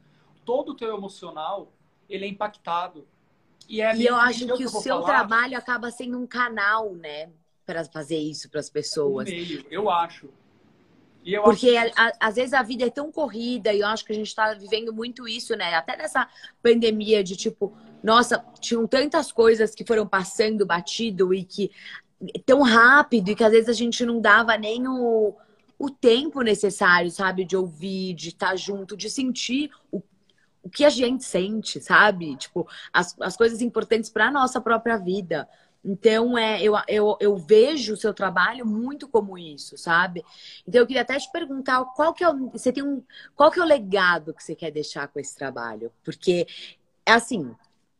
todo 0.45 0.73
o 0.73 0.75
teu 0.75 0.97
emocional, 0.97 1.73
ele 2.09 2.25
é 2.25 2.29
impactado. 2.29 3.07
E, 3.69 3.81
é 3.81 3.95
e 3.95 4.07
eu 4.07 4.17
acho 4.17 4.47
que, 4.47 4.53
que 4.55 4.65
o 4.65 4.69
seu 4.69 5.03
falar. 5.03 5.07
trabalho 5.07 5.57
acaba 5.57 5.91
sendo 5.91 6.19
um 6.19 6.27
canal, 6.27 6.95
né? 6.95 7.31
para 7.65 7.85
fazer 7.85 8.19
isso 8.19 8.49
para 8.51 8.61
as 8.61 8.71
pessoas. 8.71 9.29
meio, 9.29 9.65
eu 9.71 9.91
acho. 9.91 10.29
Eu 11.25 11.45
Porque 11.45 11.77
acho... 11.77 11.95
a, 11.97 12.09
a, 12.09 12.13
às 12.21 12.35
vezes 12.35 12.53
a 12.53 12.63
vida 12.63 12.85
é 12.85 12.91
tão 12.91 13.13
corrida 13.13 13.73
e 13.73 13.81
eu 13.81 13.87
acho 13.87 14.05
que 14.05 14.13
a 14.13 14.15
gente 14.15 14.27
está 14.27 14.55
vivendo 14.55 14.93
muito 14.93 15.29
isso, 15.29 15.55
né? 15.57 15.75
Até 15.75 15.97
nessa 15.97 16.29
pandemia 16.61 17.23
de 17.23 17.37
tipo, 17.37 17.73
nossa, 18.03 18.45
tinham 18.61 18.87
tantas 18.89 19.31
coisas 19.31 19.75
que 19.75 19.85
foram 19.85 20.07
passando 20.07 20.67
batido 20.67 21.33
e 21.33 21.45
que 21.45 21.71
tão 22.45 22.63
rápido 22.63 23.31
e 23.31 23.35
que 23.35 23.45
às 23.45 23.51
vezes 23.51 23.69
a 23.69 23.73
gente 23.73 24.05
não 24.05 24.21
dava 24.21 24.57
nem 24.57 24.87
o, 24.87 25.35
o 25.79 25.91
tempo 25.91 26.43
necessário, 26.43 27.11
sabe? 27.11 27.45
De 27.45 27.57
ouvir, 27.57 28.15
de 28.15 28.29
estar 28.29 28.51
tá 28.51 28.57
junto, 28.57 28.97
de 28.97 29.11
sentir 29.11 29.71
o, 29.91 30.03
o 30.63 30.71
que 30.71 30.85
a 30.85 30.91
gente 30.91 31.25
sente, 31.25 31.81
sabe? 31.81 32.37
Tipo, 32.37 32.67
as, 32.93 33.17
as 33.21 33.37
coisas 33.37 33.61
importantes 33.61 34.09
para 34.09 34.29
a 34.29 34.31
nossa 34.31 34.61
própria 34.61 34.97
vida. 34.97 35.49
Então, 35.85 36.39
é, 36.39 36.63
eu, 36.63 36.75
eu, 36.87 37.17
eu 37.19 37.37
vejo 37.37 37.95
o 37.95 37.97
seu 37.97 38.15
trabalho 38.15 38.65
muito 38.65 39.09
como 39.09 39.37
isso, 39.37 39.77
sabe? 39.77 40.25
Então, 40.67 40.81
eu 40.81 40.87
queria 40.87 41.03
até 41.03 41.19
te 41.19 41.31
perguntar 41.33 41.85
qual 41.97 42.15
que 42.15 42.23
é 42.23 42.29
o, 42.29 42.51
você 42.51 42.73
tem 42.73 42.85
um, 42.85 43.03
qual 43.35 43.51
que 43.51 43.59
é 43.59 43.63
o 43.63 43.67
legado 43.67 44.33
que 44.33 44.43
você 44.43 44.55
quer 44.55 44.71
deixar 44.71 45.09
com 45.09 45.19
esse 45.19 45.35
trabalho? 45.35 45.93
Porque, 46.05 46.47
é 47.05 47.13
assim, 47.13 47.53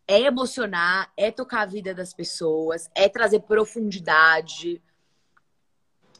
é 0.07 0.21
emocionar, 0.21 1.13
é 1.17 1.31
tocar 1.31 1.63
a 1.63 1.67
vida 1.67 1.95
das 1.95 2.13
pessoas, 2.13 2.91
é 2.95 3.09
trazer 3.09 3.41
profundidade. 3.41 4.83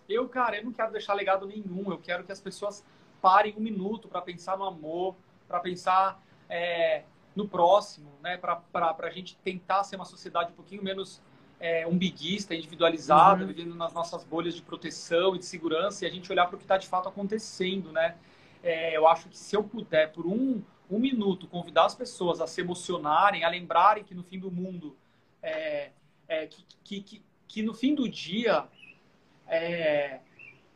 Eu, 0.09 0.29
cara, 0.29 0.59
eu 0.59 0.65
não 0.65 0.73
quero 0.73 0.93
deixar 0.93 1.15
legado 1.15 1.47
nenhum. 1.47 1.91
Eu 1.91 1.99
quero 1.99 2.25
que 2.25 2.33
as 2.33 2.41
pessoas 2.41 2.85
parem 3.21 3.55
um 3.57 3.61
minuto 3.61 4.09
para 4.09 4.21
pensar 4.21 4.57
no 4.57 4.65
amor, 4.65 5.17
para 5.47 5.61
pensar 5.61 6.23
é, 6.49 7.05
no 7.35 7.49
próximo, 7.49 8.13
né? 8.23 8.37
Para 8.37 8.95
a 8.99 9.11
gente 9.11 9.37
tentar 9.39 9.85
ser 9.85 9.97
uma 9.97 10.05
sociedade 10.05 10.53
um 10.53 10.55
pouquinho 10.55 10.83
menos 10.83 11.23
é, 11.61 11.87
umbiguista, 11.87 12.55
individualizada, 12.55 13.43
uhum. 13.43 13.47
vivendo 13.47 13.75
nas 13.75 13.93
nossas 13.93 14.25
bolhas 14.25 14.55
de 14.55 14.63
proteção 14.63 15.35
e 15.37 15.39
de 15.39 15.45
segurança, 15.45 16.05
e 16.05 16.09
a 16.09 16.11
gente 16.11 16.31
olhar 16.31 16.47
para 16.47 16.57
o 16.57 16.59
que 16.59 16.65
está 16.65 16.77
de 16.77 16.89
fato 16.89 17.09
acontecendo, 17.09 17.93
né? 17.93 18.17
É, 18.63 18.97
eu 18.97 19.07
acho 19.07 19.29
que 19.29 19.37
se 19.37 19.57
eu 19.57 19.63
puder, 19.63 20.13
por 20.13 20.27
um, 20.27 20.63
um 20.95 20.99
minuto, 20.99 21.47
convidar 21.47 21.87
as 21.87 21.95
pessoas 21.95 22.41
a 22.41 22.47
se 22.47 22.61
emocionarem, 22.61 23.45
a 23.45 23.49
lembrarem 23.49 24.05
que 24.05 24.15
no 24.15 24.23
fim 24.23 24.39
do 24.39 24.51
mundo, 24.51 24.97
é, 25.43 25.91
é, 26.29 26.47
que, 26.47 26.65
que, 26.85 27.01
que, 27.01 27.23
que, 27.49 27.63
no 27.63 27.75
fim 27.75 27.95
do 27.95 28.09
dia, 28.09 28.65
é, 29.49 30.21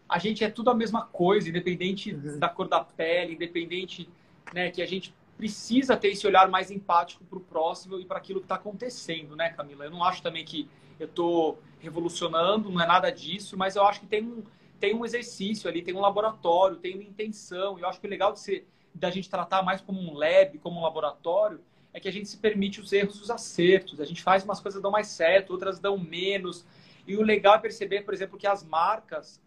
a 0.09 0.19
gente 0.19 0.45
é 0.45 0.51
tudo 0.51 0.71
a 0.71 0.75
mesma 0.75 1.07
coisa, 1.07 1.49
independente 1.49 2.15
uhum. 2.15 2.39
da 2.39 2.49
cor 2.49 2.69
da 2.69 2.83
pele, 2.83 3.35
independente, 3.35 4.09
né, 4.53 4.71
que 4.71 4.81
a 4.81 4.87
gente 4.87 5.15
precisa 5.37 5.97
ter 5.97 6.09
esse 6.09 6.27
olhar 6.27 6.49
mais 6.49 6.71
empático 6.71 7.25
para 7.25 7.39
o 7.39 7.41
próximo 7.41 8.01
e 8.01 8.05
para 8.05 8.19
aquilo 8.19 8.41
que 8.41 8.47
está 8.47 8.55
acontecendo, 8.55 9.37
né, 9.37 9.51
Camila? 9.51 9.85
Eu 9.85 9.91
não 9.91 10.03
acho 10.03 10.23
também 10.23 10.45
que 10.45 10.69
eu 10.99 11.07
estou 11.07 11.61
revolucionando, 11.79 12.71
não 12.71 12.81
é 12.81 12.87
nada 12.87 13.11
disso, 13.11 13.57
mas 13.57 13.77
eu 13.77 13.85
acho 13.85 14.01
que 14.01 14.07
tem 14.07 14.23
um, 14.23 14.43
tem 14.81 14.95
um 14.95 15.05
exercício 15.05 15.69
ali, 15.69 15.83
tem 15.83 15.95
um 15.95 16.01
laboratório, 16.01 16.77
tem 16.77 16.95
uma 16.95 17.05
intenção. 17.05 17.79
E 17.79 17.83
eu 17.83 17.89
acho 17.89 18.01
que 18.01 18.07
o 18.07 18.11
legal 18.11 18.33
de 18.33 18.41
ser, 18.41 18.67
da 18.97 19.11
gente 19.11 19.29
tratar 19.29 19.63
mais 19.63 19.81
como 19.81 20.01
um 20.01 20.15
lab, 20.15 20.59
como 20.59 20.81
um 20.81 20.83
laboratório, 20.83 21.61
é 21.93 22.01
que 22.01 22.09
a 22.09 22.13
gente 22.13 22.29
se 22.29 22.37
permite 22.37 22.81
os 22.81 22.93
erros 22.93 23.17
e 23.19 23.23
os 23.23 23.31
acertos. 23.31 24.01
A 24.01 24.05
gente 24.05 24.23
faz 24.23 24.45
umas 24.45 24.61
coisas 24.61 24.83
dão 24.83 24.91
mais 24.91 25.09
certo, 25.09 25.51
outras 25.51 25.79
dão 25.79 25.97
menos. 25.99 26.65
E 27.07 27.17
o 27.17 27.23
legal 27.23 27.55
é 27.55 27.59
perceber, 27.59 28.03
por 28.03 28.13
exemplo, 28.13 28.39
que 28.39 28.47
as 28.47 28.63
marcas 28.65 29.41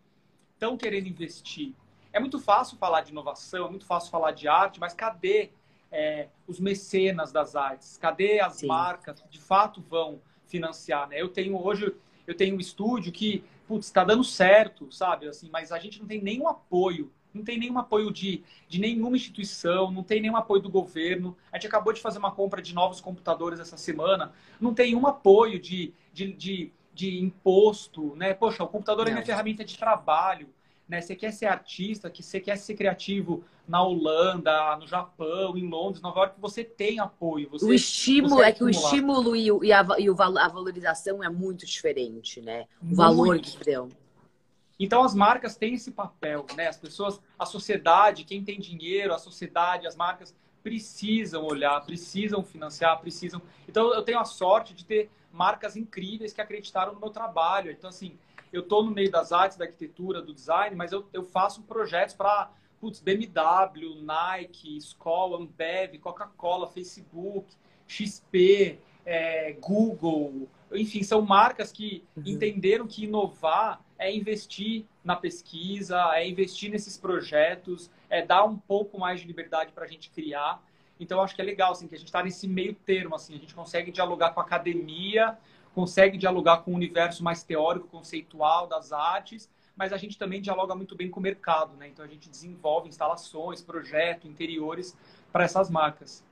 estão 0.53 0.77
querendo 0.77 1.07
investir. 1.07 1.73
É 2.11 2.19
muito 2.19 2.39
fácil 2.39 2.77
falar 2.77 3.01
de 3.01 3.11
inovação, 3.11 3.67
é 3.67 3.69
muito 3.69 3.85
fácil 3.85 4.09
falar 4.09 4.31
de 4.31 4.47
arte, 4.47 4.79
mas 4.79 4.93
cadê 4.93 5.51
é, 5.91 6.27
os 6.47 6.59
mecenas 6.59 7.31
das 7.31 7.55
artes? 7.55 7.97
Cadê 7.97 8.39
as 8.39 8.55
Sim. 8.57 8.67
marcas 8.67 9.19
que 9.19 9.29
de 9.29 9.39
fato 9.39 9.81
vão 9.81 10.21
financiar? 10.45 11.07
Né? 11.07 11.21
Eu 11.21 11.29
tenho 11.29 11.55
hoje 11.55 11.95
eu 12.25 12.35
tenho 12.35 12.55
um 12.55 12.59
estúdio 12.59 13.11
que 13.11 13.43
está 13.79 14.03
dando 14.03 14.23
certo, 14.23 14.91
sabe? 14.91 15.27
Assim, 15.27 15.49
mas 15.51 15.71
a 15.71 15.79
gente 15.79 15.99
não 15.99 16.07
tem 16.07 16.21
nenhum 16.21 16.47
apoio, 16.47 17.11
não 17.33 17.43
tem 17.43 17.57
nenhum 17.57 17.77
apoio 17.77 18.11
de, 18.11 18.43
de 18.67 18.79
nenhuma 18.79 19.15
instituição, 19.15 19.91
não 19.91 20.03
tem 20.03 20.21
nenhum 20.21 20.35
apoio 20.35 20.61
do 20.61 20.69
governo. 20.69 21.35
A 21.51 21.57
gente 21.57 21.67
acabou 21.67 21.93
de 21.93 22.01
fazer 22.01 22.19
uma 22.19 22.31
compra 22.31 22.61
de 22.61 22.73
novos 22.73 22.99
computadores 22.99 23.59
essa 23.59 23.77
semana, 23.77 24.31
não 24.59 24.73
tem 24.73 24.93
nenhum 24.93 25.07
apoio 25.07 25.59
de, 25.59 25.93
de, 26.13 26.33
de, 26.33 26.71
de 26.93 27.19
imposto, 27.19 28.15
né? 28.15 28.33
Poxa, 28.33 28.63
o 28.63 28.67
computador 28.67 29.05
não. 29.05 29.11
é 29.11 29.13
minha 29.13 29.25
ferramenta 29.25 29.63
de 29.63 29.77
trabalho 29.77 30.47
né? 30.89 30.99
Você 30.99 31.15
quer 31.15 31.31
ser 31.31 31.45
artista, 31.45 32.09
que 32.09 32.23
você 32.23 32.39
quer 32.39 32.57
ser 32.57 32.73
criativo 32.73 33.43
na 33.67 33.83
Holanda, 33.83 34.75
no 34.77 34.87
Japão, 34.87 35.55
em 35.55 35.69
Londres, 35.69 36.01
Nova 36.01 36.21
York, 36.21 36.41
você 36.41 36.63
tem 36.63 36.99
apoio. 36.99 37.47
Você, 37.51 37.63
o 37.63 37.71
estímulo 37.71 38.41
é 38.41 38.51
que 38.51 38.63
o 38.63 38.69
estímulo 38.69 39.35
e, 39.35 39.51
o, 39.51 39.63
e, 39.63 39.71
a, 39.71 39.85
e 39.99 40.09
a 40.09 40.47
valorização 40.47 41.23
é 41.23 41.29
muito 41.29 41.67
diferente, 41.67 42.41
né? 42.41 42.65
O 42.81 42.85
muito. 42.85 42.97
valor 42.97 43.39
que 43.39 43.63
dão. 43.63 43.89
Então 44.79 45.03
as 45.03 45.13
marcas 45.13 45.57
têm 45.57 45.73
esse 45.73 45.91
papel, 45.91 46.45
né? 46.55 46.67
As 46.67 46.77
pessoas, 46.77 47.19
a 47.37 47.45
sociedade, 47.45 48.23
quem 48.23 48.43
tem 48.43 48.59
dinheiro, 48.59 49.13
a 49.13 49.17
sociedade, 49.17 49.85
as 49.85 49.95
marcas 49.95 50.33
precisam 50.63 51.45
olhar, 51.45 51.79
precisam 51.85 52.43
financiar, 52.43 52.99
precisam. 52.99 53.41
Então 53.67 53.93
eu 53.93 54.01
tenho 54.03 54.19
a 54.19 54.25
sorte 54.25 54.73
de 54.73 54.85
ter 54.85 55.11
marcas 55.31 55.75
incríveis 55.75 56.31
que 56.31 56.41
acreditaram 56.41 56.93
no 56.93 56.99
meu 56.99 57.09
trabalho. 57.09 57.71
Então 57.71 57.89
assim, 57.89 58.17
eu 58.53 58.61
estou 58.61 58.83
no 58.83 58.91
meio 58.91 59.11
das 59.11 59.31
artes, 59.31 59.57
da 59.57 59.65
arquitetura, 59.65 60.21
do 60.21 60.33
design, 60.33 60.75
mas 60.75 60.91
eu, 60.91 61.07
eu 61.11 61.23
faço 61.23 61.61
projetos 61.63 62.15
para 62.15 62.49
BMW, 63.03 64.01
Nike, 64.01 64.77
escola, 64.77 65.37
Ambev, 65.37 65.97
Coca-Cola, 65.99 66.67
Facebook, 66.67 67.53
XP, 67.85 68.79
é, 69.05 69.53
Google, 69.59 70.47
enfim, 70.71 71.03
são 71.03 71.21
marcas 71.21 71.71
que 71.71 72.03
uhum. 72.15 72.23
entenderam 72.25 72.87
que 72.87 73.05
inovar 73.05 73.81
é 73.97 74.13
investir 74.15 74.85
na 75.03 75.15
pesquisa, 75.15 75.97
é 76.13 76.27
investir 76.27 76.71
nesses 76.71 76.97
projetos, 76.97 77.91
é 78.09 78.25
dar 78.25 78.45
um 78.45 78.57
pouco 78.57 78.97
mais 78.97 79.19
de 79.19 79.27
liberdade 79.27 79.71
para 79.73 79.83
a 79.83 79.87
gente 79.87 80.09
criar. 80.09 80.63
Então, 80.99 81.21
acho 81.21 81.35
que 81.35 81.41
é 81.41 81.45
legal 81.45 81.71
assim, 81.71 81.87
que 81.87 81.95
a 81.95 81.97
gente 81.97 82.07
está 82.07 82.23
nesse 82.23 82.47
meio 82.47 82.73
termo, 82.73 83.15
assim, 83.15 83.35
a 83.35 83.37
gente 83.37 83.53
consegue 83.53 83.91
dialogar 83.91 84.31
com 84.31 84.39
a 84.39 84.43
academia, 84.43 85.37
consegue 85.73 86.17
dialogar 86.17 86.57
com 86.57 86.71
o 86.71 86.75
universo 86.75 87.23
mais 87.23 87.43
teórico, 87.43 87.87
conceitual 87.87 88.67
das 88.67 88.91
artes, 88.91 89.49
mas 89.75 89.93
a 89.93 89.97
gente 89.97 90.17
também 90.17 90.41
dialoga 90.41 90.75
muito 90.75 90.95
bem 90.95 91.09
com 91.09 91.19
o 91.19 91.23
mercado, 91.23 91.75
né? 91.77 91.87
Então 91.87 92.03
a 92.03 92.07
gente 92.07 92.29
desenvolve 92.29 92.89
instalações, 92.89 93.61
projetos, 93.61 94.29
interiores 94.29 94.97
para 95.31 95.45
essas 95.45 95.69
marcas. 95.69 96.23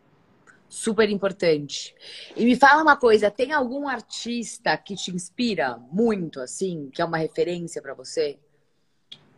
Super 0.69 1.10
importante. 1.10 1.95
E 2.36 2.43
me 2.43 2.56
fala 2.56 2.82
uma 2.82 2.97
coisa, 2.97 3.32
tem 3.32 3.53
algum 3.53 3.88
artista 3.88 4.75
que 4.77 4.95
te 4.95 5.12
inspira 5.12 5.77
muito, 5.91 6.41
assim, 6.41 6.89
que 6.91 7.01
é 7.01 7.06
uma 7.06 7.17
referência 7.17 7.82
para 7.82 7.93
você? 7.93 8.38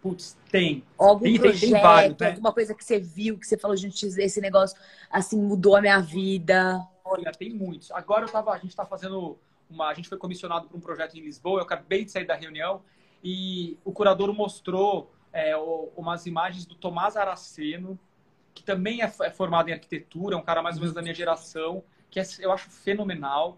Putz, 0.01 0.37
tem. 0.49 0.83
Algum 0.97 1.25
tem, 1.25 1.39
projeto, 1.39 1.59
tem, 1.59 1.71
tem 1.71 1.81
vários, 1.81 2.17
né? 2.17 2.29
alguma 2.29 2.53
coisa 2.53 2.73
que 2.73 2.83
você 2.83 2.99
viu, 2.99 3.37
que 3.37 3.45
você 3.45 3.57
falou, 3.57 3.75
gente, 3.75 4.05
esse 4.05 4.41
negócio, 4.41 4.79
assim, 5.11 5.37
mudou 5.37 5.75
a 5.75 5.81
minha 5.81 5.99
vida. 5.99 6.81
Olha, 7.03 7.31
tem 7.31 7.53
muitos. 7.53 7.91
Agora 7.91 8.25
eu 8.25 8.29
tava, 8.29 8.51
a 8.51 8.57
gente 8.57 8.69
está 8.69 8.85
fazendo 8.85 9.37
uma, 9.69 9.89
a 9.89 9.93
gente 9.93 10.09
foi 10.09 10.17
comissionado 10.17 10.67
para 10.67 10.77
um 10.77 10.81
projeto 10.81 11.15
em 11.15 11.21
Lisboa, 11.21 11.59
eu 11.59 11.63
acabei 11.63 12.03
de 12.05 12.11
sair 12.11 12.25
da 12.25 12.35
reunião 12.35 12.81
e 13.23 13.77
o 13.83 13.91
curador 13.91 14.33
mostrou 14.33 15.11
é, 15.31 15.55
umas 15.95 16.25
imagens 16.25 16.65
do 16.65 16.75
Tomás 16.75 17.15
Araceno, 17.15 17.99
que 18.59 18.63
também 18.63 19.01
é, 19.01 19.11
é 19.21 19.31
formado 19.31 19.69
em 19.69 19.73
arquitetura, 19.73 20.35
é 20.35 20.37
um 20.37 20.43
cara 20.43 20.61
mais 20.61 20.75
ou 20.75 20.81
menos 20.81 20.93
da 20.93 21.01
minha 21.01 21.15
geração, 21.15 21.81
que 22.11 22.19
é, 22.19 22.23
eu 22.39 22.51
acho 22.51 22.69
fenomenal. 22.69 23.57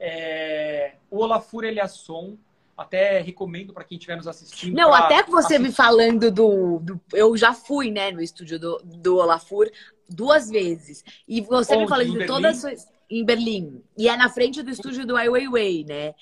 É, 0.00 0.94
o 1.10 1.18
Olafur 1.18 1.64
Eliasson, 1.64 2.38
até 2.74 3.20
recomendo 3.20 3.74
para 3.74 3.84
quem 3.84 3.98
estiver 3.98 4.16
nos 4.16 4.26
assistindo. 4.26 4.74
Não, 4.74 4.92
até 4.92 5.22
você 5.24 5.56
assistir. 5.56 5.58
me 5.58 5.70
falando 5.70 6.30
do, 6.30 6.78
do, 6.78 7.00
Eu 7.12 7.36
já 7.36 7.52
fui, 7.52 7.90
né, 7.90 8.10
no 8.10 8.22
estúdio 8.22 8.58
do, 8.58 8.80
do 8.82 9.16
Olafur 9.18 9.70
duas 10.08 10.48
vezes. 10.48 11.04
E 11.28 11.42
você 11.42 11.74
Onde? 11.74 11.82
me 11.82 11.88
falando 11.88 12.18
de 12.18 12.26
todas 12.26 12.64
as. 12.64 12.90
Em 13.10 13.26
Berlim. 13.26 13.82
E 13.98 14.08
é 14.08 14.16
na 14.16 14.30
frente 14.30 14.62
do 14.62 14.70
estúdio 14.70 15.06
do 15.06 15.14
Ai 15.14 15.28
Weiwei, 15.28 15.84
né? 15.84 16.14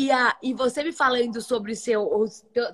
E, 0.00 0.10
a, 0.10 0.34
e 0.42 0.54
você 0.54 0.82
me 0.82 0.92
falando 0.92 1.42
sobre 1.42 1.76
seu, 1.76 2.00
o, 2.00 2.24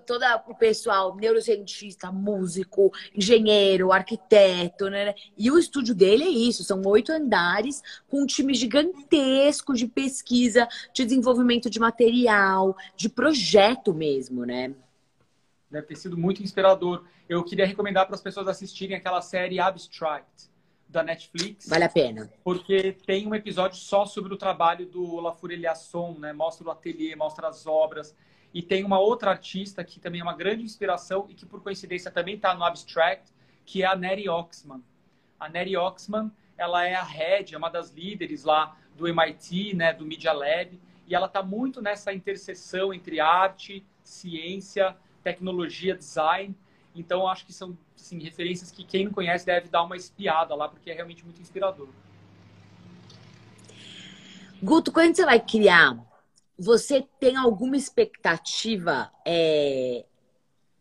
todo 0.06 0.22
o 0.46 0.54
pessoal, 0.54 1.16
neurocientista, 1.16 2.12
músico, 2.12 2.92
engenheiro, 3.12 3.90
arquiteto, 3.90 4.88
né? 4.88 5.12
E 5.36 5.50
o 5.50 5.58
estúdio 5.58 5.92
dele 5.92 6.22
é 6.22 6.28
isso, 6.28 6.62
são 6.62 6.80
oito 6.86 7.10
andares 7.10 7.82
com 8.06 8.22
um 8.22 8.26
time 8.26 8.54
gigantesco 8.54 9.74
de 9.74 9.88
pesquisa, 9.88 10.68
de 10.94 11.04
desenvolvimento 11.04 11.68
de 11.68 11.80
material, 11.80 12.76
de 12.94 13.08
projeto 13.08 13.92
mesmo, 13.92 14.44
né? 14.44 14.72
Deve 15.68 15.88
ter 15.88 15.96
sido 15.96 16.16
muito 16.16 16.44
inspirador. 16.44 17.02
Eu 17.28 17.42
queria 17.42 17.66
recomendar 17.66 18.06
para 18.06 18.14
as 18.14 18.22
pessoas 18.22 18.46
assistirem 18.46 18.96
aquela 18.96 19.20
série 19.20 19.58
Abstract 19.58 20.48
da 20.88 21.02
Netflix. 21.02 21.68
Vale 21.68 21.84
a 21.84 21.88
pena. 21.88 22.30
Porque 22.44 22.92
tem 22.92 23.26
um 23.26 23.34
episódio 23.34 23.78
só 23.78 24.06
sobre 24.06 24.32
o 24.32 24.36
trabalho 24.36 24.86
do 24.86 25.14
Olafur 25.14 25.50
Eliasson, 25.50 26.16
né? 26.18 26.32
Mostra 26.32 26.66
o 26.66 26.70
ateliê, 26.70 27.14
mostra 27.16 27.48
as 27.48 27.66
obras. 27.66 28.14
E 28.54 28.62
tem 28.62 28.84
uma 28.84 28.98
outra 28.98 29.30
artista 29.30 29.84
que 29.84 30.00
também 30.00 30.20
é 30.20 30.22
uma 30.22 30.36
grande 30.36 30.62
inspiração 30.62 31.26
e 31.28 31.34
que, 31.34 31.44
por 31.44 31.62
coincidência, 31.62 32.10
também 32.10 32.36
está 32.36 32.54
no 32.54 32.64
Abstract, 32.64 33.32
que 33.64 33.82
é 33.82 33.86
a 33.86 33.96
Neri 33.96 34.28
Oxman. 34.28 34.82
A 35.38 35.48
Neri 35.48 35.76
Oxman, 35.76 36.30
ela 36.56 36.86
é 36.86 36.94
a 36.94 37.02
head, 37.02 37.54
é 37.54 37.58
uma 37.58 37.68
das 37.68 37.90
líderes 37.90 38.44
lá 38.44 38.76
do 38.96 39.06
MIT, 39.06 39.74
né, 39.74 39.92
do 39.92 40.06
Media 40.06 40.32
Lab, 40.32 40.80
e 41.06 41.14
ela 41.14 41.26
está 41.26 41.42
muito 41.42 41.82
nessa 41.82 42.12
interseção 42.12 42.94
entre 42.94 43.20
arte, 43.20 43.84
ciência, 44.02 44.96
tecnologia, 45.22 45.94
design. 45.94 46.56
Então, 46.96 47.28
acho 47.28 47.44
que 47.44 47.52
são 47.52 47.76
assim, 47.94 48.18
referências 48.18 48.70
que 48.70 48.84
quem 48.84 49.04
não 49.04 49.12
conhece 49.12 49.44
deve 49.44 49.68
dar 49.68 49.82
uma 49.82 49.96
espiada 49.96 50.54
lá, 50.54 50.68
porque 50.68 50.90
é 50.90 50.94
realmente 50.94 51.24
muito 51.24 51.40
inspirador. 51.40 51.88
Guto, 54.62 54.90
quando 54.90 55.14
você 55.14 55.24
vai 55.24 55.38
criar, 55.38 55.98
você 56.58 57.06
tem 57.20 57.36
alguma 57.36 57.76
expectativa 57.76 59.12
é, 59.26 60.04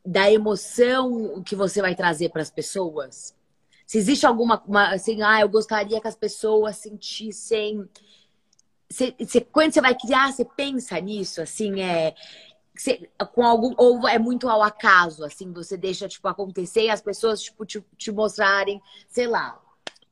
da 0.05 0.32
emoção 0.32 1.43
que 1.43 1.55
você 1.55 1.82
vai 1.82 1.95
trazer 1.95 2.30
para 2.30 2.41
as 2.41 2.49
pessoas? 2.49 3.36
Se 3.86 3.97
existe 3.97 4.26
alguma, 4.26 4.63
uma, 4.66 4.93
assim, 4.93 5.22
ah, 5.22 5.41
eu 5.41 5.49
gostaria 5.49 5.99
que 5.99 6.07
as 6.07 6.16
pessoas 6.16 6.78
sentissem. 6.78 7.88
Você, 8.89 9.13
você, 9.20 9.41
quando 9.41 9.74
você 9.74 9.82
vai 9.82 9.95
criar, 9.95 10.32
você 10.32 10.45
pensa 10.45 10.99
nisso, 10.99 11.41
assim, 11.41 11.82
é, 11.82 12.16
com 13.34 13.43
algum 13.43 13.73
ou 13.78 14.07
é 14.07 14.19
muito 14.19 14.49
ao 14.49 14.61
acaso, 14.61 15.23
assim, 15.23 15.51
você 15.51 15.78
deixa 15.78 16.07
tipo 16.07 16.28
acontecer 16.28 16.84
e 16.84 16.89
as 16.89 17.01
pessoas 17.01 17.41
tipo 17.41 17.65
te, 17.65 17.84
te 17.97 18.11
mostrarem, 18.11 18.82
sei 19.07 19.28
lá, 19.28 19.59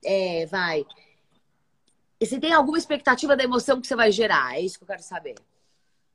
é, 0.04 0.46
vai. 0.46 0.86
E 2.20 2.26
você 2.26 2.40
tem 2.40 2.54
alguma 2.54 2.78
expectativa 2.78 3.36
da 3.36 3.44
emoção 3.44 3.82
que 3.82 3.88
você 3.88 3.96
vai 3.96 4.12
gerar? 4.12 4.56
É 4.56 4.62
isso 4.62 4.78
que 4.78 4.84
eu 4.84 4.88
quero 4.88 5.04
saber. 5.04 5.36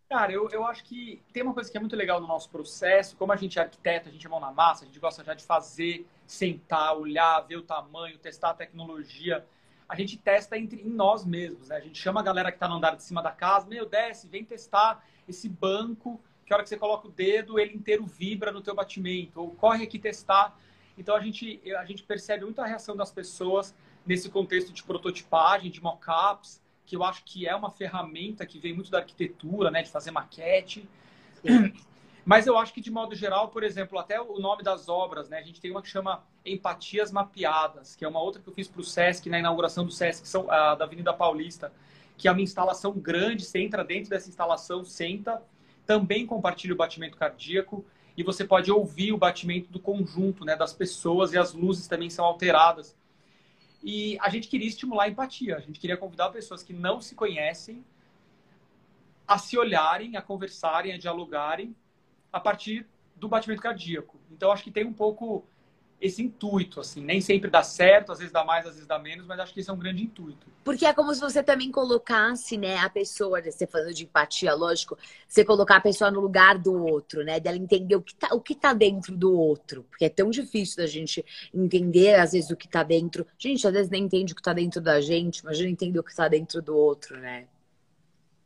Cara, 0.08 0.32
eu, 0.32 0.48
eu 0.48 0.64
acho 0.64 0.82
que 0.84 1.22
tem 1.34 1.42
uma 1.42 1.52
coisa 1.52 1.70
que 1.70 1.76
é 1.76 1.80
muito 1.80 1.94
legal 1.94 2.18
no 2.18 2.26
nosso 2.26 2.48
processo, 2.48 3.14
como 3.16 3.30
a 3.30 3.36
gente 3.36 3.58
é 3.58 3.62
arquiteto, 3.62 4.08
a 4.08 4.12
gente 4.12 4.26
é 4.26 4.30
mão 4.30 4.40
na 4.40 4.50
massa, 4.50 4.84
a 4.84 4.86
gente 4.86 4.98
gosta 4.98 5.22
já 5.22 5.34
de 5.34 5.44
fazer, 5.44 6.06
sentar, 6.26 6.96
olhar, 6.96 7.40
ver 7.42 7.56
o 7.56 7.62
tamanho, 7.62 8.18
testar 8.18 8.50
a 8.50 8.54
tecnologia. 8.54 9.44
A 9.86 9.94
gente 9.94 10.16
testa 10.16 10.56
entre 10.56 10.80
em 10.80 10.88
nós 10.88 11.26
mesmos, 11.26 11.68
né? 11.68 11.76
A 11.76 11.80
gente 11.80 12.00
chama 12.00 12.20
a 12.20 12.22
galera 12.22 12.50
que 12.50 12.56
está 12.56 12.66
no 12.66 12.76
andar 12.76 12.96
de 12.96 13.02
cima 13.02 13.22
da 13.22 13.32
casa, 13.32 13.66
meu, 13.66 13.86
desce, 13.86 14.26
vem 14.26 14.46
testar 14.46 15.04
esse 15.28 15.46
banco 15.46 16.18
que 16.48 16.52
a 16.54 16.56
hora 16.56 16.62
que 16.62 16.68
você 16.70 16.78
coloca 16.78 17.06
o 17.06 17.10
dedo, 17.10 17.58
ele 17.58 17.74
inteiro 17.74 18.06
vibra 18.06 18.50
no 18.50 18.62
teu 18.62 18.74
batimento, 18.74 19.40
ou 19.40 19.50
corre 19.50 19.84
aqui 19.84 19.98
testar. 19.98 20.58
Então 20.96 21.14
a 21.14 21.20
gente, 21.20 21.60
a 21.78 21.84
gente 21.84 22.02
percebe 22.02 22.44
muito 22.44 22.60
a 22.60 22.66
reação 22.66 22.96
das 22.96 23.12
pessoas 23.12 23.74
nesse 24.04 24.30
contexto 24.30 24.72
de 24.72 24.82
prototipagem, 24.82 25.70
de 25.70 25.82
mockups, 25.82 26.60
que 26.86 26.96
eu 26.96 27.04
acho 27.04 27.22
que 27.24 27.46
é 27.46 27.54
uma 27.54 27.70
ferramenta 27.70 28.46
que 28.46 28.58
vem 28.58 28.72
muito 28.72 28.90
da 28.90 28.98
arquitetura, 28.98 29.70
né, 29.70 29.82
de 29.82 29.90
fazer 29.90 30.10
maquete. 30.10 30.88
Sim. 31.34 31.72
Mas 32.24 32.46
eu 32.46 32.58
acho 32.58 32.74
que, 32.74 32.80
de 32.80 32.90
modo 32.90 33.14
geral, 33.14 33.48
por 33.48 33.62
exemplo, 33.62 33.98
até 33.98 34.20
o 34.20 34.38
nome 34.38 34.62
das 34.62 34.86
obras, 34.86 35.30
né? 35.30 35.38
A 35.38 35.42
gente 35.42 35.62
tem 35.62 35.70
uma 35.70 35.80
que 35.80 35.88
chama 35.88 36.22
Empatias 36.44 37.10
Mapeadas, 37.10 37.96
que 37.96 38.04
é 38.04 38.08
uma 38.08 38.20
outra 38.20 38.42
que 38.42 38.48
eu 38.48 38.52
fiz 38.52 38.68
para 38.68 38.82
o 38.82 38.84
Sesc, 38.84 39.30
na 39.30 39.38
inauguração 39.38 39.82
do 39.82 39.90
Sesc 39.90 40.28
São, 40.28 40.44
uh, 40.44 40.76
da 40.76 40.84
Avenida 40.84 41.12
Paulista, 41.14 41.72
que 42.18 42.28
é 42.28 42.30
uma 42.30 42.42
instalação 42.42 42.92
grande, 42.92 43.44
você 43.44 43.60
entra 43.60 43.82
dentro 43.82 44.10
dessa 44.10 44.28
instalação, 44.28 44.84
senta, 44.84 45.42
também 45.88 46.26
compartilha 46.26 46.74
o 46.74 46.76
batimento 46.76 47.16
cardíaco 47.16 47.82
e 48.14 48.22
você 48.22 48.44
pode 48.44 48.70
ouvir 48.70 49.10
o 49.10 49.16
batimento 49.16 49.72
do 49.72 49.80
conjunto, 49.80 50.44
né, 50.44 50.54
das 50.54 50.74
pessoas 50.74 51.32
e 51.32 51.38
as 51.38 51.54
luzes 51.54 51.88
também 51.88 52.10
são 52.10 52.26
alteradas. 52.26 52.94
E 53.82 54.18
a 54.20 54.28
gente 54.28 54.48
queria 54.48 54.68
estimular 54.68 55.04
a 55.04 55.08
empatia, 55.08 55.56
a 55.56 55.60
gente 55.60 55.80
queria 55.80 55.96
convidar 55.96 56.28
pessoas 56.28 56.62
que 56.62 56.74
não 56.74 57.00
se 57.00 57.14
conhecem 57.14 57.82
a 59.26 59.38
se 59.38 59.56
olharem, 59.56 60.14
a 60.14 60.20
conversarem, 60.20 60.92
a 60.92 60.98
dialogarem 60.98 61.74
a 62.30 62.38
partir 62.38 62.86
do 63.16 63.26
batimento 63.26 63.62
cardíaco. 63.62 64.20
Então 64.30 64.52
acho 64.52 64.64
que 64.64 64.70
tem 64.70 64.84
um 64.84 64.92
pouco 64.92 65.46
esse 66.00 66.22
intuito, 66.22 66.80
assim. 66.80 67.02
Nem 67.02 67.20
sempre 67.20 67.50
dá 67.50 67.62
certo, 67.62 68.12
às 68.12 68.18
vezes 68.18 68.32
dá 68.32 68.44
mais, 68.44 68.64
às 68.64 68.74
vezes 68.74 68.86
dá 68.86 68.98
menos, 68.98 69.26
mas 69.26 69.40
acho 69.40 69.52
que 69.52 69.60
esse 69.60 69.68
é 69.68 69.72
um 69.72 69.78
grande 69.78 70.02
intuito. 70.02 70.46
Porque 70.64 70.86
é 70.86 70.92
como 70.92 71.12
se 71.12 71.20
você 71.20 71.42
também 71.42 71.72
colocasse, 71.72 72.56
né, 72.56 72.78
a 72.78 72.88
pessoa, 72.88 73.42
você 73.42 73.66
falando 73.66 73.92
de 73.92 74.04
empatia, 74.04 74.54
lógico, 74.54 74.96
você 75.26 75.44
colocar 75.44 75.76
a 75.76 75.80
pessoa 75.80 76.10
no 76.10 76.20
lugar 76.20 76.56
do 76.58 76.72
outro, 76.84 77.24
né? 77.24 77.40
Dela 77.40 77.56
entender 77.56 77.96
o 77.96 78.02
que 78.02 78.14
tá, 78.14 78.28
o 78.32 78.40
que 78.40 78.54
tá 78.54 78.72
dentro 78.72 79.16
do 79.16 79.36
outro. 79.36 79.84
Porque 79.90 80.04
é 80.04 80.08
tão 80.08 80.30
difícil 80.30 80.76
da 80.76 80.86
gente 80.86 81.24
entender, 81.52 82.14
às 82.14 82.32
vezes, 82.32 82.50
o 82.50 82.56
que 82.56 82.68
tá 82.68 82.82
dentro. 82.82 83.26
Gente, 83.36 83.66
às 83.66 83.72
vezes 83.72 83.90
nem 83.90 84.04
entende 84.04 84.32
o 84.32 84.36
que 84.36 84.42
tá 84.42 84.52
dentro 84.52 84.80
da 84.80 85.00
gente, 85.00 85.44
mas 85.44 85.58
já 85.58 85.68
entende 85.68 85.98
o 85.98 86.04
que 86.04 86.14
tá 86.14 86.28
dentro 86.28 86.62
do 86.62 86.76
outro, 86.76 87.18
né? 87.18 87.46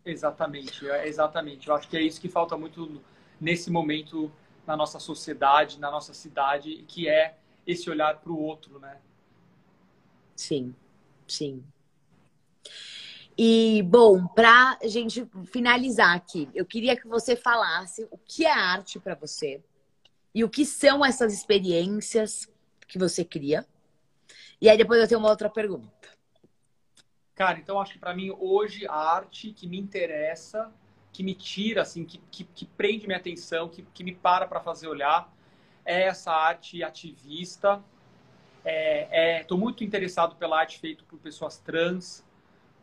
Exatamente, 0.05 0.88
é, 0.88 1.07
exatamente. 1.07 1.68
Eu 1.68 1.74
acho 1.74 1.88
que 1.88 1.96
é 1.96 2.03
isso 2.03 2.20
que 2.20 2.28
falta 2.28 2.57
muito 2.57 3.00
nesse 3.40 3.70
momento 3.70 4.32
na 4.66 4.76
nossa 4.76 4.98
sociedade, 4.98 5.78
na 5.78 5.90
nossa 5.90 6.14
cidade, 6.14 6.84
que 6.88 7.09
é 7.09 7.36
esse 7.66 7.88
olhar 7.90 8.20
para 8.20 8.32
o 8.32 8.40
outro, 8.40 8.78
né? 8.78 8.98
Sim, 10.36 10.74
sim. 11.26 11.64
E, 13.36 13.82
bom, 13.84 14.26
para 14.26 14.78
a 14.82 14.86
gente 14.86 15.26
finalizar 15.46 16.14
aqui, 16.14 16.48
eu 16.54 16.66
queria 16.66 16.96
que 16.96 17.08
você 17.08 17.34
falasse 17.34 18.06
o 18.10 18.18
que 18.18 18.44
é 18.44 18.52
arte 18.52 19.00
para 19.00 19.14
você 19.14 19.62
e 20.34 20.44
o 20.44 20.48
que 20.48 20.64
são 20.64 21.04
essas 21.04 21.32
experiências 21.32 22.48
que 22.86 22.98
você 22.98 23.24
cria. 23.24 23.66
E 24.60 24.68
aí 24.68 24.76
depois 24.76 25.00
eu 25.00 25.08
tenho 25.08 25.20
uma 25.20 25.30
outra 25.30 25.48
pergunta. 25.48 26.08
Cara, 27.34 27.58
então 27.58 27.80
acho 27.80 27.94
que 27.94 27.98
para 27.98 28.14
mim 28.14 28.30
hoje 28.38 28.86
a 28.86 28.94
arte 28.94 29.52
que 29.52 29.66
me 29.66 29.78
interessa, 29.78 30.72
que 31.12 31.22
me 31.22 31.34
tira, 31.34 31.82
assim, 31.82 32.04
que, 32.04 32.18
que, 32.30 32.44
que 32.44 32.66
prende 32.66 33.06
minha 33.06 33.18
atenção, 33.18 33.68
que, 33.68 33.82
que 33.82 34.04
me 34.04 34.14
para 34.14 34.46
para 34.46 34.60
fazer 34.60 34.88
olhar, 34.88 35.32
é 35.84 36.02
essa 36.02 36.32
arte 36.32 36.82
ativista. 36.82 37.82
Estou 38.64 39.58
é, 39.58 39.60
é, 39.60 39.60
muito 39.60 39.82
interessado 39.82 40.36
pela 40.36 40.58
arte 40.58 40.78
feita 40.78 41.02
por 41.08 41.18
pessoas 41.18 41.58
trans, 41.58 42.24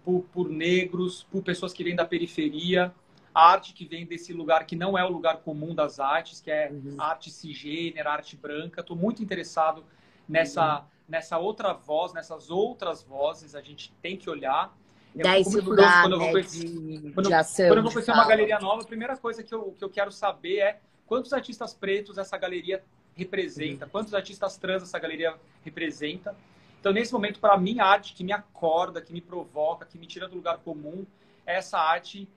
por, 0.04 0.24
por 0.34 0.50
negros, 0.50 1.24
por 1.32 1.42
pessoas 1.42 1.72
que 1.74 1.84
vêm 1.84 1.96
da 1.96 2.06
periferia. 2.06 2.94
A 3.34 3.52
arte 3.52 3.74
que 3.74 3.86
vem 3.86 4.06
desse 4.06 4.34
lugar 4.34 4.66
que 4.66 4.76
não 4.76 4.98
é 4.98 5.06
o 5.06 5.10
lugar 5.10 5.38
comum 5.38 5.74
das 5.74 6.00
artes, 6.00 6.42
que 6.42 6.52
é 6.52 6.70
uhum. 6.70 6.96
arte 6.98 7.32
cisgênera, 7.32 8.12
arte 8.12 8.36
branca. 8.36 8.82
Estou 8.82 8.98
muito 8.98 9.24
interessado 9.24 9.86
nessa, 10.28 10.80
uhum. 10.80 10.86
nessa 11.08 11.38
outra 11.38 11.72
voz, 11.74 12.12
nessas 12.12 12.50
outras 12.50 13.02
vozes. 13.04 13.56
A 13.56 13.62
gente 13.62 13.94
tem 14.02 14.18
que 14.18 14.30
olhar. 14.30 14.76
É 15.18 15.40
esse 15.40 15.60
lugar 15.62 16.04
quando 16.04 16.14
eu 16.14 16.20
vou 16.20 16.42
de, 16.42 17.12
quando, 17.14 17.28
de 17.28 17.34
ação, 17.34 17.68
quando 17.68 17.78
eu 17.78 17.84
vou 17.84 17.92
conhecer 17.92 18.12
uma 18.12 18.28
galeria 18.28 18.60
nova, 18.60 18.84
a 18.84 18.86
primeira 18.86 19.18
coisa 19.18 19.44
que 19.44 19.54
eu, 19.54 19.72
que 19.72 19.84
eu 19.84 19.90
quero 19.90 20.12
saber 20.12 20.58
é 20.60 20.80
quantos 21.10 21.34
artistas 21.34 21.74
pretos 21.74 22.20
essa 22.20 22.38
galeria 22.38 22.84
representa, 23.16 23.86
uhum. 23.86 23.92
quantos 23.92 24.14
artistas 24.14 24.56
trans 24.58 24.84
essa 24.84 25.00
galeria 25.00 25.36
representa. 25.66 26.36
Então, 26.80 26.94
nesse 26.94 27.12
momento, 27.12 27.40
para 27.40 27.58
mim, 27.58 27.80
a 27.80 27.86
arte 27.86 28.14
que 28.14 28.24
me 28.24 28.32
acorda, 28.32 29.02
que 29.02 29.12
me 29.12 29.20
provoca, 29.20 29.86
que 29.86 29.98
me 29.98 30.06
tira 30.06 30.28
do 30.28 30.36
lugar 30.36 30.60
comum, 30.60 31.06
é 31.46 31.56
essa 31.58 31.80
arte 31.80 32.30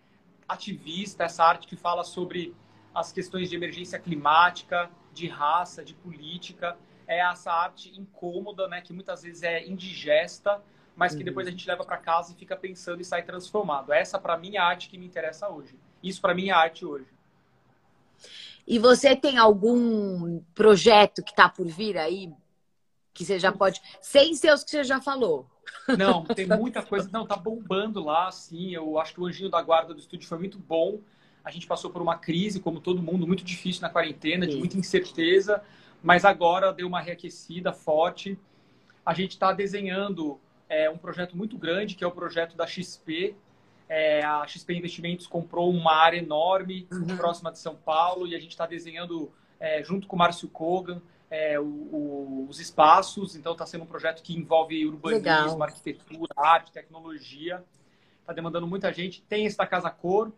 ativista, 0.48 1.22
essa 1.22 1.44
arte 1.44 1.68
que 1.68 1.76
fala 1.76 2.02
sobre 2.02 2.54
as 2.94 3.12
questões 3.12 3.50
de 3.50 3.56
emergência 3.56 3.98
climática, 3.98 4.90
de 5.12 5.28
raça, 5.28 5.84
de 5.84 5.94
política. 5.94 6.76
É 7.06 7.20
essa 7.20 7.52
arte 7.52 7.92
incômoda, 7.96 8.66
né, 8.68 8.80
que 8.80 8.92
muitas 8.92 9.22
vezes 9.22 9.42
é 9.42 9.64
indigesta, 9.66 10.62
mas 10.96 11.12
que 11.12 11.18
uhum. 11.18 11.26
depois 11.26 11.46
a 11.46 11.50
gente 11.50 11.68
leva 11.68 11.84
para 11.84 11.98
casa 11.98 12.32
e 12.32 12.34
fica 12.34 12.56
pensando 12.56 13.02
e 13.02 13.04
sai 13.04 13.22
transformado. 13.22 13.92
Essa, 13.92 14.18
para 14.18 14.36
mim, 14.38 14.56
é 14.56 14.58
a 14.58 14.64
arte 14.64 14.88
que 14.88 14.96
me 14.96 15.06
interessa 15.06 15.48
hoje. 15.48 15.78
Isso, 16.02 16.20
para 16.22 16.34
mim, 16.34 16.48
é 16.48 16.52
arte 16.52 16.86
hoje. 16.86 17.06
E 18.66 18.78
você 18.78 19.16
tem 19.16 19.38
algum 19.38 20.40
projeto 20.54 21.22
que 21.22 21.30
está 21.30 21.48
por 21.48 21.66
vir 21.66 21.96
aí? 21.98 22.32
Que 23.12 23.24
você 23.24 23.38
já 23.38 23.52
pode. 23.52 23.80
Sem 24.00 24.34
ser 24.34 24.52
os 24.52 24.64
que 24.64 24.70
você 24.70 24.84
já 24.84 25.00
falou. 25.00 25.46
Não, 25.98 26.24
tem 26.34 26.46
muita 26.46 26.82
coisa. 26.82 27.08
Não, 27.12 27.26
tá 27.26 27.36
bombando 27.36 28.02
lá, 28.02 28.28
assim. 28.28 28.70
Eu 28.74 28.98
acho 28.98 29.14
que 29.14 29.20
o 29.20 29.26
Anjinho 29.26 29.50
da 29.50 29.60
Guarda 29.60 29.92
do 29.92 30.00
estúdio 30.00 30.28
foi 30.28 30.38
muito 30.38 30.58
bom. 30.58 31.00
A 31.44 31.50
gente 31.50 31.66
passou 31.66 31.90
por 31.90 32.00
uma 32.00 32.16
crise, 32.16 32.60
como 32.60 32.80
todo 32.80 33.02
mundo, 33.02 33.26
muito 33.26 33.44
difícil 33.44 33.82
na 33.82 33.90
quarentena, 33.90 34.46
de 34.46 34.56
muita 34.56 34.78
incerteza, 34.78 35.62
mas 36.02 36.24
agora 36.24 36.72
deu 36.72 36.86
uma 36.86 37.00
reaquecida 37.00 37.72
forte. 37.72 38.38
A 39.04 39.12
gente 39.12 39.32
está 39.32 39.52
desenhando 39.52 40.38
é, 40.68 40.88
um 40.88 40.96
projeto 40.96 41.36
muito 41.36 41.58
grande, 41.58 41.96
que 41.96 42.04
é 42.04 42.06
o 42.06 42.12
projeto 42.12 42.56
da 42.56 42.66
XP. 42.66 43.34
É, 43.94 44.24
a 44.24 44.46
XP 44.46 44.72
Investimentos 44.72 45.26
comprou 45.26 45.70
uma 45.70 45.94
área 45.94 46.16
enorme 46.16 46.88
uhum. 46.90 47.14
próxima 47.14 47.52
de 47.52 47.58
São 47.58 47.76
Paulo 47.76 48.26
e 48.26 48.34
a 48.34 48.38
gente 48.38 48.52
está 48.52 48.64
desenhando, 48.64 49.30
é, 49.60 49.84
junto 49.84 50.06
com 50.06 50.16
o 50.16 50.18
Márcio 50.18 50.48
Kogan, 50.48 51.02
é, 51.30 51.60
o, 51.60 51.64
o, 51.64 52.46
os 52.48 52.58
espaços. 52.58 53.36
Então, 53.36 53.52
está 53.52 53.66
sendo 53.66 53.84
um 53.84 53.86
projeto 53.86 54.22
que 54.22 54.34
envolve 54.34 54.86
urbanismo, 54.86 55.22
Legal. 55.22 55.62
arquitetura, 55.62 56.32
arte, 56.34 56.72
tecnologia. 56.72 57.62
Está 58.20 58.32
demandando 58.32 58.66
muita 58.66 58.90
gente. 58.94 59.20
Tem 59.24 59.44
esse 59.44 59.58
da 59.58 59.66
Casa 59.66 59.90
Cor. 59.90 60.32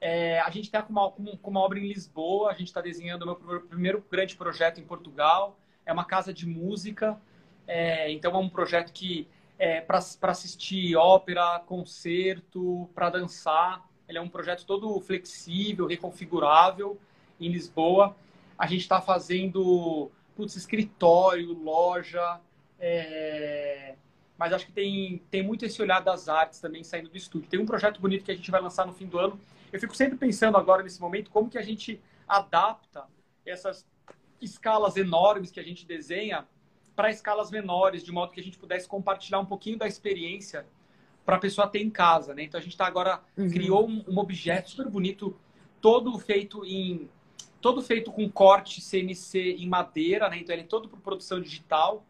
É, 0.00 0.40
a 0.40 0.48
gente 0.48 0.64
está 0.64 0.82
com 0.82 0.90
uma, 0.90 1.10
com 1.10 1.50
uma 1.50 1.60
obra 1.60 1.78
em 1.78 1.88
Lisboa. 1.88 2.50
A 2.50 2.54
gente 2.54 2.68
está 2.68 2.80
desenhando 2.80 3.24
o 3.24 3.26
meu 3.26 3.60
primeiro 3.60 4.02
grande 4.10 4.34
projeto 4.34 4.80
em 4.80 4.84
Portugal. 4.84 5.58
É 5.84 5.92
uma 5.92 6.06
casa 6.06 6.32
de 6.32 6.46
música. 6.46 7.20
É, 7.66 8.10
então, 8.10 8.32
é 8.34 8.38
um 8.38 8.48
projeto 8.48 8.94
que 8.94 9.28
é 9.58 9.80
para 9.80 9.98
assistir 10.30 10.94
ópera, 10.96 11.60
concerto, 11.66 12.88
para 12.94 13.10
dançar. 13.10 13.84
Ele 14.08 14.18
é 14.18 14.20
um 14.20 14.28
projeto 14.28 14.64
todo 14.64 15.00
flexível, 15.00 15.86
reconfigurável 15.86 16.98
em 17.40 17.50
Lisboa. 17.50 18.16
A 18.56 18.66
gente 18.66 18.82
está 18.82 19.00
fazendo 19.00 20.10
putz, 20.36 20.54
escritório, 20.54 21.52
loja. 21.52 22.40
É... 22.78 23.96
Mas 24.38 24.52
acho 24.52 24.66
que 24.66 24.72
tem, 24.72 25.20
tem 25.28 25.42
muito 25.42 25.64
esse 25.66 25.82
olhar 25.82 25.98
das 25.98 26.28
artes 26.28 26.60
também 26.60 26.84
saindo 26.84 27.08
do 27.08 27.16
estúdio. 27.16 27.50
Tem 27.50 27.58
um 27.58 27.66
projeto 27.66 28.00
bonito 28.00 28.24
que 28.24 28.30
a 28.30 28.36
gente 28.36 28.50
vai 28.52 28.60
lançar 28.60 28.86
no 28.86 28.92
fim 28.92 29.06
do 29.06 29.18
ano. 29.18 29.38
Eu 29.72 29.80
fico 29.80 29.96
sempre 29.96 30.16
pensando 30.16 30.56
agora, 30.56 30.84
nesse 30.84 31.00
momento, 31.00 31.28
como 31.30 31.50
que 31.50 31.58
a 31.58 31.62
gente 31.62 32.00
adapta 32.26 33.04
essas 33.44 33.84
escalas 34.40 34.96
enormes 34.96 35.50
que 35.50 35.58
a 35.58 35.64
gente 35.64 35.84
desenha 35.84 36.46
para 36.98 37.10
escalas 37.10 37.48
menores, 37.48 38.02
de 38.02 38.10
modo 38.10 38.32
que 38.32 38.40
a 38.40 38.42
gente 38.42 38.58
pudesse 38.58 38.88
compartilhar 38.88 39.38
um 39.38 39.46
pouquinho 39.46 39.78
da 39.78 39.86
experiência 39.86 40.66
para 41.24 41.36
a 41.36 41.38
pessoa 41.38 41.68
ter 41.68 41.80
em 41.80 41.88
casa, 41.88 42.34
né? 42.34 42.42
Então 42.42 42.58
a 42.58 42.60
gente 42.60 42.72
está 42.72 42.88
agora 42.88 43.20
uhum. 43.36 43.48
criou 43.48 43.88
um, 43.88 44.04
um, 44.08 44.18
objeto 44.18 44.70
super 44.70 44.88
bonito, 44.88 45.38
todo 45.80 46.18
feito 46.18 46.64
em 46.66 47.08
todo 47.60 47.80
feito 47.82 48.10
com 48.10 48.28
corte 48.28 48.80
CNC 48.80 49.58
em 49.60 49.68
madeira, 49.68 50.28
né? 50.28 50.38
Então 50.40 50.52
ele 50.52 50.62
é 50.62 50.66
todo 50.66 50.88
por 50.88 50.98
produção 50.98 51.40
digital 51.40 52.04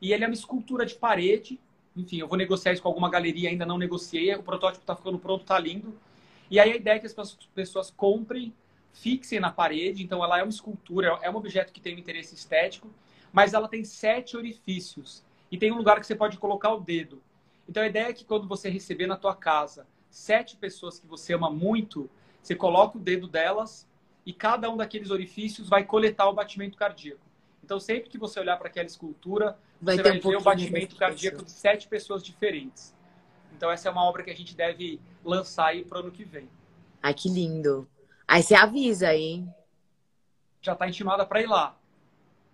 e 0.00 0.10
ele 0.10 0.24
é 0.24 0.26
uma 0.26 0.32
escultura 0.32 0.86
de 0.86 0.94
parede. 0.94 1.60
Enfim, 1.94 2.20
eu 2.20 2.26
vou 2.26 2.38
negociar 2.38 2.72
isso 2.72 2.80
com 2.80 2.88
alguma 2.88 3.10
galeria, 3.10 3.50
ainda 3.50 3.66
não 3.66 3.76
negociei. 3.76 4.34
O 4.36 4.42
protótipo 4.42 4.82
está 4.82 4.96
ficando 4.96 5.18
pronto, 5.18 5.42
está 5.42 5.58
lindo. 5.58 5.94
E 6.50 6.58
aí 6.58 6.72
a 6.72 6.76
ideia 6.76 6.96
é 6.96 6.98
que 6.98 7.06
as 7.06 7.36
pessoas 7.54 7.90
comprem, 7.90 8.54
fixem 8.90 9.38
na 9.38 9.52
parede. 9.52 10.02
Então 10.02 10.24
ela 10.24 10.38
é 10.38 10.42
uma 10.42 10.48
escultura, 10.48 11.18
é 11.20 11.30
um 11.30 11.36
objeto 11.36 11.74
que 11.74 11.80
tem 11.80 11.94
um 11.94 11.98
interesse 11.98 12.34
estético, 12.34 12.90
mas 13.32 13.54
ela 13.54 13.68
tem 13.68 13.84
sete 13.84 14.36
orifícios 14.36 15.24
e 15.50 15.58
tem 15.58 15.72
um 15.72 15.76
lugar 15.76 16.00
que 16.00 16.06
você 16.06 16.14
pode 16.14 16.38
colocar 16.38 16.72
o 16.72 16.80
dedo. 16.80 17.22
Então 17.68 17.82
a 17.82 17.86
ideia 17.86 18.08
é 18.08 18.12
que 18.12 18.24
quando 18.24 18.48
você 18.48 18.68
receber 18.68 19.06
na 19.06 19.16
tua 19.16 19.34
casa 19.34 19.86
sete 20.10 20.56
pessoas 20.56 20.98
que 20.98 21.06
você 21.06 21.34
ama 21.34 21.50
muito, 21.50 22.10
você 22.42 22.54
coloca 22.54 22.98
o 22.98 23.00
dedo 23.00 23.28
delas 23.28 23.88
e 24.26 24.32
cada 24.32 24.68
um 24.70 24.76
daqueles 24.76 25.10
orifícios 25.10 25.68
vai 25.68 25.84
coletar 25.84 26.28
o 26.28 26.32
batimento 26.32 26.76
cardíaco. 26.76 27.20
Então, 27.62 27.78
sempre 27.78 28.10
que 28.10 28.18
você 28.18 28.40
olhar 28.40 28.56
para 28.56 28.68
aquela 28.68 28.86
escultura, 28.86 29.56
vai 29.80 29.96
você 29.96 30.02
vai 30.02 30.18
um 30.18 30.20
ver 30.20 30.36
o 30.36 30.42
batimento 30.42 30.96
cardíaco 30.96 31.44
de 31.44 31.52
sete 31.52 31.86
pessoas 31.86 32.22
diferentes. 32.22 32.94
Então, 33.56 33.70
essa 33.70 33.88
é 33.88 33.92
uma 33.92 34.04
obra 34.04 34.22
que 34.22 34.30
a 34.30 34.34
gente 34.34 34.56
deve 34.56 35.00
lançar 35.24 35.66
aí 35.66 35.84
para 35.84 35.98
o 35.98 36.00
ano 36.00 36.10
que 36.10 36.24
vem. 36.24 36.48
Ai, 37.02 37.14
que 37.14 37.28
lindo. 37.28 37.88
Aí 38.26 38.42
você 38.42 38.54
avisa, 38.54 39.14
hein? 39.14 39.52
Já 40.60 40.72
está 40.72 40.88
intimada 40.88 41.24
para 41.24 41.42
ir 41.42 41.46
lá. 41.46 41.78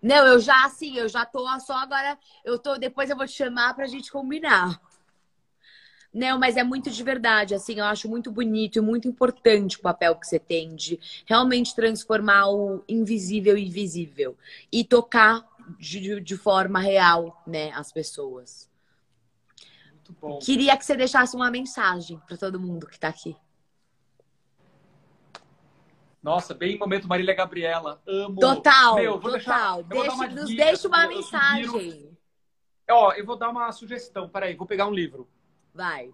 Não, 0.02 0.26
eu 0.26 0.38
já, 0.38 0.64
assim, 0.64 0.96
eu 0.96 1.08
já 1.08 1.24
tô 1.24 1.46
só 1.60 1.74
agora. 1.74 2.18
Eu 2.44 2.58
tô. 2.58 2.76
Depois 2.76 3.10
eu 3.10 3.16
vou 3.16 3.26
te 3.26 3.32
chamar 3.32 3.74
para 3.74 3.84
a 3.84 3.88
gente 3.88 4.10
combinar. 4.10 4.80
Não, 6.16 6.38
mas 6.38 6.56
é 6.56 6.64
muito 6.64 6.90
de 6.90 7.02
verdade, 7.02 7.54
assim, 7.54 7.78
eu 7.78 7.84
acho 7.84 8.08
muito 8.08 8.30
bonito 8.32 8.78
e 8.78 8.80
muito 8.80 9.06
importante 9.06 9.76
o 9.76 9.82
papel 9.82 10.16
que 10.16 10.26
você 10.26 10.38
tem 10.38 10.74
de 10.74 10.98
realmente 11.26 11.74
transformar 11.74 12.48
o 12.48 12.82
invisível 12.88 13.54
em 13.54 13.68
visível 13.68 14.34
e 14.72 14.82
tocar 14.82 15.46
de, 15.78 16.18
de 16.22 16.36
forma 16.36 16.80
real, 16.80 17.42
né, 17.46 17.70
as 17.72 17.92
pessoas. 17.92 18.70
Muito 19.92 20.12
bom. 20.18 20.38
Queria 20.38 20.74
que 20.74 20.86
você 20.86 20.96
deixasse 20.96 21.36
uma 21.36 21.50
mensagem 21.50 22.18
para 22.26 22.38
todo 22.38 22.58
mundo 22.58 22.86
que 22.86 22.94
está 22.94 23.08
aqui. 23.08 23.36
Nossa, 26.26 26.52
bem 26.52 26.76
momento 26.76 27.06
Marília 27.06 27.36
Gabriela. 27.36 28.02
Amo. 28.04 28.40
Total, 28.40 28.96
Meu, 28.96 29.20
total. 29.20 29.84
Deixa, 29.84 30.12
uma 30.12 30.26
nos 30.26 30.56
deixa 30.56 30.88
uma 30.88 31.06
mensagem. 31.06 32.18
Eu. 32.88 32.96
Ó, 32.96 33.12
eu 33.12 33.24
vou 33.24 33.36
dar 33.36 33.48
uma 33.48 33.70
sugestão. 33.70 34.28
Peraí, 34.28 34.56
vou 34.56 34.66
pegar 34.66 34.88
um 34.88 34.92
livro. 34.92 35.28
Vai. 35.72 36.12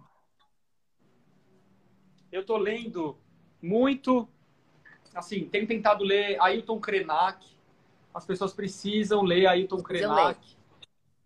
Eu 2.31 2.45
tô 2.45 2.59
lendo 2.59 3.17
muito, 3.63 4.29
assim, 5.15 5.47
tenho 5.47 5.67
tentado 5.67 6.05
ler 6.05 6.39
Ailton 6.43 6.79
Krenak. 6.79 7.47
As 8.13 8.27
pessoas 8.27 8.53
precisam 8.53 9.23
ler 9.23 9.47
Ailton 9.47 9.83
Krenak. 9.83 10.39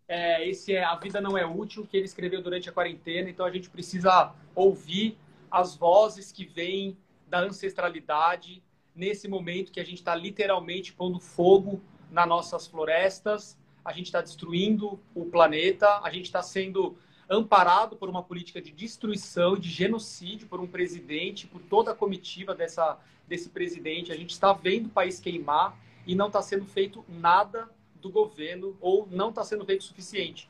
É, 0.06 0.48
esse 0.48 0.72
é 0.72 0.84
A 0.84 0.94
Vida 0.94 1.20
Não 1.20 1.36
É 1.36 1.44
Útil, 1.44 1.84
que 1.84 1.96
ele 1.96 2.06
escreveu 2.06 2.40
durante 2.40 2.68
a 2.68 2.72
quarentena. 2.72 3.28
Então 3.28 3.44
a 3.44 3.50
gente 3.50 3.68
precisa 3.68 4.32
ouvir 4.54 5.18
as 5.50 5.74
vozes 5.74 6.30
que 6.30 6.44
vêm 6.44 6.96
da 7.26 7.40
ancestralidade 7.40 8.62
nesse 8.96 9.28
momento 9.28 9.70
que 9.70 9.78
a 9.78 9.84
gente 9.84 9.98
está 9.98 10.14
literalmente 10.14 10.92
pondo 10.92 11.20
fogo 11.20 11.82
nas 12.10 12.26
nossas 12.26 12.66
florestas, 12.66 13.58
a 13.84 13.92
gente 13.92 14.06
está 14.06 14.20
destruindo 14.20 14.98
o 15.14 15.26
planeta, 15.26 16.00
a 16.02 16.10
gente 16.10 16.24
está 16.24 16.42
sendo 16.42 16.96
amparado 17.28 17.96
por 17.96 18.08
uma 18.08 18.22
política 18.22 18.60
de 18.60 18.70
destruição, 18.70 19.56
de 19.56 19.68
genocídio 19.68 20.48
por 20.48 20.60
um 20.60 20.66
presidente, 20.66 21.46
por 21.46 21.60
toda 21.60 21.90
a 21.90 21.94
comitiva 21.94 22.54
dessa, 22.54 22.98
desse 23.28 23.48
presidente. 23.50 24.12
A 24.12 24.16
gente 24.16 24.30
está 24.30 24.52
vendo 24.52 24.86
o 24.86 24.90
país 24.90 25.20
queimar 25.20 25.76
e 26.06 26.14
não 26.14 26.28
está 26.28 26.40
sendo 26.40 26.64
feito 26.64 27.04
nada 27.08 27.68
do 28.00 28.10
governo 28.10 28.76
ou 28.80 29.08
não 29.10 29.30
está 29.30 29.44
sendo 29.44 29.64
feito 29.64 29.80
o 29.80 29.84
suficiente. 29.84 30.48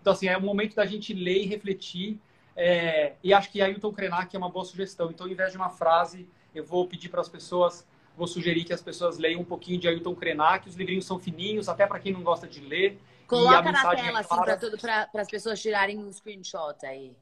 Então, 0.00 0.12
assim, 0.12 0.28
é 0.28 0.36
o 0.36 0.42
momento 0.42 0.74
da 0.74 0.84
gente 0.84 1.14
ler 1.14 1.42
e 1.42 1.46
refletir. 1.46 2.18
É, 2.56 3.14
e 3.22 3.32
acho 3.32 3.50
que 3.50 3.60
Ailton 3.60 3.92
Krenak 3.92 4.34
é 4.34 4.38
uma 4.38 4.50
boa 4.50 4.64
sugestão. 4.64 5.10
Então, 5.10 5.26
ao 5.26 5.32
invés 5.32 5.52
de 5.52 5.56
uma 5.56 5.70
frase, 5.70 6.26
eu 6.54 6.64
vou 6.64 6.86
pedir 6.86 7.08
para 7.08 7.20
as 7.20 7.28
pessoas, 7.28 7.86
vou 8.16 8.26
sugerir 8.26 8.64
que 8.64 8.72
as 8.72 8.82
pessoas 8.82 9.18
leiam 9.18 9.40
um 9.40 9.44
pouquinho 9.44 9.78
de 9.78 9.88
Ailton 9.88 10.14
Krenak. 10.14 10.68
Os 10.68 10.76
livrinhos 10.76 11.04
são 11.04 11.18
fininhos, 11.18 11.68
até 11.68 11.86
para 11.86 11.98
quem 11.98 12.12
não 12.12 12.22
gosta 12.22 12.46
de 12.46 12.60
ler. 12.60 12.98
Coloca 13.26 13.72
na 13.72 13.94
tela, 13.94 14.20
assim, 14.20 14.78
para 14.80 15.08
as 15.14 15.28
pessoas 15.28 15.60
tirarem 15.60 15.98
um 15.98 16.12
screenshot 16.12 16.84
aí. 16.84 17.16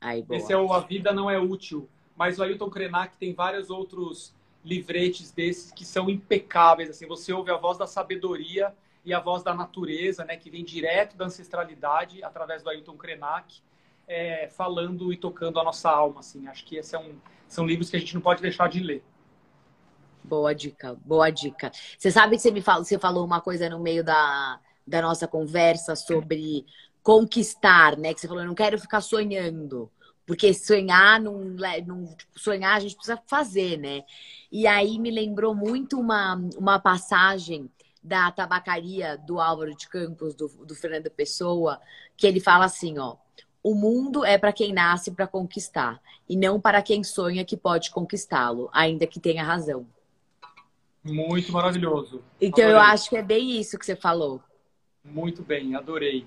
aí 0.00 0.22
boa. 0.22 0.38
Esse 0.38 0.52
é 0.52 0.56
o 0.56 0.72
A 0.72 0.80
Vida 0.80 1.12
Não 1.12 1.30
É 1.30 1.38
Útil. 1.38 1.88
Mas 2.16 2.38
o 2.38 2.42
Ailton 2.42 2.70
Krenak 2.70 3.16
tem 3.18 3.34
vários 3.34 3.68
outros 3.68 4.34
livretes 4.64 5.30
desses 5.30 5.70
que 5.70 5.84
são 5.84 6.08
impecáveis. 6.08 6.90
Assim, 6.90 7.06
você 7.06 7.32
ouve 7.32 7.50
a 7.50 7.56
voz 7.56 7.76
da 7.76 7.86
sabedoria 7.86 8.74
e 9.04 9.14
a 9.14 9.20
voz 9.20 9.42
da 9.42 9.54
natureza, 9.54 10.24
né, 10.24 10.36
que 10.36 10.50
vem 10.50 10.64
direto 10.64 11.16
da 11.16 11.26
ancestralidade 11.26 12.24
através 12.24 12.62
do 12.64 12.70
Ailton 12.70 12.96
Krenak, 12.96 13.62
é, 14.06 14.48
falando 14.48 15.12
e 15.12 15.16
tocando 15.16 15.58
a 15.58 15.64
nossa 15.64 15.90
alma. 15.90 16.20
Assim. 16.20 16.46
Acho 16.48 16.64
que 16.64 16.76
esses 16.76 16.92
é 16.92 16.98
um, 16.98 17.14
são 17.48 17.66
livros 17.66 17.90
que 17.90 17.96
a 17.96 18.00
gente 18.00 18.14
não 18.14 18.20
pode 18.20 18.42
deixar 18.42 18.68
de 18.68 18.80
ler. 18.80 19.04
Boa 20.22 20.54
dica, 20.54 20.96
boa 21.04 21.30
dica. 21.30 21.70
Você 21.96 22.10
sabe 22.10 22.36
que 22.36 22.42
você 22.42 22.50
me 22.50 22.60
falou, 22.60 22.84
você 22.84 22.98
falou 22.98 23.24
uma 23.24 23.40
coisa 23.40 23.70
no 23.70 23.78
meio 23.78 24.02
da, 24.02 24.58
da 24.86 25.00
nossa 25.00 25.28
conversa 25.28 25.94
sobre 25.94 26.66
conquistar, 27.02 27.96
né? 27.96 28.12
Que 28.12 28.20
você 28.20 28.26
falou, 28.26 28.42
eu 28.42 28.48
não 28.48 28.54
quero 28.54 28.78
ficar 28.78 29.00
sonhando. 29.00 29.90
Porque 30.26 30.52
sonhar, 30.52 31.20
não, 31.20 31.38
não 31.86 32.16
tipo, 32.16 32.38
sonhar 32.38 32.76
a 32.76 32.80
gente 32.80 32.96
precisa 32.96 33.22
fazer, 33.28 33.78
né? 33.78 34.02
E 34.50 34.66
aí 34.66 34.98
me 34.98 35.12
lembrou 35.12 35.54
muito 35.54 36.00
uma, 36.00 36.34
uma 36.56 36.80
passagem 36.80 37.70
da 38.02 38.30
tabacaria 38.32 39.16
do 39.16 39.40
Álvaro 39.40 39.74
de 39.76 39.88
Campos, 39.88 40.34
do, 40.34 40.48
do 40.64 40.74
Fernando 40.74 41.08
Pessoa, 41.10 41.80
que 42.16 42.26
ele 42.26 42.40
fala 42.40 42.64
assim, 42.64 42.98
ó. 42.98 43.16
O 43.66 43.74
mundo 43.74 44.24
é 44.24 44.38
para 44.38 44.52
quem 44.52 44.72
nasce 44.72 45.10
para 45.10 45.26
conquistar 45.26 46.00
e 46.28 46.36
não 46.36 46.60
para 46.60 46.80
quem 46.80 47.02
sonha 47.02 47.44
que 47.44 47.56
pode 47.56 47.90
conquistá-lo, 47.90 48.70
ainda 48.72 49.08
que 49.08 49.18
tenha 49.18 49.42
razão. 49.42 49.84
Muito 51.02 51.50
maravilhoso. 51.50 52.22
Então 52.40 52.62
Adorei. 52.62 52.76
eu 52.76 52.78
acho 52.78 53.10
que 53.10 53.16
é 53.16 53.22
bem 53.24 53.58
isso 53.58 53.76
que 53.76 53.84
você 53.84 53.96
falou. 53.96 54.40
Muito 55.04 55.42
bem, 55.42 55.74
adorei. 55.74 56.24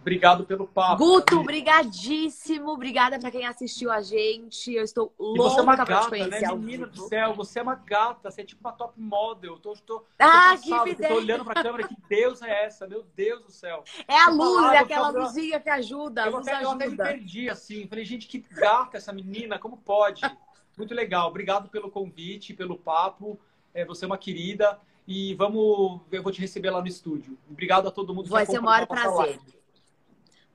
Obrigado 0.00 0.44
pelo 0.44 0.66
papo. 0.66 1.04
Guto, 1.04 1.38
obrigadíssimo. 1.40 2.70
Obrigada 2.70 3.18
para 3.18 3.30
quem 3.30 3.46
assistiu 3.46 3.90
a 3.92 4.00
gente. 4.00 4.72
Eu 4.72 4.82
estou 4.82 5.12
louca 5.18 5.42
você 5.42 5.60
é 5.60 5.62
uma 5.62 5.76
gata, 5.76 6.00
te 6.02 6.08
conhecer. 6.08 6.40
né? 6.40 6.54
Menina 6.54 6.86
do 6.86 7.08
céu, 7.08 7.34
você 7.34 7.58
é 7.58 7.62
uma 7.62 7.74
gata, 7.74 8.30
você 8.30 8.40
é 8.40 8.44
tipo 8.44 8.60
uma 8.66 8.72
top 8.72 8.98
model. 8.98 9.58
Tô, 9.58 9.74
tô, 9.74 10.02
ah, 10.18 10.56
tô 10.56 10.62
que 10.62 10.70
passado, 10.70 11.08
tô 11.08 11.14
olhando 11.14 11.44
pra 11.44 11.62
câmera, 11.62 11.86
que 11.86 11.96
Deus 12.08 12.40
é 12.42 12.64
essa? 12.64 12.86
Meu 12.88 13.04
Deus 13.14 13.44
do 13.44 13.50
céu. 13.52 13.84
É 14.08 14.16
a 14.16 14.28
Eu 14.30 14.34
luz, 14.36 14.54
falava, 14.56 14.74
é 14.74 14.78
eu 14.78 14.84
aquela 14.84 15.06
falava, 15.06 15.24
luzinha 15.26 15.60
que 15.60 15.68
ajuda. 15.70 16.24
A 16.24 16.26
Eu 16.28 16.36
até, 16.38 16.50
eu 16.64 16.70
até 16.70 16.76
me 16.76 16.84
ajuda. 16.86 17.04
perdi, 17.04 17.50
assim. 17.50 17.86
Falei, 17.86 18.04
gente, 18.04 18.26
que 18.26 18.38
gata 18.38 18.96
essa 18.96 19.12
menina, 19.12 19.58
como 19.58 19.76
pode? 19.76 20.22
Muito 20.78 20.94
legal. 20.94 21.28
Obrigado 21.28 21.68
pelo 21.68 21.90
convite, 21.90 22.54
pelo 22.54 22.78
papo. 22.78 23.38
É, 23.74 23.84
você 23.84 24.04
é 24.04 24.06
uma 24.06 24.16
querida. 24.18 24.80
E 25.06 25.34
vamos, 25.34 26.00
eu 26.10 26.22
vou 26.22 26.32
te 26.32 26.40
receber 26.40 26.70
lá 26.70 26.80
no 26.80 26.86
estúdio. 26.86 27.36
Obrigado 27.50 27.88
a 27.88 27.90
todo 27.90 28.14
mundo 28.14 28.24
que 28.24 28.30
Vai 28.30 28.46
ser 28.46 28.58
o 28.58 28.62
maior 28.62 28.84
a 28.84 28.86
prazer. 28.86 29.12
live. 29.14 29.59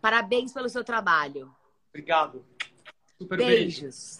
Parabéns 0.06 0.54
pelo 0.54 0.70
seu 0.70 0.84
trabalho. 0.84 1.52
Obrigado. 1.90 2.46
Super 3.18 3.40
beijo. 3.40 3.82
Beijos. 3.82 4.20